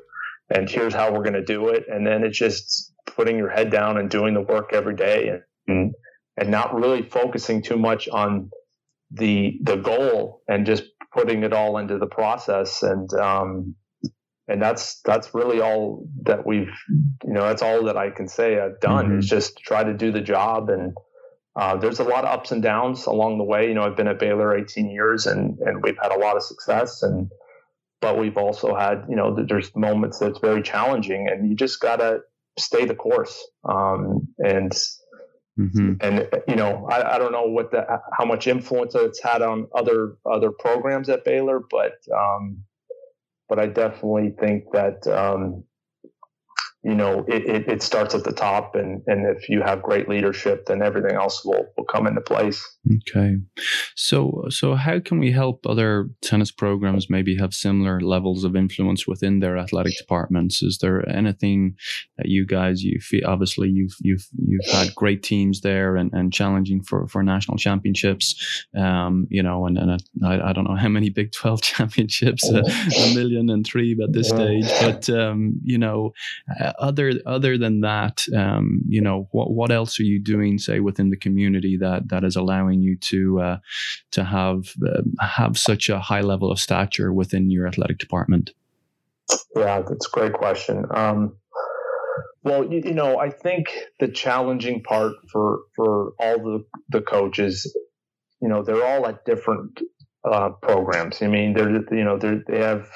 and 0.49 0.69
here's 0.69 0.93
how 0.93 1.11
we're 1.11 1.23
going 1.23 1.33
to 1.33 1.43
do 1.43 1.69
it. 1.69 1.85
And 1.87 2.05
then 2.05 2.23
it's 2.23 2.37
just 2.37 2.93
putting 3.05 3.37
your 3.37 3.49
head 3.49 3.71
down 3.71 3.97
and 3.97 4.09
doing 4.09 4.33
the 4.33 4.41
work 4.41 4.71
every 4.73 4.95
day, 4.95 5.29
and 5.29 5.41
and, 5.67 5.93
and 6.37 6.49
not 6.49 6.73
really 6.75 7.03
focusing 7.03 7.61
too 7.61 7.77
much 7.77 8.07
on 8.09 8.49
the 9.11 9.59
the 9.63 9.77
goal 9.77 10.41
and 10.47 10.65
just 10.65 10.83
putting 11.13 11.43
it 11.43 11.53
all 11.53 11.77
into 11.77 11.97
the 11.97 12.07
process 12.07 12.83
and 12.83 13.11
um, 13.13 13.75
and 14.47 14.61
that's 14.61 15.01
that's 15.05 15.33
really 15.33 15.61
all 15.61 16.05
that 16.23 16.45
we've 16.45 16.73
you 16.89 17.33
know 17.33 17.43
that's 17.43 17.61
all 17.61 17.85
that 17.85 17.97
I 17.97 18.09
can 18.09 18.27
say 18.27 18.59
I've 18.59 18.79
done 18.79 19.07
mm-hmm. 19.07 19.19
is 19.19 19.27
just 19.27 19.57
try 19.59 19.83
to 19.83 19.93
do 19.93 20.11
the 20.11 20.21
job 20.21 20.69
and 20.69 20.93
uh, 21.57 21.75
there's 21.75 21.99
a 21.99 22.03
lot 22.03 22.23
of 22.23 22.29
ups 22.29 22.51
and 22.51 22.61
downs 22.61 23.07
along 23.07 23.39
the 23.39 23.43
way 23.43 23.67
you 23.67 23.73
know 23.73 23.83
I've 23.83 23.97
been 23.97 24.07
at 24.07 24.19
Baylor 24.19 24.55
18 24.55 24.89
years 24.89 25.25
and 25.25 25.57
and 25.59 25.81
we've 25.81 25.97
had 26.01 26.11
a 26.11 26.19
lot 26.19 26.37
of 26.37 26.43
success 26.43 27.01
and 27.01 27.29
but 27.99 28.17
we've 28.17 28.37
also 28.37 28.75
had 28.75 29.05
you 29.09 29.15
know 29.15 29.35
there's 29.47 29.75
moments 29.75 30.19
that's 30.19 30.39
very 30.39 30.61
challenging 30.61 31.27
and 31.27 31.49
you 31.49 31.55
just 31.55 31.79
gotta 31.79 32.19
stay 32.59 32.85
the 32.85 32.95
course 32.95 33.43
um, 33.67 34.27
and 34.37 34.71
mm-hmm. 35.59 35.93
and 36.01 36.29
you 36.47 36.55
know 36.55 36.87
I, 36.91 37.15
I 37.15 37.17
don't 37.17 37.31
know 37.31 37.47
what 37.47 37.71
the 37.71 37.85
how 38.17 38.25
much 38.25 38.47
influence 38.47 38.93
it's 38.93 39.21
had 39.21 39.41
on 39.41 39.67
other 39.75 40.17
other 40.25 40.51
programs 40.51 41.09
at 41.09 41.25
Baylor 41.25 41.59
but 41.59 41.93
um, 42.15 42.63
but 43.49 43.59
I 43.59 43.65
definitely 43.65 44.35
think 44.39 44.65
that 44.73 45.07
um, 45.07 45.63
you 46.87 46.95
know 46.95 47.25
it, 47.27 47.45
it, 47.45 47.67
it, 47.67 47.83
starts 47.83 48.15
at 48.15 48.23
the 48.23 48.31
top, 48.31 48.73
and 48.73 49.01
and 49.07 49.25
if 49.27 49.49
you 49.49 49.61
have 49.61 49.83
great 49.83 50.07
leadership, 50.07 50.65
then 50.67 50.81
everything 50.81 51.15
else 51.15 51.43
will 51.43 51.65
will 51.75 51.83
come 51.83 52.07
into 52.07 52.21
place. 52.21 52.65
Okay, 53.09 53.35
so 53.95 54.45
so 54.49 54.75
how 54.75 54.99
can 54.99 55.19
we 55.19 55.31
help 55.31 55.65
other 55.67 56.09
tennis 56.21 56.51
programs 56.51 57.09
maybe 57.09 57.35
have 57.37 57.53
similar 57.53 57.99
levels 57.99 58.45
of 58.45 58.55
influence 58.55 59.05
within 59.05 59.39
their 59.39 59.57
athletic 59.57 59.97
departments? 59.97 60.63
Is 60.63 60.77
there 60.81 61.07
anything 61.09 61.75
that 62.17 62.27
you 62.27 62.45
guys 62.45 62.81
you 62.83 62.99
feel 63.01 63.27
obviously 63.27 63.69
you've 63.69 63.95
you've 63.99 64.25
you've 64.37 64.71
had 64.71 64.95
great 64.95 65.23
teams 65.23 65.61
there 65.61 65.97
and, 65.97 66.11
and 66.13 66.31
challenging 66.31 66.81
for, 66.81 67.07
for 67.07 67.21
national 67.21 67.57
championships, 67.57 68.65
um, 68.77 69.27
you 69.29 69.43
know, 69.43 69.65
and, 69.65 69.77
and 69.77 69.91
a, 69.91 69.99
I, 70.25 70.49
I 70.49 70.53
don't 70.53 70.63
know 70.63 70.75
how 70.75 70.87
many 70.87 71.09
Big 71.09 71.31
Twelve 71.33 71.61
championships, 71.73 72.49
a, 72.49 72.59
a, 72.59 73.15
million 73.15 73.49
and 73.49 73.65
three 73.65 73.97
at 74.01 74.13
this 74.13 74.29
stage, 74.29 74.65
but 74.81 75.09
um, 75.09 75.59
you 75.63 75.77
know, 75.77 76.13
uh, 76.59 76.73
other 76.77 77.13
other 77.25 77.57
than 77.57 77.81
that, 77.81 78.23
um, 78.35 78.81
you 78.87 79.01
know, 79.01 79.27
what 79.31 79.51
what 79.51 79.71
else 79.71 79.99
are 79.99 80.03
you 80.03 80.21
doing, 80.21 80.57
say, 80.57 80.79
within 80.79 81.09
the 81.09 81.17
community 81.17 81.77
that 81.77 82.09
that 82.09 82.23
is 82.23 82.35
allowing 82.35 82.81
you 82.81 82.97
to 82.97 83.39
uh, 83.39 83.57
to 84.11 84.23
have 84.23 84.73
uh, 84.87 85.01
have 85.25 85.57
such 85.57 85.89
a 85.89 85.99
high 85.99 86.21
level 86.21 86.51
of 86.51 86.59
stature 86.59 87.13
within 87.13 87.49
your 87.49 87.67
athletic 87.67 87.97
department? 87.97 88.51
Yeah, 89.55 89.81
that's 89.81 90.07
a 90.07 90.11
great 90.11 90.33
question. 90.33 90.85
Um, 90.91 91.35
well, 92.43 92.71
you, 92.71 92.81
you, 92.85 92.93
know, 92.93 93.19
I 93.19 93.29
think 93.29 93.67
the 93.99 94.07
challenging 94.07 94.83
part 94.83 95.13
for 95.31 95.59
for 95.75 96.13
all 96.19 96.37
the 96.37 96.65
the 96.89 97.01
coaches, 97.01 97.75
you 98.41 98.47
know, 98.47 98.63
they're 98.63 98.85
all 98.85 99.05
at 99.07 99.25
different 99.25 99.81
uh, 100.23 100.49
programs. 100.61 101.21
I 101.21 101.27
mean, 101.27 101.53
they're 101.53 101.71
you 101.71 102.03
know 102.03 102.17
they 102.17 102.39
they 102.47 102.59
have 102.59 102.87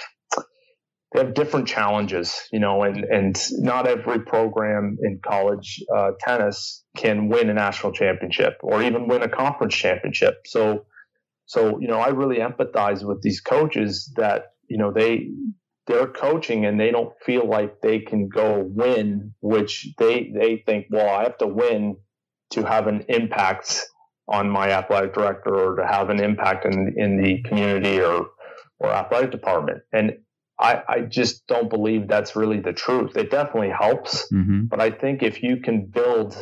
they 1.12 1.20
have 1.20 1.34
different 1.34 1.68
challenges, 1.68 2.48
you 2.52 2.60
know, 2.60 2.84
and 2.84 3.04
and 3.04 3.38
not 3.58 3.88
every 3.88 4.20
program 4.20 4.98
in 5.04 5.20
college 5.24 5.84
uh, 5.94 6.12
tennis 6.20 6.84
can 6.96 7.28
win 7.28 7.50
a 7.50 7.54
national 7.54 7.92
championship 7.92 8.58
or 8.64 8.82
even 8.82 9.08
win 9.08 9.22
a 9.22 9.28
conference 9.28 9.76
championship. 9.76 10.36
So, 10.46 10.86
so 11.46 11.80
you 11.80 11.88
know, 11.88 12.00
I 12.00 12.10
really 12.10 12.38
empathize 12.38 13.04
with 13.04 13.22
these 13.22 13.42
coaches 13.42 14.12
that 14.16 14.54
you 14.70 14.78
know 14.78 14.94
they 14.94 15.28
they're 15.88 16.08
coaching 16.08 16.66
and 16.66 16.80
they 16.80 16.92
don't 16.92 17.14
feel 17.26 17.48
like 17.48 17.82
they 17.82 18.00
can 18.00 18.30
go 18.30 18.64
win, 18.66 19.34
which 19.42 19.90
they 19.98 20.32
they 20.34 20.64
think, 20.66 20.86
well, 20.90 21.14
I 21.14 21.24
have 21.24 21.38
to 21.40 21.48
win 21.48 21.98
to 22.52 22.64
have 22.64 22.88
an 22.88 23.06
impact 23.10 23.82
on 24.30 24.50
my 24.50 24.72
athletic 24.72 25.14
director 25.14 25.54
or 25.54 25.76
to 25.76 25.86
have 25.86 26.10
an 26.10 26.24
impact 26.24 26.66
in 26.66 26.94
in 26.96 27.22
the 27.22 27.44
community 27.44 28.00
or 28.00 28.28
or 28.80 28.90
athletic 28.90 29.32
department. 29.32 29.80
And 29.92 30.14
I, 30.62 30.84
I 30.88 31.00
just 31.02 31.48
don't 31.48 31.70
believe 31.70 32.08
that's 32.08 32.36
really 32.36 32.60
the 32.60 32.74
truth. 32.74 33.18
It 33.18 33.32
definitely 33.32 33.72
helps, 33.72 34.32
mm-hmm. 34.32 34.66
but 34.66 34.80
I 34.80 34.92
think 34.92 35.24
if 35.24 35.42
you 35.42 35.58
can 35.58 35.88
build 35.88 36.38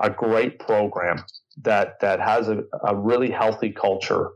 a 0.00 0.10
great 0.10 0.58
program 0.58 1.24
that 1.62 2.00
that 2.00 2.20
has 2.20 2.48
a, 2.48 2.62
a 2.86 2.96
really 2.96 3.30
healthy 3.30 3.70
culture, 3.70 4.30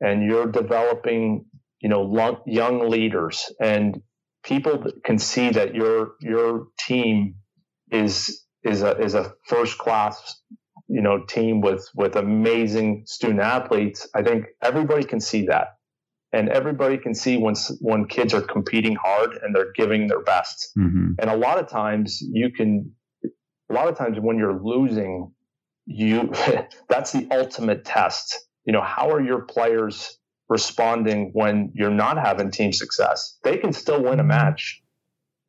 and 0.00 0.24
you're 0.24 0.46
developing, 0.46 1.44
you 1.80 1.88
know, 1.88 2.40
young 2.46 2.88
leaders 2.88 3.52
and 3.60 4.00
people 4.42 4.84
can 5.04 5.18
see 5.18 5.50
that 5.50 5.74
your 5.74 6.12
your 6.20 6.68
team 6.78 7.34
is 7.90 8.44
is 8.62 8.82
a 8.82 8.96
is 8.98 9.14
a 9.14 9.32
first 9.46 9.78
class 9.78 10.40
you 10.88 11.02
know 11.02 11.24
team 11.24 11.60
with 11.60 11.88
with 11.94 12.16
amazing 12.16 13.02
student 13.06 13.40
athletes 13.40 14.08
i 14.14 14.22
think 14.22 14.46
everybody 14.62 15.04
can 15.04 15.20
see 15.20 15.46
that 15.46 15.77
and 16.32 16.48
everybody 16.48 16.98
can 16.98 17.14
see 17.14 17.36
when 17.36 17.54
when 17.80 18.06
kids 18.06 18.34
are 18.34 18.42
competing 18.42 18.96
hard 18.96 19.38
and 19.42 19.54
they're 19.54 19.72
giving 19.72 20.08
their 20.08 20.20
best. 20.20 20.70
Mm-hmm. 20.78 21.12
And 21.18 21.30
a 21.30 21.36
lot 21.36 21.58
of 21.58 21.68
times 21.68 22.20
you 22.20 22.50
can, 22.50 22.92
a 23.70 23.72
lot 23.72 23.88
of 23.88 23.96
times 23.96 24.18
when 24.20 24.36
you're 24.36 24.60
losing, 24.60 25.32
you 25.86 26.32
that's 26.88 27.12
the 27.12 27.26
ultimate 27.30 27.84
test. 27.84 28.38
You 28.64 28.72
know, 28.72 28.82
how 28.82 29.10
are 29.10 29.22
your 29.22 29.42
players 29.42 30.18
responding 30.48 31.30
when 31.32 31.72
you're 31.74 31.90
not 31.90 32.18
having 32.18 32.50
team 32.50 32.72
success? 32.72 33.38
They 33.42 33.56
can 33.56 33.72
still 33.72 34.02
win 34.02 34.20
a 34.20 34.24
match 34.24 34.82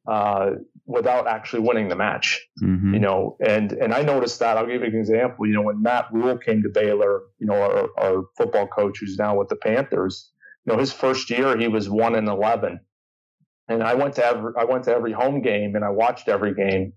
uh, 0.07 0.51
without 0.86 1.27
actually 1.27 1.59
winning 1.59 1.89
the 1.89 1.97
match. 1.97 2.39
Mm-hmm. 2.63 2.93
You 2.93 2.99
know, 3.01 3.36
and 3.45 3.73
and 3.73 3.93
I 3.93 4.01
noticed 4.01 4.39
that. 4.39 4.57
I'll 4.57 4.65
give 4.65 4.82
you 4.82 4.88
an 4.88 4.95
example. 4.95 5.45
You 5.45 5.55
know, 5.55 5.63
when 5.63 5.82
Matt 5.82 6.05
Rhule 6.13 6.38
came 6.38 6.63
to 6.63 6.69
Baylor, 6.69 7.23
you 7.38 7.47
know, 7.47 7.55
our, 7.55 7.89
our 7.97 8.23
football 8.38 8.67
coach 8.67 8.99
who's 9.01 9.17
now 9.17 9.38
with 9.38 9.49
the 9.49 9.57
Panthers 9.57 10.32
know, 10.70 10.80
his 10.80 10.93
first 10.93 11.30
year 11.30 11.57
he 11.57 11.67
was 11.67 11.89
one 11.89 12.15
and 12.15 12.28
eleven, 12.28 12.80
and 13.67 13.84
I 13.84 13.95
went 13.95 14.15
to 14.15 14.26
every 14.26 14.53
I 14.57 14.63
went 14.65 14.86
to 14.86 14.95
every 14.95 15.11
home 15.11 15.41
game 15.41 15.76
and 15.76 15.84
I 15.84 15.89
watched 15.89 16.28
every 16.28 16.53
game, 16.53 16.93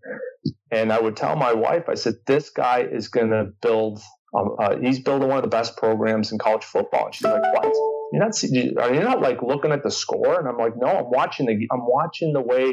and 0.70 0.93
I 0.93 1.01
would 1.01 1.16
tell 1.16 1.37
my 1.37 1.53
wife, 1.53 1.89
I 1.89 1.95
said, 1.95 2.14
this 2.27 2.51
guy 2.51 2.81
is 2.81 3.09
going 3.09 3.31
to 3.31 3.47
build. 3.61 4.01
Um, 4.35 4.57
uh, 4.59 4.77
he's 4.79 5.01
building 5.01 5.29
one 5.29 5.37
of 5.37 5.43
the 5.43 5.51
best 5.51 5.77
programs 5.77 6.33
in 6.33 6.39
college 6.39 6.64
football. 6.64 7.07
And 7.07 7.14
she's 7.14 7.25
like, 7.27 7.43
what? 7.43 7.77
You're 8.12 8.20
not, 8.20 8.83
are 8.83 8.95
you 8.95 9.01
not 9.01 9.20
like 9.20 9.43
looking 9.43 9.73
at 9.73 9.83
the 9.83 9.91
score? 9.91 10.39
And 10.39 10.49
I'm 10.49 10.57
like, 10.57 10.73
no, 10.75 10.87
I'm 10.87 11.11
watching 11.11 11.45
the, 11.45 11.68
I'm 11.70 11.87
watching 11.87 12.33
the 12.33 12.41
way 12.41 12.73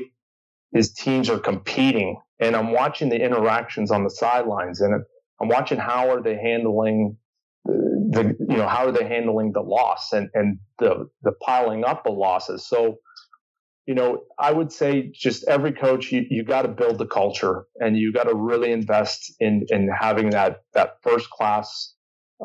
his 0.74 0.94
teams 0.94 1.30
are 1.30 1.40
competing 1.40 2.18
and 2.40 2.56
I'm 2.56 2.72
watching 2.72 3.10
the 3.10 3.22
interactions 3.22 3.92
on 3.92 4.06
the 4.06 4.10
sidelines 4.10 4.80
and 4.80 5.04
I'm 5.42 5.48
watching 5.50 5.78
how 5.78 6.10
are 6.12 6.22
they 6.22 6.36
handling 6.36 7.18
the 8.12 8.36
you 8.40 8.58
know 8.58 8.68
how 8.68 8.88
are 8.88 8.92
they 8.92 9.08
handling 9.08 9.52
the 9.54 9.62
loss 9.62 10.14
and 10.14 10.30
and 10.34 10.60
the 10.80 11.10
the 11.24 11.32
piling 11.32 11.84
up 11.84 12.06
of 12.06 12.18
losses? 12.18 12.66
So 12.68 12.98
you 13.86 13.96
know 13.96 14.22
i 14.38 14.52
would 14.52 14.72
say 14.72 15.10
just 15.12 15.48
every 15.48 15.72
coach 15.72 16.12
you, 16.12 16.24
you 16.30 16.44
got 16.44 16.62
to 16.62 16.68
build 16.68 17.00
the 17.00 17.08
culture 17.08 17.64
and 17.80 17.98
you 17.98 18.14
got 18.14 18.26
to 18.26 18.36
really 18.36 18.72
invest 18.72 19.34
in 19.40 19.66
in 19.70 19.90
having 19.90 20.30
that 20.30 20.58
that 20.76 20.98
first 21.02 21.28
class 21.32 21.96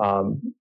um, 0.02 0.54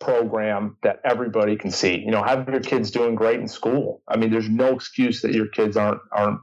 program 0.00 0.76
that 0.82 1.00
everybody 1.04 1.56
can 1.56 1.70
see. 1.70 1.98
You 1.98 2.10
know 2.10 2.22
have 2.22 2.48
your 2.48 2.60
kids 2.60 2.90
doing 2.90 3.14
great 3.14 3.40
in 3.40 3.48
school. 3.48 4.02
I 4.08 4.16
mean 4.16 4.30
there's 4.30 4.48
no 4.48 4.74
excuse 4.74 5.22
that 5.22 5.32
your 5.32 5.48
kids 5.48 5.76
aren't 5.76 6.00
aren't 6.12 6.40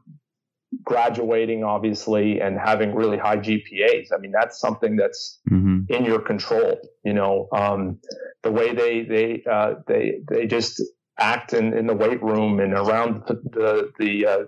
graduating 0.83 1.63
obviously 1.63 2.41
and 2.41 2.57
having 2.57 2.95
really 2.95 3.17
high 3.17 3.37
GPAs. 3.37 4.07
I 4.13 4.17
mean, 4.19 4.31
that's 4.31 4.59
something 4.59 4.95
that's 4.95 5.39
mm-hmm. 5.49 5.81
in 5.89 6.05
your 6.05 6.19
control. 6.19 6.79
You 7.03 7.13
know, 7.13 7.47
um, 7.53 7.99
the 8.43 8.51
way 8.51 8.73
they 8.73 9.03
they 9.03 9.43
uh, 9.49 9.75
they 9.87 10.21
they 10.29 10.47
just 10.47 10.81
act 11.19 11.53
in, 11.53 11.77
in 11.77 11.87
the 11.87 11.93
weight 11.93 12.21
room 12.23 12.59
and 12.59 12.73
around 12.73 13.23
the 13.27 13.35
the, 13.51 13.91
the 13.99 14.25
uh, 14.25 14.43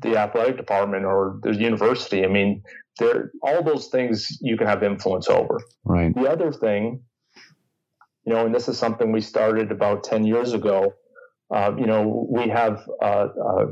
the 0.00 0.16
athletic 0.16 0.56
department 0.56 1.04
or 1.04 1.38
the 1.42 1.54
university. 1.54 2.24
I 2.24 2.28
mean, 2.28 2.62
there 2.98 3.30
all 3.42 3.62
those 3.62 3.88
things 3.88 4.36
you 4.40 4.56
can 4.56 4.66
have 4.66 4.82
influence 4.82 5.28
over. 5.28 5.60
Right. 5.84 6.14
The 6.14 6.28
other 6.28 6.52
thing, 6.52 7.02
you 8.24 8.34
know, 8.34 8.46
and 8.46 8.54
this 8.54 8.68
is 8.68 8.78
something 8.78 9.12
we 9.12 9.20
started 9.20 9.70
about 9.70 10.04
ten 10.04 10.24
years 10.24 10.52
ago. 10.52 10.94
Uh, 11.50 11.72
you 11.78 11.86
know, 11.86 12.28
we 12.30 12.48
have 12.48 12.86
uh, 13.00 13.28
uh, 13.42 13.66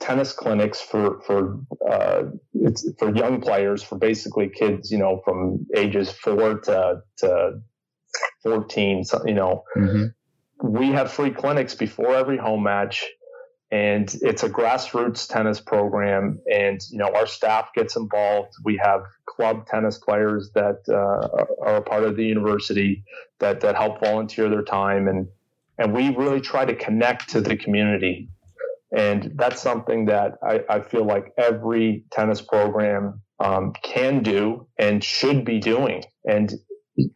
tennis 0.00 0.32
clinics 0.32 0.80
for 0.80 1.20
for 1.22 1.60
uh, 1.88 2.24
it's 2.54 2.90
for 2.98 3.14
young 3.14 3.40
players 3.40 3.82
for 3.82 3.96
basically 3.96 4.48
kids 4.48 4.90
you 4.90 4.98
know 4.98 5.20
from 5.24 5.66
ages 5.76 6.10
four 6.10 6.60
to 6.60 7.02
to 7.18 7.60
14 8.42 9.04
you 9.26 9.34
know. 9.34 9.64
Mm-hmm. 9.76 10.04
we 10.62 10.88
have 10.88 11.12
free 11.12 11.30
clinics 11.30 11.74
before 11.74 12.14
every 12.14 12.36
home 12.36 12.62
match 12.62 13.04
and 13.70 14.16
it's 14.22 14.42
a 14.42 14.48
grassroots 14.48 15.28
tennis 15.28 15.60
program 15.60 16.40
and 16.50 16.80
you 16.90 16.98
know 16.98 17.12
our 17.14 17.26
staff 17.26 17.68
gets 17.74 17.96
involved. 17.96 18.52
We 18.64 18.80
have 18.82 19.02
club 19.26 19.66
tennis 19.66 19.98
players 19.98 20.50
that 20.54 20.78
uh, 20.88 21.44
are 21.62 21.76
a 21.76 21.82
part 21.82 22.04
of 22.04 22.16
the 22.16 22.24
university 22.24 23.04
that 23.40 23.60
that 23.60 23.76
help 23.76 24.00
volunteer 24.00 24.48
their 24.48 24.62
time 24.62 25.08
and 25.08 25.28
and 25.78 25.92
we 25.92 26.08
really 26.14 26.40
try 26.40 26.64
to 26.64 26.74
connect 26.74 27.28
to 27.30 27.40
the 27.40 27.56
community 27.56 28.28
and 28.96 29.32
that's 29.34 29.60
something 29.60 30.06
that 30.06 30.38
I, 30.42 30.60
I 30.68 30.80
feel 30.80 31.04
like 31.04 31.32
every 31.36 32.04
tennis 32.10 32.40
program 32.40 33.20
um, 33.38 33.72
can 33.82 34.22
do 34.22 34.66
and 34.78 35.02
should 35.04 35.44
be 35.44 35.58
doing. 35.58 36.04
And 36.28 36.52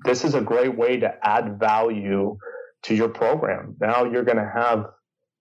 this 0.05 0.25
is 0.25 0.35
a 0.35 0.41
great 0.41 0.77
way 0.77 0.99
to 0.99 1.15
add 1.23 1.59
value 1.59 2.37
to 2.85 2.95
your 2.95 3.09
program. 3.09 3.77
Now 3.81 4.05
you're 4.05 4.25
going 4.25 4.39
to 4.39 4.51
have, 4.55 4.87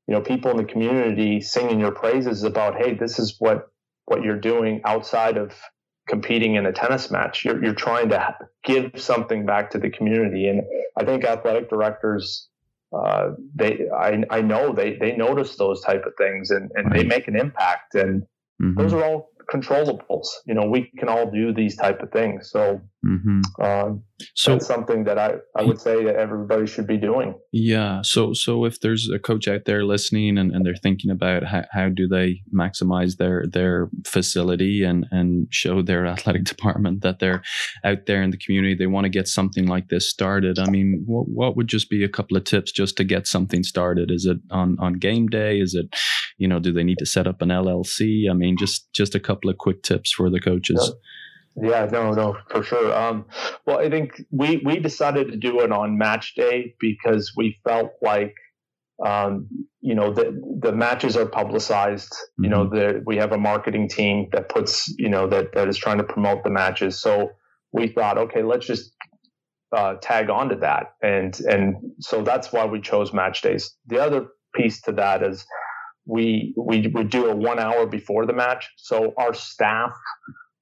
you 0.07 0.15
know, 0.15 0.21
people 0.21 0.51
in 0.51 0.57
the 0.57 0.63
community 0.63 1.41
singing 1.41 1.79
your 1.79 1.91
praises 1.91 2.43
about, 2.43 2.77
hey, 2.77 2.93
this 2.93 3.19
is 3.19 3.35
what 3.39 3.67
what 4.05 4.23
you're 4.23 4.39
doing 4.39 4.81
outside 4.83 5.37
of 5.37 5.53
competing 6.07 6.55
in 6.55 6.65
a 6.65 6.71
tennis 6.71 7.11
match. 7.11 7.45
You're 7.45 7.63
you're 7.63 7.75
trying 7.75 8.09
to 8.09 8.35
give 8.63 8.91
something 8.95 9.45
back 9.45 9.71
to 9.71 9.79
the 9.79 9.89
community, 9.89 10.47
and 10.47 10.61
I 10.97 11.05
think 11.05 11.23
athletic 11.23 11.69
directors 11.69 12.49
uh, 12.93 13.31
they 13.55 13.87
I, 13.95 14.23
I 14.29 14.41
know 14.41 14.73
they 14.73 14.97
they 14.97 15.15
notice 15.15 15.55
those 15.55 15.81
type 15.81 16.05
of 16.05 16.13
things 16.17 16.51
and, 16.51 16.69
and 16.75 16.91
they 16.91 17.03
make 17.03 17.27
an 17.27 17.37
impact 17.37 17.95
and 17.95 18.23
mm-hmm. 18.61 18.79
those 18.79 18.93
are 18.93 19.03
all 19.03 19.31
controllables. 19.51 20.27
You 20.45 20.53
know, 20.53 20.65
we 20.65 20.91
can 20.97 21.09
all 21.09 21.29
do 21.29 21.53
these 21.53 21.75
type 21.75 22.01
of 22.01 22.11
things. 22.11 22.49
So, 22.51 22.81
mm-hmm. 23.05 23.41
uh, 23.59 23.91
so 24.35 24.51
that's 24.51 24.67
something 24.67 25.03
that 25.05 25.17
I, 25.17 25.35
I 25.55 25.63
would 25.63 25.79
say 25.79 26.03
that 26.03 26.15
everybody 26.15 26.67
should 26.67 26.87
be 26.87 26.97
doing. 26.97 27.35
Yeah. 27.51 28.01
So, 28.03 28.33
so 28.33 28.65
if 28.65 28.79
there's 28.79 29.09
a 29.09 29.19
coach 29.19 29.47
out 29.47 29.65
there 29.65 29.83
listening 29.83 30.37
and, 30.37 30.51
and 30.51 30.65
they're 30.65 30.75
thinking 30.75 31.11
about 31.11 31.43
how, 31.43 31.63
how 31.71 31.89
do 31.89 32.07
they 32.07 32.41
maximize 32.53 33.17
their, 33.17 33.45
their 33.51 33.89
facility 34.05 34.83
and, 34.83 35.05
and 35.11 35.47
show 35.49 35.81
their 35.81 36.05
athletic 36.07 36.43
department 36.43 37.01
that 37.01 37.19
they're 37.19 37.43
out 37.83 38.05
there 38.05 38.21
in 38.21 38.31
the 38.31 38.37
community, 38.37 38.75
they 38.75 38.87
want 38.87 39.05
to 39.05 39.09
get 39.09 39.27
something 39.27 39.67
like 39.67 39.89
this 39.89 40.09
started. 40.09 40.59
I 40.59 40.69
mean, 40.69 41.03
what, 41.05 41.27
what 41.27 41.57
would 41.57 41.67
just 41.67 41.89
be 41.89 42.03
a 42.03 42.09
couple 42.09 42.37
of 42.37 42.43
tips 42.43 42.71
just 42.71 42.97
to 42.97 43.03
get 43.03 43.27
something 43.27 43.63
started? 43.63 44.11
Is 44.11 44.25
it 44.25 44.37
on, 44.51 44.77
on 44.79 44.93
game 44.93 45.27
day? 45.27 45.59
Is 45.59 45.73
it, 45.73 45.95
you 46.37 46.47
know, 46.47 46.59
do 46.59 46.71
they 46.71 46.83
need 46.83 46.99
to 46.99 47.05
set 47.05 47.27
up 47.27 47.41
an 47.41 47.49
LLC? 47.49 48.29
I 48.29 48.33
mean, 48.33 48.55
just, 48.57 48.91
just 48.93 49.15
a 49.15 49.19
couple 49.19 49.49
of 49.49 49.57
quick 49.57 49.83
tips 49.83 50.11
for 50.11 50.29
the 50.29 50.39
coaches. 50.39 50.79
Yeah, 50.81 51.09
no, 51.55 52.11
no, 52.13 52.37
for 52.49 52.63
sure. 52.63 52.93
Um, 52.93 53.25
well, 53.65 53.79
I 53.79 53.89
think 53.89 54.21
we 54.31 54.61
we 54.63 54.79
decided 54.79 55.31
to 55.31 55.37
do 55.37 55.61
it 55.61 55.71
on 55.71 55.97
match 55.97 56.35
day 56.35 56.75
because 56.79 57.33
we 57.35 57.59
felt 57.63 57.91
like, 58.01 58.33
um, 59.05 59.47
you 59.81 59.95
know, 59.95 60.13
the 60.13 60.39
the 60.61 60.71
matches 60.71 61.17
are 61.17 61.25
publicized. 61.25 62.11
Mm-hmm. 62.11 62.43
You 62.43 62.49
know, 62.49 62.65
mm-hmm. 62.65 62.75
the, 62.75 63.03
we 63.05 63.17
have 63.17 63.31
a 63.31 63.37
marketing 63.37 63.89
team 63.89 64.29
that 64.31 64.49
puts, 64.49 64.93
you 64.97 65.09
know, 65.09 65.27
that 65.27 65.53
that 65.53 65.67
is 65.67 65.77
trying 65.77 65.97
to 65.97 66.03
promote 66.03 66.43
the 66.43 66.49
matches. 66.49 66.99
So 66.99 67.31
we 67.71 67.87
thought, 67.87 68.17
okay, 68.17 68.43
let's 68.43 68.65
just 68.65 68.93
uh, 69.75 69.95
tag 70.01 70.29
onto 70.29 70.59
that, 70.59 70.93
and 71.01 71.37
and 71.41 71.75
so 71.99 72.23
that's 72.23 72.51
why 72.53 72.65
we 72.65 72.81
chose 72.81 73.13
match 73.13 73.41
days. 73.41 73.75
The 73.87 74.01
other 74.01 74.27
piece 74.55 74.81
to 74.83 74.93
that 74.93 75.23
is 75.23 75.45
we 76.05 76.53
we 76.57 76.87
would 76.87 77.09
do 77.09 77.29
a 77.29 77.35
one 77.35 77.59
hour 77.59 77.85
before 77.85 78.25
the 78.25 78.33
match, 78.33 78.69
so 78.77 79.13
our 79.17 79.33
staff 79.33 79.91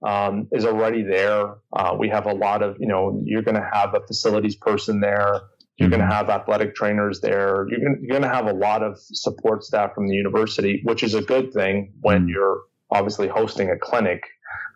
um, 0.06 0.47
is 0.52 0.66
already 0.66 1.04
there. 1.04 1.56
Uh, 1.74 1.95
we 1.97 2.10
have 2.10 2.26
a 2.26 2.34
lot 2.34 2.62
of, 2.62 2.78
you 2.80 2.88
know, 2.88 3.22
you're 3.26 3.41
going 3.41 3.56
to 3.56 3.70
have 3.74 3.93
a 3.93 4.06
facilities 4.06 4.56
person 4.56 5.00
there. 5.02 5.41
You're 5.78 5.89
going 5.89 6.02
to 6.02 6.06
mm-hmm. 6.06 6.14
have 6.14 6.30
athletic 6.30 6.76
trainers 6.76 7.22
there. 7.22 7.66
You're 7.70 7.80
going, 7.80 8.00
you're 8.02 8.20
to 8.20 8.28
have 8.28 8.47
a 8.47 8.54
lot 8.54 8.84
of 8.84 8.97
support 9.00 9.64
staff 9.64 9.93
from 9.93 10.08
the 10.08 10.14
university, 10.14 10.82
which 10.84 11.04
is 11.04 11.14
a 11.14 11.22
good 11.22 11.54
thing 11.54 11.93
when 12.02 12.22
mm-hmm. 12.22 12.30
you're 12.30 12.62
obviously 12.91 13.28
hosting 13.28 13.70
a 13.70 13.78
clinic, 13.78 14.24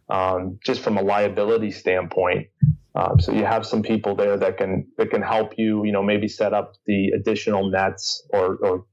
um, 0.09 0.59
just 0.63 0.81
from 0.81 0.97
a 0.97 1.01
liability 1.01 1.71
standpoint. 1.71 2.47
Uh, 2.95 3.17
so 3.17 3.33
you 3.33 3.43
have 3.43 3.65
some 3.65 3.81
people 3.81 4.15
there 4.15 4.37
that 4.37 4.57
can 4.57 4.87
that 4.97 5.09
can 5.09 5.21
help 5.21 5.53
you, 5.57 5.83
you 5.83 5.91
know, 5.91 6.03
maybe 6.03 6.27
set 6.27 6.53
up 6.53 6.73
the 6.85 7.09
additional 7.09 7.69
nets 7.69 8.25
or, 8.29 8.55
or 8.57 8.85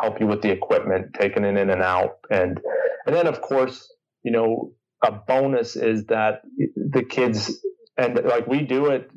help 0.00 0.20
you 0.20 0.26
with 0.26 0.40
the 0.40 0.50
equipment, 0.50 1.06
taking 1.18 1.44
it 1.44 1.56
in 1.56 1.68
and 1.68 1.82
out, 1.82 2.18
and 2.30 2.60
and 3.06 3.16
then 3.16 3.26
of 3.26 3.40
course, 3.40 3.92
you 4.22 4.30
know, 4.30 4.72
a 5.02 5.12
bonus 5.12 5.76
is 5.76 6.06
that 6.06 6.42
the 6.76 7.02
kids 7.02 7.64
and 7.96 8.18
like 8.24 8.46
we 8.46 8.62
do 8.62 8.86
it 8.86 9.10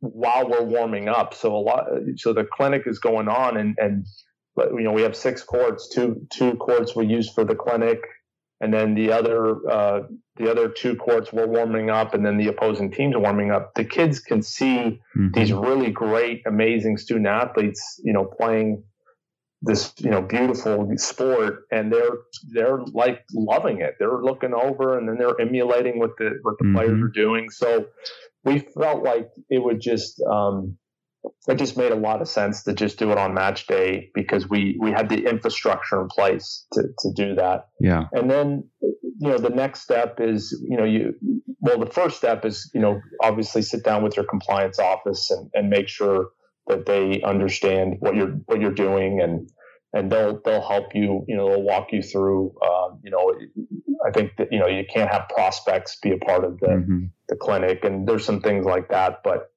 while 0.00 0.48
we're 0.48 0.62
warming 0.62 1.08
up. 1.08 1.34
So 1.34 1.56
a 1.56 1.58
lot, 1.58 1.86
so 2.16 2.32
the 2.32 2.44
clinic 2.44 2.82
is 2.86 2.98
going 2.98 3.28
on 3.28 3.56
and, 3.56 3.76
and, 3.78 4.06
you 4.56 4.82
know, 4.82 4.92
we 4.92 5.02
have 5.02 5.16
six 5.16 5.42
courts, 5.42 5.88
two, 5.88 6.26
two 6.30 6.54
courts 6.54 6.94
we 6.94 7.06
use 7.06 7.32
for 7.32 7.44
the 7.44 7.54
clinic. 7.54 8.00
And 8.60 8.74
then 8.74 8.94
the 8.94 9.12
other, 9.12 9.70
uh, 9.70 10.00
the 10.36 10.50
other 10.50 10.68
two 10.68 10.96
courts 10.96 11.32
we're 11.32 11.46
warming 11.46 11.90
up 11.90 12.14
and 12.14 12.26
then 12.26 12.38
the 12.38 12.48
opposing 12.48 12.90
teams 12.90 13.14
are 13.14 13.20
warming 13.20 13.52
up. 13.52 13.74
The 13.74 13.84
kids 13.84 14.18
can 14.18 14.42
see 14.42 15.00
mm-hmm. 15.16 15.28
these 15.32 15.52
really 15.52 15.90
great, 15.90 16.42
amazing 16.46 16.98
student 16.98 17.26
athletes, 17.26 18.00
you 18.02 18.12
know, 18.12 18.24
playing 18.24 18.82
this 19.62 19.92
you 19.98 20.10
know 20.10 20.22
beautiful 20.22 20.88
sport 20.96 21.64
and 21.72 21.92
they're 21.92 22.18
they're 22.52 22.78
like 22.92 23.24
loving 23.34 23.80
it. 23.80 23.94
They're 23.98 24.22
looking 24.22 24.54
over 24.54 24.96
and 24.96 25.08
then 25.08 25.16
they're 25.18 25.40
emulating 25.40 25.98
what 25.98 26.10
the 26.18 26.38
what 26.42 26.58
the 26.58 26.64
mm-hmm. 26.64 26.76
players 26.76 27.02
are 27.02 27.08
doing. 27.08 27.50
So 27.50 27.86
we 28.44 28.60
felt 28.60 29.02
like 29.02 29.30
it 29.50 29.62
would 29.62 29.80
just 29.80 30.22
um 30.30 30.78
it 31.48 31.56
just 31.56 31.76
made 31.76 31.92
a 31.92 31.96
lot 31.96 32.20
of 32.20 32.28
sense 32.28 32.62
to 32.64 32.72
just 32.72 32.98
do 32.98 33.10
it 33.10 33.18
on 33.18 33.34
match 33.34 33.66
day 33.66 34.10
because 34.14 34.48
we 34.48 34.78
we 34.80 34.92
had 34.92 35.08
the 35.08 35.24
infrastructure 35.28 36.00
in 36.00 36.08
place 36.08 36.66
to 36.72 36.82
to 37.00 37.12
do 37.14 37.34
that. 37.34 37.68
Yeah. 37.80 38.04
And 38.12 38.30
then 38.30 38.68
you 38.80 39.28
know 39.28 39.38
the 39.38 39.50
next 39.50 39.82
step 39.82 40.18
is 40.20 40.56
you 40.68 40.76
know 40.76 40.84
you 40.84 41.14
well 41.60 41.78
the 41.78 41.90
first 41.90 42.16
step 42.16 42.44
is 42.44 42.70
you 42.74 42.80
know 42.80 43.00
obviously 43.22 43.62
sit 43.62 43.82
down 43.84 44.04
with 44.04 44.16
your 44.16 44.24
compliance 44.24 44.78
office 44.78 45.30
and 45.32 45.50
and 45.54 45.68
make 45.68 45.88
sure 45.88 46.28
that 46.68 46.86
they 46.86 47.22
understand 47.22 47.96
what 48.00 48.14
you're 48.14 48.38
what 48.46 48.60
you're 48.60 48.70
doing 48.72 49.20
and 49.20 49.50
and 49.92 50.12
they'll 50.12 50.40
they'll 50.44 50.66
help 50.66 50.94
you 50.94 51.24
you 51.26 51.36
know 51.36 51.48
they'll 51.48 51.62
walk 51.62 51.88
you 51.92 52.02
through 52.02 52.54
um, 52.62 53.00
you 53.02 53.10
know 53.10 53.34
I 54.06 54.10
think 54.10 54.32
that 54.36 54.52
you 54.52 54.58
know 54.58 54.66
you 54.66 54.84
can't 54.92 55.10
have 55.10 55.28
prospects 55.28 55.98
be 56.00 56.12
a 56.12 56.18
part 56.18 56.44
of 56.44 56.58
the 56.60 56.66
mm-hmm. 56.66 57.04
the 57.28 57.36
clinic 57.36 57.84
and 57.84 58.06
there's 58.06 58.24
some 58.24 58.40
things 58.40 58.66
like 58.66 58.90
that 58.90 59.20
but 59.24 59.50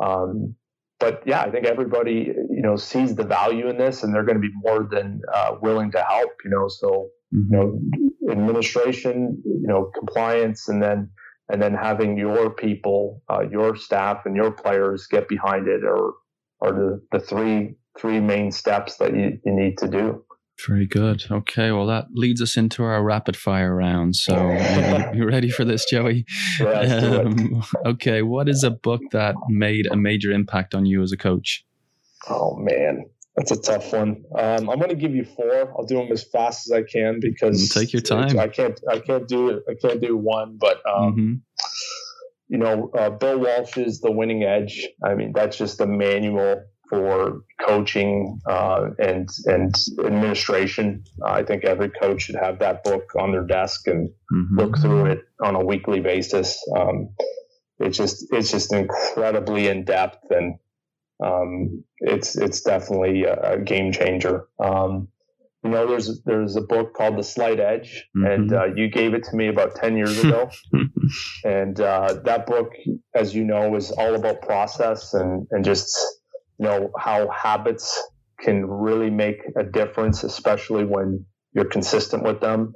um, 0.00 0.54
but 0.98 1.22
yeah 1.26 1.42
I 1.42 1.50
think 1.50 1.66
everybody 1.66 2.32
you 2.50 2.62
know 2.62 2.76
sees 2.76 3.14
the 3.14 3.24
value 3.24 3.68
in 3.68 3.76
this 3.76 4.02
and 4.02 4.14
they're 4.14 4.24
going 4.24 4.40
to 4.40 4.48
be 4.48 4.54
more 4.54 4.88
than 4.90 5.20
uh, 5.32 5.56
willing 5.60 5.92
to 5.92 6.02
help 6.02 6.30
you 6.44 6.50
know 6.50 6.68
so 6.68 7.10
mm-hmm. 7.34 7.52
you 7.52 7.58
know 7.58 8.32
administration 8.32 9.42
you 9.44 9.66
know 9.66 9.90
compliance 9.98 10.68
and 10.68 10.82
then 10.82 11.10
and 11.50 11.60
then 11.60 11.74
having 11.74 12.16
your 12.16 12.50
people 12.50 13.22
uh, 13.30 13.42
your 13.50 13.76
staff 13.76 14.22
and 14.24 14.34
your 14.34 14.50
players 14.50 15.06
get 15.06 15.28
behind 15.28 15.68
it 15.68 15.84
or 15.84 16.14
are 16.62 16.72
the, 16.72 17.02
the 17.12 17.20
three 17.20 17.74
three 17.98 18.20
main 18.20 18.50
steps 18.50 18.96
that 18.96 19.14
you, 19.14 19.38
you 19.44 19.52
need 19.52 19.76
to 19.78 19.88
do. 19.88 20.24
Very 20.66 20.86
good. 20.86 21.24
Okay, 21.30 21.72
well, 21.72 21.86
that 21.86 22.06
leads 22.14 22.40
us 22.40 22.56
into 22.56 22.84
our 22.84 23.02
rapid 23.02 23.36
fire 23.36 23.74
round. 23.74 24.16
So, 24.16 24.34
you 25.14 25.26
ready 25.26 25.50
for 25.50 25.64
this, 25.64 25.84
Joey? 25.84 26.24
Yeah, 26.60 27.22
um, 27.24 27.62
okay, 27.84 28.22
what 28.22 28.48
is 28.48 28.62
a 28.62 28.70
book 28.70 29.00
that 29.12 29.34
made 29.48 29.86
a 29.90 29.96
major 29.96 30.30
impact 30.30 30.74
on 30.74 30.86
you 30.86 31.02
as 31.02 31.10
a 31.10 31.16
coach? 31.16 31.64
Oh 32.28 32.56
man, 32.56 33.04
that's 33.36 33.50
a 33.50 33.60
tough 33.60 33.92
one. 33.92 34.24
Um, 34.38 34.70
I'm 34.70 34.78
going 34.78 34.90
to 34.90 34.94
give 34.94 35.14
you 35.14 35.24
four. 35.24 35.72
I'll 35.76 35.86
do 35.86 35.96
them 35.96 36.12
as 36.12 36.22
fast 36.22 36.68
as 36.68 36.72
I 36.72 36.82
can 36.82 37.18
because 37.20 37.70
take 37.70 37.92
your 37.92 38.02
time. 38.02 38.38
I 38.38 38.46
can't. 38.46 38.78
I 38.88 39.00
can't 39.00 39.26
do 39.26 39.48
it. 39.48 39.62
I 39.68 39.74
can't 39.74 40.00
do 40.00 40.16
one, 40.16 40.58
but 40.60 40.76
um, 40.86 41.12
mm-hmm. 41.12 41.34
You 42.52 42.58
know, 42.58 42.90
uh, 42.92 43.08
Bill 43.08 43.38
Walsh's 43.38 44.02
The 44.02 44.10
Winning 44.10 44.42
Edge. 44.42 44.86
I 45.02 45.14
mean, 45.14 45.32
that's 45.34 45.56
just 45.56 45.80
a 45.80 45.86
manual 45.86 46.62
for 46.90 47.44
coaching 47.58 48.42
uh, 48.46 48.90
and 48.98 49.26
and 49.46 49.74
administration. 50.04 51.02
I 51.24 51.44
think 51.44 51.64
every 51.64 51.88
coach 51.88 52.24
should 52.24 52.34
have 52.34 52.58
that 52.58 52.84
book 52.84 53.04
on 53.18 53.32
their 53.32 53.46
desk 53.46 53.86
and 53.86 54.10
mm-hmm. 54.30 54.58
look 54.58 54.78
through 54.78 55.06
it 55.06 55.24
on 55.42 55.54
a 55.54 55.64
weekly 55.64 56.00
basis. 56.00 56.62
Um, 56.76 57.14
it's 57.78 57.96
just 57.96 58.26
it's 58.30 58.50
just 58.50 58.70
incredibly 58.74 59.68
in 59.68 59.86
depth 59.86 60.30
and 60.30 60.56
um, 61.24 61.82
it's 62.00 62.36
it's 62.36 62.60
definitely 62.60 63.24
a, 63.24 63.60
game 63.60 63.92
changer. 63.92 64.44
Um, 64.62 65.08
you 65.64 65.70
know, 65.70 65.86
there's 65.86 66.20
there's 66.24 66.56
a 66.56 66.60
book 66.60 66.94
called 66.94 67.16
The 67.16 67.22
Slight 67.22 67.60
Edge, 67.60 68.08
mm-hmm. 68.16 68.26
and 68.26 68.52
uh, 68.52 68.66
you 68.74 68.88
gave 68.88 69.14
it 69.14 69.24
to 69.24 69.36
me 69.36 69.48
about 69.48 69.76
ten 69.76 69.96
years 69.96 70.18
ago. 70.18 70.50
and 71.44 71.80
uh, 71.80 72.14
that 72.24 72.46
book, 72.46 72.72
as 73.14 73.34
you 73.34 73.44
know, 73.44 73.76
is 73.76 73.92
all 73.92 74.14
about 74.14 74.42
process 74.42 75.14
and 75.14 75.46
and 75.52 75.64
just 75.64 75.96
you 76.58 76.66
know 76.66 76.90
how 76.98 77.28
habits 77.30 78.02
can 78.40 78.66
really 78.66 79.10
make 79.10 79.42
a 79.56 79.62
difference, 79.62 80.24
especially 80.24 80.84
when 80.84 81.24
you're 81.52 81.64
consistent 81.64 82.24
with 82.24 82.40
them. 82.40 82.74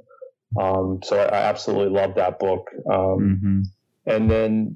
Um, 0.59 0.99
so 1.03 1.19
I, 1.19 1.39
absolutely 1.39 1.89
love 1.89 2.15
that 2.15 2.39
book. 2.39 2.69
Um, 2.89 2.95
mm-hmm. 3.19 3.61
And 4.05 4.31
then 4.31 4.75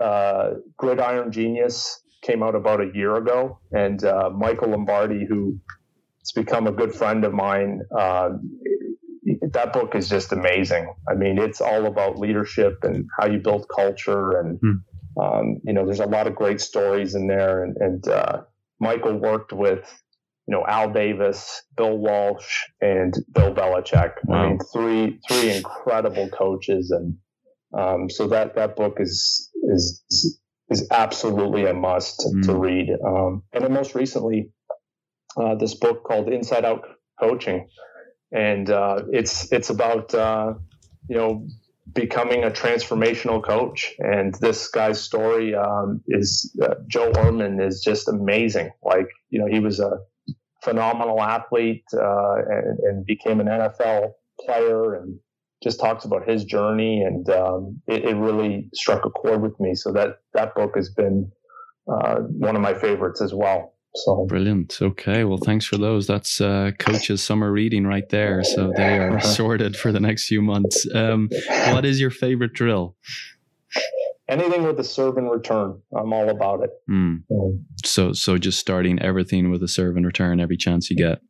uh, 0.00 0.54
Gridiron 0.76 1.30
Genius 1.30 2.02
came 2.22 2.42
out 2.42 2.56
about 2.56 2.80
a 2.80 2.90
year 2.92 3.14
ago, 3.16 3.60
and 3.70 4.02
uh, 4.04 4.30
Michael 4.30 4.70
Lombardi, 4.70 5.24
who 5.28 5.60
has 6.22 6.32
become 6.32 6.66
a 6.66 6.72
good 6.72 6.94
friend 6.94 7.24
of 7.24 7.32
mine, 7.32 7.80
uh, 7.96 8.30
that 9.52 9.72
book 9.72 9.94
is 9.94 10.08
just 10.08 10.32
amazing. 10.32 10.92
I 11.08 11.14
mean, 11.14 11.38
it's 11.38 11.60
all 11.60 11.86
about 11.86 12.18
leadership 12.18 12.78
and 12.82 13.06
how 13.18 13.26
you 13.26 13.38
build 13.38 13.66
culture, 13.68 14.38
and 14.38 14.60
mm. 14.60 14.82
um, 15.20 15.58
you 15.64 15.72
know, 15.72 15.84
there's 15.84 16.00
a 16.00 16.06
lot 16.06 16.26
of 16.26 16.34
great 16.34 16.60
stories 16.60 17.14
in 17.14 17.26
there. 17.26 17.64
And, 17.64 17.76
and 17.76 18.08
uh, 18.08 18.42
Michael 18.80 19.16
worked 19.16 19.52
with 19.52 19.86
you 20.46 20.52
know 20.54 20.64
Al 20.66 20.92
Davis, 20.92 21.62
Bill 21.76 21.96
Walsh, 21.96 22.62
and 22.80 23.14
Bill 23.32 23.54
Belichick. 23.54 24.14
Wow. 24.24 24.36
I 24.36 24.48
mean, 24.48 24.58
three 24.72 25.20
three 25.28 25.56
incredible 25.56 26.28
coaches, 26.28 26.90
and 26.90 27.16
um, 27.78 28.10
so 28.10 28.28
that 28.28 28.56
that 28.56 28.76
book 28.76 28.98
is 29.00 29.50
is 29.72 30.02
is 30.68 30.88
absolutely 30.90 31.66
a 31.66 31.74
must 31.74 32.26
mm. 32.26 32.44
to 32.46 32.54
read. 32.54 32.88
Um, 33.04 33.42
and 33.52 33.62
then 33.62 33.72
most 33.72 33.94
recently, 33.94 34.50
uh, 35.36 35.54
this 35.54 35.74
book 35.74 36.04
called 36.04 36.28
Inside 36.28 36.64
Out 36.64 36.84
Coaching, 37.20 37.68
and 38.32 38.68
uh, 38.70 39.02
it's 39.12 39.52
it's 39.52 39.70
about 39.70 40.14
uh, 40.14 40.54
you 41.08 41.16
know 41.16 41.46
becoming 41.92 42.44
a 42.44 42.50
transformational 42.50 43.42
coach. 43.44 43.94
And 43.98 44.34
this 44.36 44.68
guy's 44.68 45.00
story 45.00 45.54
um, 45.54 46.00
is 46.08 46.54
uh, 46.62 46.74
Joe 46.86 47.12
Ehrmann 47.12 47.64
is 47.64 47.82
just 47.82 48.08
amazing. 48.08 48.70
Like 48.82 49.08
you 49.30 49.38
know 49.38 49.46
he 49.46 49.60
was 49.60 49.80
a 49.80 49.98
phenomenal 50.62 51.20
athlete 51.20 51.84
uh, 51.94 52.34
and, 52.48 52.78
and, 52.78 53.06
became 53.06 53.40
an 53.40 53.48
NFL 53.48 54.12
player 54.40 54.94
and 54.94 55.18
just 55.60 55.80
talks 55.80 56.04
about 56.04 56.28
his 56.28 56.44
journey 56.44 57.02
and 57.02 57.28
um, 57.30 57.80
it, 57.88 58.04
it, 58.04 58.14
really 58.14 58.68
struck 58.72 59.04
a 59.04 59.10
chord 59.10 59.42
with 59.42 59.58
me. 59.58 59.74
So 59.74 59.92
that 59.92 60.20
that 60.34 60.54
book 60.54 60.76
has 60.76 60.88
been 60.90 61.32
uh, 61.92 62.16
one 62.20 62.54
of 62.54 62.62
my 62.62 62.74
favorites 62.74 63.20
as 63.20 63.34
well. 63.34 63.71
So 63.94 64.24
brilliant. 64.26 64.78
Okay, 64.80 65.24
well, 65.24 65.38
thanks 65.38 65.66
for 65.66 65.76
those. 65.76 66.06
That's 66.06 66.40
uh, 66.40 66.70
Coach's 66.78 67.22
summer 67.22 67.52
reading 67.52 67.86
right 67.86 68.08
there. 68.08 68.42
So 68.42 68.72
they 68.74 68.98
are 68.98 69.20
sorted 69.20 69.76
for 69.76 69.92
the 69.92 70.00
next 70.00 70.26
few 70.26 70.40
months. 70.40 70.86
Um, 70.94 71.28
what 71.72 71.84
is 71.84 72.00
your 72.00 72.10
favorite 72.10 72.54
drill? 72.54 72.96
anything 74.32 74.62
with 74.62 74.78
a 74.80 74.84
serve 74.84 75.16
and 75.16 75.30
return, 75.30 75.80
I'm 75.96 76.12
all 76.12 76.28
about 76.28 76.62
it. 76.64 76.70
Mm. 76.90 77.22
Um, 77.30 77.66
so, 77.84 78.12
so 78.12 78.38
just 78.38 78.58
starting 78.58 79.00
everything 79.00 79.50
with 79.50 79.62
a 79.62 79.68
serve 79.68 79.96
and 79.96 80.06
return 80.06 80.40
every 80.40 80.56
chance 80.56 80.90
you 80.90 80.96
get. 80.96 81.20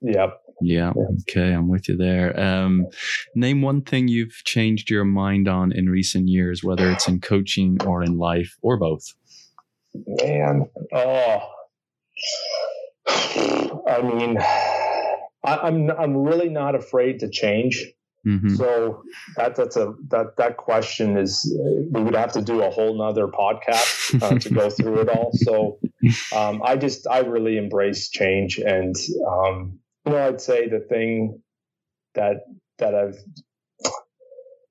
Yep. 0.00 0.40
Yeah. 0.60 0.92
yeah. 0.96 1.04
Okay, 1.20 1.52
I'm 1.52 1.68
with 1.68 1.88
you 1.88 1.96
there. 1.96 2.38
Um, 2.38 2.86
name 3.34 3.62
one 3.62 3.82
thing 3.82 4.08
you've 4.08 4.42
changed 4.44 4.90
your 4.90 5.04
mind 5.04 5.46
on 5.46 5.72
in 5.72 5.88
recent 5.88 6.28
years, 6.28 6.64
whether 6.64 6.90
it's 6.90 7.06
in 7.06 7.20
coaching 7.20 7.78
or 7.86 8.02
in 8.02 8.18
life 8.18 8.56
or 8.60 8.76
both. 8.76 9.04
Man, 9.94 10.68
oh, 10.92 11.52
I 13.86 14.02
mean, 14.02 14.38
I, 15.44 15.56
I'm 15.62 15.90
I'm 15.90 16.16
really 16.16 16.48
not 16.48 16.74
afraid 16.74 17.20
to 17.20 17.28
change. 17.28 17.84
Mm-hmm. 18.26 18.56
So 18.56 19.02
that 19.36 19.54
that's 19.56 19.76
a 19.76 19.94
that 20.08 20.36
that 20.36 20.56
question 20.56 21.16
is 21.16 21.56
we 21.90 22.02
would 22.02 22.14
have 22.14 22.32
to 22.32 22.42
do 22.42 22.62
a 22.62 22.70
whole 22.70 22.98
nother 22.98 23.28
podcast 23.28 24.22
uh, 24.22 24.38
to 24.40 24.50
go 24.50 24.68
through 24.68 25.00
it 25.00 25.08
all. 25.08 25.30
So 25.32 25.78
um, 26.36 26.60
I 26.64 26.76
just 26.76 27.06
I 27.06 27.20
really 27.20 27.56
embrace 27.56 28.10
change, 28.10 28.58
and 28.58 28.94
um, 29.26 29.78
you 30.04 30.12
know 30.12 30.26
I'd 30.26 30.40
say 30.40 30.68
the 30.68 30.80
thing 30.80 31.40
that 32.14 32.44
that 32.78 32.94
I've 32.94 33.18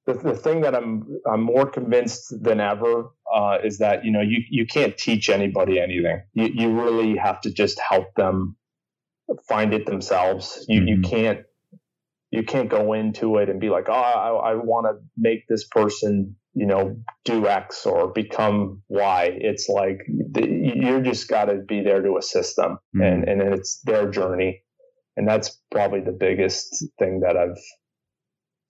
the, 0.06 0.14
the 0.14 0.36
thing 0.36 0.62
that 0.62 0.76
I'm 0.76 1.20
I'm 1.26 1.41
more 1.41 1.66
convinced 1.66 2.43
than 2.43 2.60
ever 2.60 3.12
uh, 3.34 3.57
is 3.63 3.80
that 3.80 4.05
you 4.05 4.11
know 4.11 4.21
you 4.21 4.43
you 4.49 4.65
can't 4.65 4.97
teach 4.97 5.30
anybody 5.30 5.80
anything. 5.80 6.21
You 6.34 6.49
you 6.53 6.82
really 6.82 7.17
have 7.17 7.41
to 7.41 7.51
just 7.51 7.80
help 7.80 8.13
them 8.15 8.55
find 9.47 9.73
it 9.73 9.86
themselves. 9.86 10.65
You 10.67 10.82
mm-hmm. 10.82 10.88
you 10.88 11.01
can't 11.01 11.39
you 12.32 12.43
can't 12.43 12.69
go 12.69 12.93
into 12.93 13.38
it 13.38 13.49
and 13.49 13.59
be 13.59 13.69
like, 13.69 13.86
oh, 13.88 13.93
I, 13.93 14.51
I 14.51 14.55
want 14.55 14.86
to 14.88 15.03
make 15.17 15.47
this 15.47 15.65
person, 15.67 16.36
you 16.53 16.65
know, 16.65 16.97
do 17.23 17.47
X 17.47 17.86
or 17.86 18.11
become 18.11 18.82
Y. 18.89 19.32
It's 19.34 19.69
like 19.69 19.99
the, 20.07 20.45
you 20.45 21.01
just 21.01 21.30
got 21.30 21.45
to 21.45 21.55
be 21.55 21.82
there 21.82 22.01
to 22.01 22.17
assist 22.17 22.55
them, 22.57 22.80
mm-hmm. 22.95 23.01
and 23.01 23.23
and 23.28 23.53
it's 23.53 23.82
their 23.84 24.09
journey, 24.09 24.63
and 25.15 25.28
that's 25.28 25.59
probably 25.71 26.01
the 26.01 26.11
biggest 26.11 26.86
thing 26.99 27.21
that 27.21 27.38
I've 27.38 27.57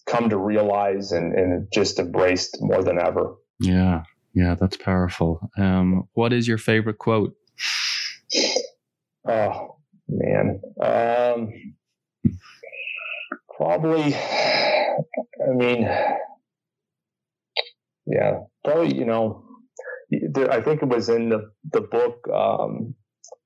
come 0.05 0.29
to 0.29 0.37
realize 0.37 1.11
and, 1.11 1.33
and 1.33 1.67
just 1.73 1.99
embraced 1.99 2.57
more 2.61 2.83
than 2.83 2.99
ever. 2.99 3.35
Yeah, 3.59 4.03
yeah, 4.37 4.55
that's 4.59 4.77
powerful. 4.77 5.49
Um, 5.57 6.07
what 6.13 6.31
is 6.31 6.47
your 6.47 6.59
favorite 6.59 6.99
quote? 6.99 7.35
Oh 9.27 9.77
man. 10.07 10.61
Um, 10.81 11.53
Probably, 13.57 14.13
I 14.13 15.51
mean, 15.51 15.89
yeah, 18.05 18.41
probably, 18.63 18.95
you 18.95 19.03
know, 19.03 19.45
I 20.51 20.61
think 20.61 20.83
it 20.83 20.87
was 20.87 21.09
in 21.09 21.29
the, 21.29 21.49
the 21.73 21.81
book, 21.81 22.27
um, 22.31 22.93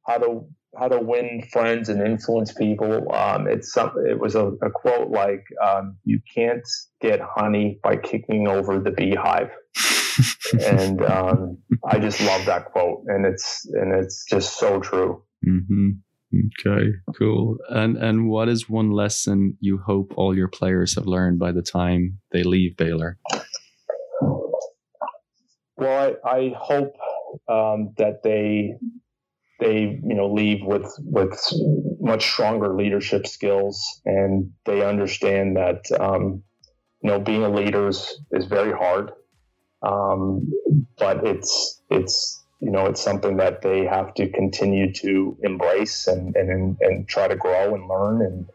how 0.06 0.18
to, 0.18 0.46
how 0.78 0.89
to 0.89 1.00
win 1.00 1.48
friends 1.54 1.88
and 1.88 2.02
influence 2.02 2.52
people. 2.52 3.10
Um, 3.14 3.48
it's 3.48 3.72
some, 3.72 3.94
it 4.06 4.20
was 4.20 4.36
a, 4.36 4.48
a 4.48 4.70
quote 4.70 5.12
like, 5.12 5.46
um, 5.64 5.96
you 6.04 6.20
can't 6.36 6.68
get 7.00 7.22
honey 7.22 7.80
by 7.82 7.96
kicking 7.96 8.50
over 8.50 8.82
the 8.82 8.92
beehive. 8.92 9.52
And, 10.53 11.01
um, 11.03 11.57
I 11.86 11.99
just 11.99 12.22
love 12.22 12.45
that 12.45 12.66
quote 12.66 13.03
and 13.07 13.26
it's, 13.26 13.66
and 13.74 13.93
it's 13.93 14.26
just 14.30 14.57
so 14.57 14.80
true. 14.80 15.24
Mm-hmm. 15.47 15.89
Okay, 16.34 16.91
cool. 17.18 17.57
And 17.70 17.97
and 17.97 18.30
what 18.30 18.47
is 18.47 18.70
one 18.70 18.91
lesson 18.91 19.57
you 19.59 19.78
hope 19.78 20.14
all 20.16 20.36
your 20.36 20.47
players 20.47 20.95
have 20.95 21.05
learned 21.05 21.39
by 21.39 21.51
the 21.51 21.62
time 21.62 22.20
they 22.32 22.43
leave 22.43 22.78
Baylor? 22.78 23.18
Well, 25.76 26.16
I, 26.24 26.30
I 26.30 26.53
hope 26.57 26.93
um, 27.49 27.93
that 27.97 28.24
they 28.24 28.76
they 29.59 29.99
you 30.03 30.16
know 30.16 30.32
leave 30.32 30.59
with 30.64 30.89
with 30.99 31.38
much 31.99 32.24
stronger 32.24 32.76
leadership 32.76 33.28
skills, 33.28 34.01
and 34.05 34.51
they 34.66 34.86
understand 34.86 35.57
that 35.57 35.84
um, 35.99 36.43
you 37.01 37.09
know 37.09 37.20
being 37.20 37.43
a 37.43 37.49
leader 37.49 37.89
is, 37.89 38.22
is 38.32 38.45
very 38.45 38.72
hard, 38.72 39.12
um, 39.82 40.54
but 40.98 41.26
it's 41.26 41.82
it's 41.90 42.42
you 42.62 42.70
know, 42.70 42.86
it's 42.86 43.02
something 43.02 43.38
that 43.38 43.64
they 43.64 43.86
have 43.86 44.14
to 44.14 44.30
continue 44.30 44.94
to 44.94 45.36
embrace 45.42 46.08
and, 46.08 46.36
and, 46.36 46.78
and 46.80 47.08
try 47.08 47.28
to 47.28 47.36
grow 47.36 47.74
and 47.74 47.88
learn. 47.88 48.22
And, 48.22 48.50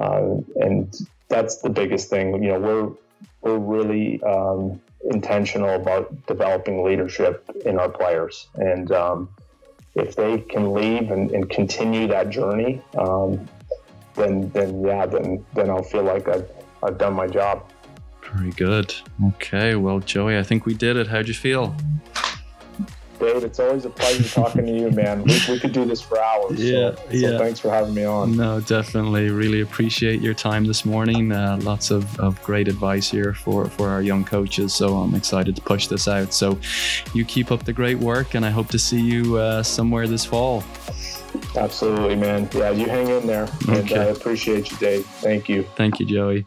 uh, 0.00 0.64
and 0.64 0.94
that's 1.28 1.58
the 1.58 1.68
biggest 1.68 2.08
thing. 2.08 2.42
You 2.42 2.52
know, 2.52 2.58
we're, 2.58 2.90
we're 3.42 3.58
really 3.58 4.22
um, 4.22 4.80
intentional 5.10 5.74
about 5.74 6.26
developing 6.26 6.84
leadership 6.84 7.48
in 7.66 7.78
our 7.78 7.90
players. 7.90 8.48
And 8.54 8.90
um, 8.92 9.28
if 9.94 10.16
they 10.16 10.38
can 10.38 10.72
leave 10.72 11.10
and, 11.10 11.30
and 11.30 11.48
continue 11.50 12.06
that 12.08 12.30
journey, 12.30 12.80
um, 12.96 13.46
then, 14.14 14.48
then 14.50 14.82
yeah, 14.82 15.04
then, 15.04 15.44
then 15.54 15.68
I'll 15.68 15.82
feel 15.82 16.02
like 16.02 16.28
I've, 16.28 16.50
I've 16.82 16.96
done 16.96 17.12
my 17.12 17.26
job. 17.26 17.70
Very 18.34 18.50
good. 18.50 18.94
Okay. 19.26 19.74
Well, 19.76 20.00
Joey, 20.00 20.38
I 20.38 20.42
think 20.42 20.66
we 20.66 20.74
did 20.74 20.96
it. 20.96 21.06
How'd 21.06 21.28
you 21.28 21.34
feel? 21.34 21.76
Dave. 23.20 23.44
It's 23.44 23.60
always 23.60 23.84
a 23.84 23.90
pleasure 23.90 24.28
talking 24.28 24.66
to 24.66 24.72
you, 24.72 24.90
man. 24.90 25.22
We, 25.22 25.40
we 25.48 25.58
could 25.60 25.72
do 25.72 25.84
this 25.84 26.00
for 26.00 26.20
hours. 26.20 26.62
Yeah, 26.62 26.94
so, 26.94 27.02
yeah. 27.10 27.38
Thanks 27.38 27.60
for 27.60 27.70
having 27.70 27.94
me 27.94 28.04
on. 28.04 28.36
No, 28.36 28.60
definitely. 28.60 29.30
Really 29.30 29.60
appreciate 29.60 30.20
your 30.20 30.34
time 30.34 30.64
this 30.64 30.84
morning. 30.84 31.32
Uh, 31.32 31.58
lots 31.62 31.90
of, 31.90 32.18
of 32.18 32.42
great 32.42 32.68
advice 32.68 33.10
here 33.10 33.32
for, 33.32 33.66
for 33.66 33.88
our 33.88 34.02
young 34.02 34.24
coaches. 34.24 34.74
So 34.74 34.96
I'm 34.96 35.14
excited 35.14 35.54
to 35.56 35.62
push 35.62 35.86
this 35.86 36.08
out. 36.08 36.34
So 36.34 36.58
you 37.14 37.24
keep 37.24 37.52
up 37.52 37.64
the 37.64 37.72
great 37.72 37.98
work, 37.98 38.34
and 38.34 38.44
I 38.44 38.50
hope 38.50 38.68
to 38.68 38.78
see 38.78 39.00
you 39.00 39.36
uh, 39.36 39.62
somewhere 39.62 40.06
this 40.06 40.24
fall. 40.24 40.64
Absolutely, 41.56 42.16
man. 42.16 42.48
Yeah, 42.52 42.70
you 42.70 42.86
hang 42.86 43.08
in 43.08 43.26
there. 43.26 43.48
Okay. 43.68 43.94
And 43.94 44.02
I 44.02 44.04
appreciate 44.06 44.70
you, 44.70 44.76
Dave. 44.78 45.06
Thank 45.06 45.48
you. 45.48 45.64
Thank 45.76 46.00
you, 46.00 46.06
Joey. 46.06 46.46